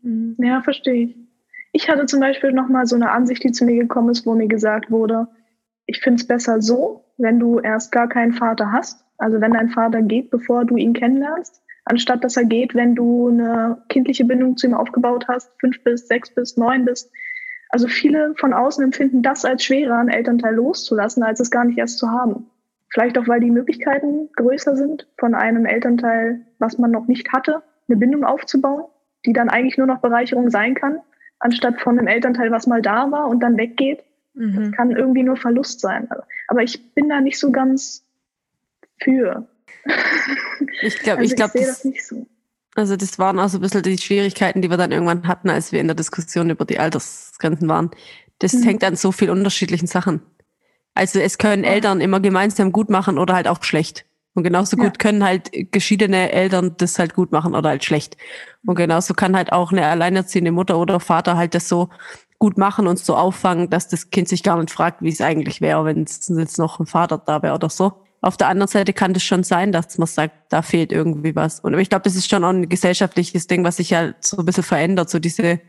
Mhm. 0.00 0.36
Ja, 0.38 0.62
verstehe 0.62 1.06
ich. 1.06 1.16
Ich 1.72 1.88
hatte 1.88 2.06
zum 2.06 2.20
Beispiel 2.20 2.52
nochmal 2.52 2.86
so 2.86 2.96
eine 2.96 3.10
Ansicht, 3.10 3.44
die 3.44 3.52
zu 3.52 3.66
mir 3.66 3.76
gekommen 3.76 4.08
ist, 4.08 4.24
wo 4.24 4.34
mir 4.34 4.48
gesagt 4.48 4.90
wurde, 4.90 5.28
ich 5.86 6.00
finde 6.00 6.20
es 6.20 6.26
besser 6.26 6.62
so, 6.62 7.04
wenn 7.18 7.38
du 7.38 7.58
erst 7.58 7.92
gar 7.92 8.08
keinen 8.08 8.32
Vater 8.32 8.72
hast. 8.72 9.04
Also 9.18 9.40
wenn 9.40 9.52
dein 9.52 9.68
Vater 9.68 10.00
geht, 10.00 10.30
bevor 10.30 10.64
du 10.64 10.76
ihn 10.76 10.94
kennenlernst, 10.94 11.60
anstatt 11.84 12.24
dass 12.24 12.36
er 12.36 12.44
geht, 12.44 12.74
wenn 12.74 12.94
du 12.94 13.28
eine 13.28 13.82
kindliche 13.88 14.24
Bindung 14.24 14.56
zu 14.56 14.66
ihm 14.66 14.74
aufgebaut 14.74 15.26
hast, 15.28 15.50
fünf 15.60 15.82
bis 15.84 16.08
sechs 16.08 16.30
bis 16.34 16.56
neun 16.56 16.84
bist. 16.84 17.10
Also 17.68 17.88
viele 17.88 18.34
von 18.36 18.52
außen 18.52 18.84
empfinden 18.84 19.22
das 19.22 19.44
als 19.44 19.64
schwerer, 19.64 19.98
einen 19.98 20.08
Elternteil 20.08 20.54
loszulassen, 20.54 21.22
als 21.22 21.40
es 21.40 21.50
gar 21.50 21.64
nicht 21.64 21.78
erst 21.78 21.98
zu 21.98 22.10
haben. 22.10 22.46
Vielleicht 22.88 23.18
auch, 23.18 23.26
weil 23.26 23.40
die 23.40 23.50
Möglichkeiten 23.50 24.28
größer 24.36 24.76
sind, 24.76 25.08
von 25.18 25.34
einem 25.34 25.66
Elternteil, 25.66 26.42
was 26.60 26.78
man 26.78 26.92
noch 26.92 27.08
nicht 27.08 27.32
hatte, 27.32 27.62
eine 27.88 27.96
Bindung 27.96 28.24
aufzubauen, 28.24 28.84
die 29.26 29.32
dann 29.32 29.48
eigentlich 29.48 29.76
nur 29.76 29.88
noch 29.88 29.98
Bereicherung 29.98 30.50
sein 30.50 30.74
kann, 30.74 31.00
anstatt 31.40 31.80
von 31.80 31.98
einem 31.98 32.06
Elternteil, 32.06 32.52
was 32.52 32.68
mal 32.68 32.80
da 32.80 33.10
war 33.10 33.28
und 33.28 33.40
dann 33.40 33.56
weggeht. 33.56 34.04
Mhm. 34.34 34.56
Das 34.56 34.72
kann 34.72 34.92
irgendwie 34.92 35.24
nur 35.24 35.36
Verlust 35.36 35.80
sein. 35.80 36.08
Aber 36.46 36.62
ich 36.62 36.94
bin 36.94 37.08
da 37.08 37.20
nicht 37.20 37.38
so 37.38 37.50
ganz 37.50 38.06
für. 39.02 39.48
Ich 40.82 40.98
glaube, 40.98 41.20
also 41.20 41.32
ich 41.32 41.36
glaube, 41.36 41.52
das, 41.58 41.82
das 41.82 42.08
so. 42.08 42.26
Also 42.74 42.96
das 42.96 43.18
waren 43.18 43.38
auch 43.38 43.48
so 43.48 43.58
ein 43.58 43.60
bisschen 43.60 43.82
die 43.82 43.98
Schwierigkeiten, 43.98 44.60
die 44.60 44.70
wir 44.70 44.76
dann 44.76 44.92
irgendwann 44.92 45.28
hatten, 45.28 45.48
als 45.48 45.70
wir 45.72 45.80
in 45.80 45.86
der 45.86 45.94
Diskussion 45.94 46.50
über 46.50 46.64
die 46.64 46.78
Altersgrenzen 46.78 47.68
waren. 47.68 47.90
Das 48.40 48.52
mhm. 48.52 48.62
hängt 48.64 48.84
an 48.84 48.96
so 48.96 49.12
vielen 49.12 49.30
unterschiedlichen 49.30 49.86
Sachen. 49.86 50.22
Also 50.94 51.20
es 51.20 51.38
können 51.38 51.64
Eltern 51.64 52.00
immer 52.00 52.20
gemeinsam 52.20 52.72
gut 52.72 52.90
machen 52.90 53.18
oder 53.18 53.34
halt 53.34 53.48
auch 53.48 53.62
schlecht. 53.62 54.06
Und 54.34 54.42
genauso 54.42 54.76
gut 54.76 54.98
können 54.98 55.22
halt 55.22 55.50
geschiedene 55.70 56.32
Eltern 56.32 56.74
das 56.76 56.98
halt 56.98 57.14
gut 57.14 57.30
machen 57.30 57.54
oder 57.54 57.68
halt 57.68 57.84
schlecht. 57.84 58.16
Und 58.66 58.74
genauso 58.74 59.14
kann 59.14 59.36
halt 59.36 59.52
auch 59.52 59.70
eine 59.70 59.86
alleinerziehende 59.86 60.50
Mutter 60.50 60.76
oder 60.78 60.98
Vater 60.98 61.36
halt 61.36 61.54
das 61.54 61.68
so 61.68 61.88
gut 62.40 62.58
machen 62.58 62.88
und 62.88 62.98
so 62.98 63.16
auffangen, 63.16 63.70
dass 63.70 63.86
das 63.86 64.10
Kind 64.10 64.28
sich 64.28 64.42
gar 64.42 64.58
nicht 64.58 64.72
fragt, 64.72 65.02
wie 65.02 65.08
es 65.08 65.20
eigentlich 65.20 65.60
wäre, 65.60 65.84
wenn 65.84 66.02
es 66.02 66.28
jetzt 66.28 66.58
noch 66.58 66.80
ein 66.80 66.86
Vater 66.86 67.18
da 67.18 67.42
wäre 67.42 67.54
oder 67.54 67.70
so. 67.70 68.03
Auf 68.24 68.36
der 68.36 68.48
anderen 68.48 68.68
Seite 68.68 68.92
kann 68.92 69.12
das 69.12 69.22
schon 69.22 69.44
sein, 69.44 69.70
dass 69.70 69.98
man 69.98 70.06
sagt, 70.06 70.34
da 70.48 70.62
fehlt 70.62 70.92
irgendwie 70.92 71.36
was. 71.36 71.60
Und 71.60 71.78
ich 71.78 71.90
glaube, 71.90 72.04
das 72.04 72.16
ist 72.16 72.30
schon 72.30 72.42
auch 72.42 72.50
ein 72.50 72.68
gesellschaftliches 72.68 73.46
Ding, 73.46 73.64
was 73.64 73.76
sich 73.76 73.90
ja 73.90 74.14
so 74.20 74.38
ein 74.38 74.46
bisschen 74.46 74.64
verändert, 74.64 75.10
so 75.10 75.18
diese 75.18 75.60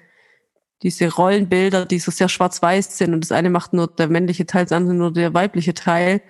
diese 0.84 1.12
Rollenbilder, 1.12 1.86
die 1.86 2.00
so 2.00 2.12
sehr 2.12 2.30
schwarz-weiß 2.30 2.98
sind 2.98 3.14
und 3.14 3.22
das 3.22 3.32
eine 3.32 3.50
macht 3.50 3.74
nur 3.74 3.88
der 3.88 4.08
männliche 4.08 4.46
Teil, 4.46 4.66
das 4.66 4.72
andere 4.72 4.94
nur 4.94 5.12
der 5.12 5.34
weibliche 5.34 5.74
Teil. 5.74 6.22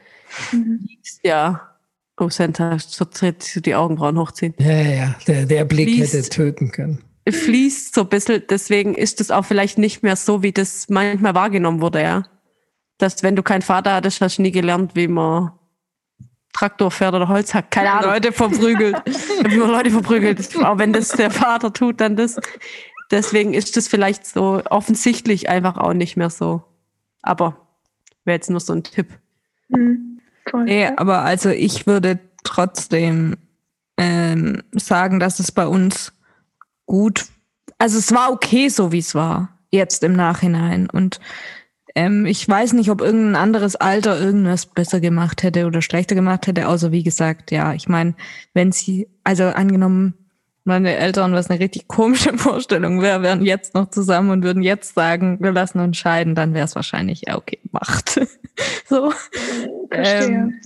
Mhm. 0.51 0.88
Ja, 1.23 1.76
oh 2.19 2.30
Santa, 2.30 2.78
so 2.80 3.05
tritt 3.05 3.65
die 3.65 3.76
Augenbrauen 3.76 4.17
hochziehen. 4.17 4.53
Ja, 4.59 4.82
ja, 4.82 5.15
der, 5.28 5.45
der 5.45 5.65
Blick 5.65 5.89
fließt, 5.89 6.13
hätte 6.13 6.30
töten 6.30 6.71
können. 6.71 7.03
Fließt 7.28 7.95
so 7.95 8.01
ein 8.01 8.09
bisschen, 8.09 8.43
deswegen 8.49 8.95
ist 8.95 9.19
es 9.19 9.32
auch 9.32 9.45
vielleicht 9.45 9.78
nicht 9.78 10.03
mehr 10.03 10.15
so, 10.15 10.43
wie 10.43 10.51
das 10.51 10.89
manchmal 10.89 11.36
wahrgenommen 11.36 11.82
wurde, 11.82 12.01
ja. 12.01 12.23
Dass 12.97 13.23
wenn 13.23 13.36
du 13.36 13.43
keinen 13.43 13.61
Vater 13.61 13.93
hattest, 13.93 14.21
hast 14.21 14.38
du 14.38 14.43
nie 14.43 14.51
gelernt, 14.51 14.95
wie 14.95 15.07
man 15.07 15.51
Traktor 16.56 16.89
fährt 16.89 17.14
oder 17.14 17.28
Holz 17.28 17.53
hackt. 17.53 17.72
Keine 17.72 17.91
Ahnung. 17.91 18.12
Leute 18.12 18.32
verprügelt. 18.32 18.95
man 19.43 19.70
Leute 19.70 19.91
verprügelt. 19.91 20.56
Auch 20.64 20.78
wenn 20.78 20.93
das 20.93 21.10
der 21.10 21.30
Vater 21.30 21.74
tut, 21.74 21.99
dann 21.99 22.16
das. 22.16 22.39
Deswegen 23.12 23.53
ist 23.53 23.76
das 23.76 23.89
vielleicht 23.89 24.26
so 24.26 24.62
offensichtlich 24.70 25.49
einfach 25.49 25.78
auch 25.78 25.93
nicht 25.93 26.16
mehr 26.16 26.30
so. 26.30 26.64
Aber 27.22 27.68
wäre 28.24 28.38
jetzt 28.38 28.49
nur 28.49 28.62
so 28.62 28.72
ein 28.72 28.84
Tipp. 28.84 29.08
Mhm, 29.68 30.22
nee, 30.64 30.88
aber 30.95 31.24
also 31.24 31.49
ich 31.49 31.88
würde 31.88 32.20
trotzdem 32.43 33.36
ähm, 33.97 34.64
sagen, 34.72 35.20
dass 35.20 35.39
es 35.39 35.51
bei 35.51 35.68
uns 35.68 36.14
gut, 36.86 37.26
also 37.78 37.97
es 37.97 38.14
war 38.14 38.32
okay, 38.32 38.70
so 38.70 38.93
wie 38.93 38.99
es 38.99 39.14
war, 39.14 39.49
jetzt 39.72 40.03
im 40.03 40.14
Nachhinein. 40.14 40.89
Und 40.89 41.20
ähm, 41.96 42.26
ich 42.26 42.48
weiß 42.48 42.74
nicht, 42.74 42.89
ob 42.89 43.02
irgendein 43.02 43.41
anderes 43.41 43.78
Alter 43.78 44.20
irgendwas 44.20 44.66
besser 44.66 45.00
gemacht 45.00 45.43
hätte 45.43 45.66
oder 45.66 45.82
schlechter 45.82 46.14
gemacht 46.14 46.46
hätte, 46.46 46.68
außer 46.68 46.91
wie 46.91 47.04
gesagt, 47.04 47.52
ja, 47.52 47.74
ich 47.74 47.88
meine, 47.88 48.16
wenn 48.54 48.72
sie, 48.74 49.08
also 49.24 49.46
angenommen, 49.46 50.14
meine 50.66 50.96
Eltern, 50.96 51.34
was 51.34 51.50
eine 51.50 51.60
richtig 51.60 51.88
komische 51.88 52.38
Vorstellung 52.38 53.02
wäre, 53.02 53.22
wären 53.22 53.46
jetzt 53.46 53.76
noch 53.76 53.89
zusammen 53.89 54.32
und 54.32 54.43
würden 54.43 54.64
jetzt 54.64 54.96
sagen, 54.96 55.38
wir 55.39 55.52
lassen 55.52 55.80
uns 55.80 55.96
scheiden, 55.98 56.36
dann 56.36 56.54
wäre 56.54 56.66
es 56.66 56.76
wahrscheinlich, 56.76 57.24
ja, 57.28 57.38
okay, 57.38 57.60
macht. 57.72 58.20
so. 58.89 59.14
Ähm, 59.91 60.60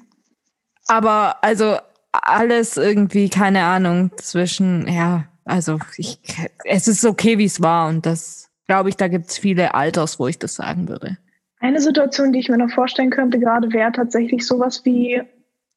aber 0.88 1.44
also 1.44 1.78
alles 2.12 2.78
irgendwie, 2.78 3.30
keine 3.30 3.64
Ahnung, 3.66 4.12
zwischen, 4.18 4.88
ja, 4.88 5.26
also 5.46 5.80
ich, 5.98 6.20
es 6.64 6.88
ist 6.88 7.06
okay, 7.06 7.38
wie 7.38 7.46
es 7.46 7.62
war 7.62 7.88
und 7.88 8.06
das, 8.06 8.49
glaube 8.70 8.90
ich, 8.90 8.98
da 8.98 9.08
gibt 9.08 9.26
es 9.26 9.40
viele 9.40 9.74
Alters, 9.74 10.20
wo 10.20 10.28
ich 10.28 10.38
das 10.38 10.54
sagen 10.54 10.88
würde. 10.88 11.18
Eine 11.60 11.82
Situation, 11.82 12.32
die 12.32 12.38
ich 12.38 12.50
mir 12.50 12.58
noch 12.60 12.70
vorstellen 12.70 13.10
könnte, 13.10 13.40
gerade 13.40 13.74
wäre 13.74 13.92
tatsächlich 13.92 14.46
sowas 14.46 14.86
wie 14.86 15.24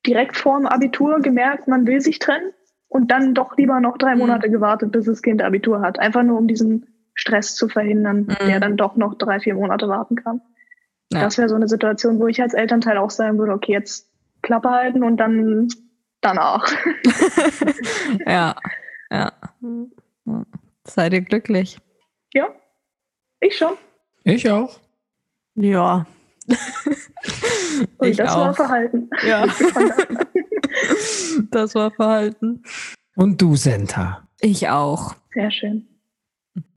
direkt 0.06 0.36
vorm 0.36 0.66
Abitur 0.66 1.20
gemerkt, 1.20 1.68
man 1.68 1.86
will 1.86 2.02
sich 2.02 2.18
trennen 2.18 2.52
und 2.88 3.10
dann 3.10 3.32
doch 3.32 3.56
lieber 3.56 3.80
noch 3.80 3.96
drei 3.96 4.12
mhm. 4.12 4.18
Monate 4.20 4.50
gewartet, 4.50 4.92
bis 4.92 5.06
das 5.06 5.22
Kind 5.22 5.42
Abitur 5.42 5.80
hat. 5.80 5.98
Einfach 5.98 6.22
nur, 6.22 6.36
um 6.36 6.46
diesen 6.46 6.86
Stress 7.14 7.54
zu 7.54 7.66
verhindern, 7.66 8.26
mhm. 8.26 8.46
der 8.46 8.60
dann 8.60 8.76
doch 8.76 8.94
noch 8.96 9.14
drei, 9.14 9.40
vier 9.40 9.54
Monate 9.54 9.88
warten 9.88 10.16
kann. 10.16 10.42
Ja. 11.10 11.22
Das 11.22 11.38
wäre 11.38 11.48
so 11.48 11.54
eine 11.54 11.68
Situation, 11.68 12.20
wo 12.20 12.26
ich 12.26 12.42
als 12.42 12.52
Elternteil 12.52 12.98
auch 12.98 13.10
sagen 13.10 13.38
würde, 13.38 13.52
okay, 13.52 13.72
jetzt 13.72 14.06
Klappe 14.42 14.68
halten 14.68 15.02
und 15.02 15.16
dann 15.16 15.68
danach. 16.20 16.70
ja, 18.26 18.54
ja. 19.10 19.32
Seid 20.84 21.14
ihr 21.14 21.22
glücklich? 21.22 21.78
Ja, 22.34 22.48
ich 23.42 23.56
schon. 23.56 23.72
Ich 24.24 24.50
auch. 24.50 24.78
Ja. 25.54 26.06
und 27.98 28.08
ich 28.08 28.16
das 28.16 28.30
auch. 28.30 28.36
war 28.36 28.54
Verhalten. 28.54 29.10
Ja. 29.26 29.46
das 31.50 31.74
war 31.74 31.90
Verhalten. 31.90 32.62
Und 33.16 33.40
du, 33.40 33.56
Senta? 33.56 34.28
Ich 34.40 34.68
auch. 34.68 35.14
Sehr 35.34 35.50
schön. 35.50 35.88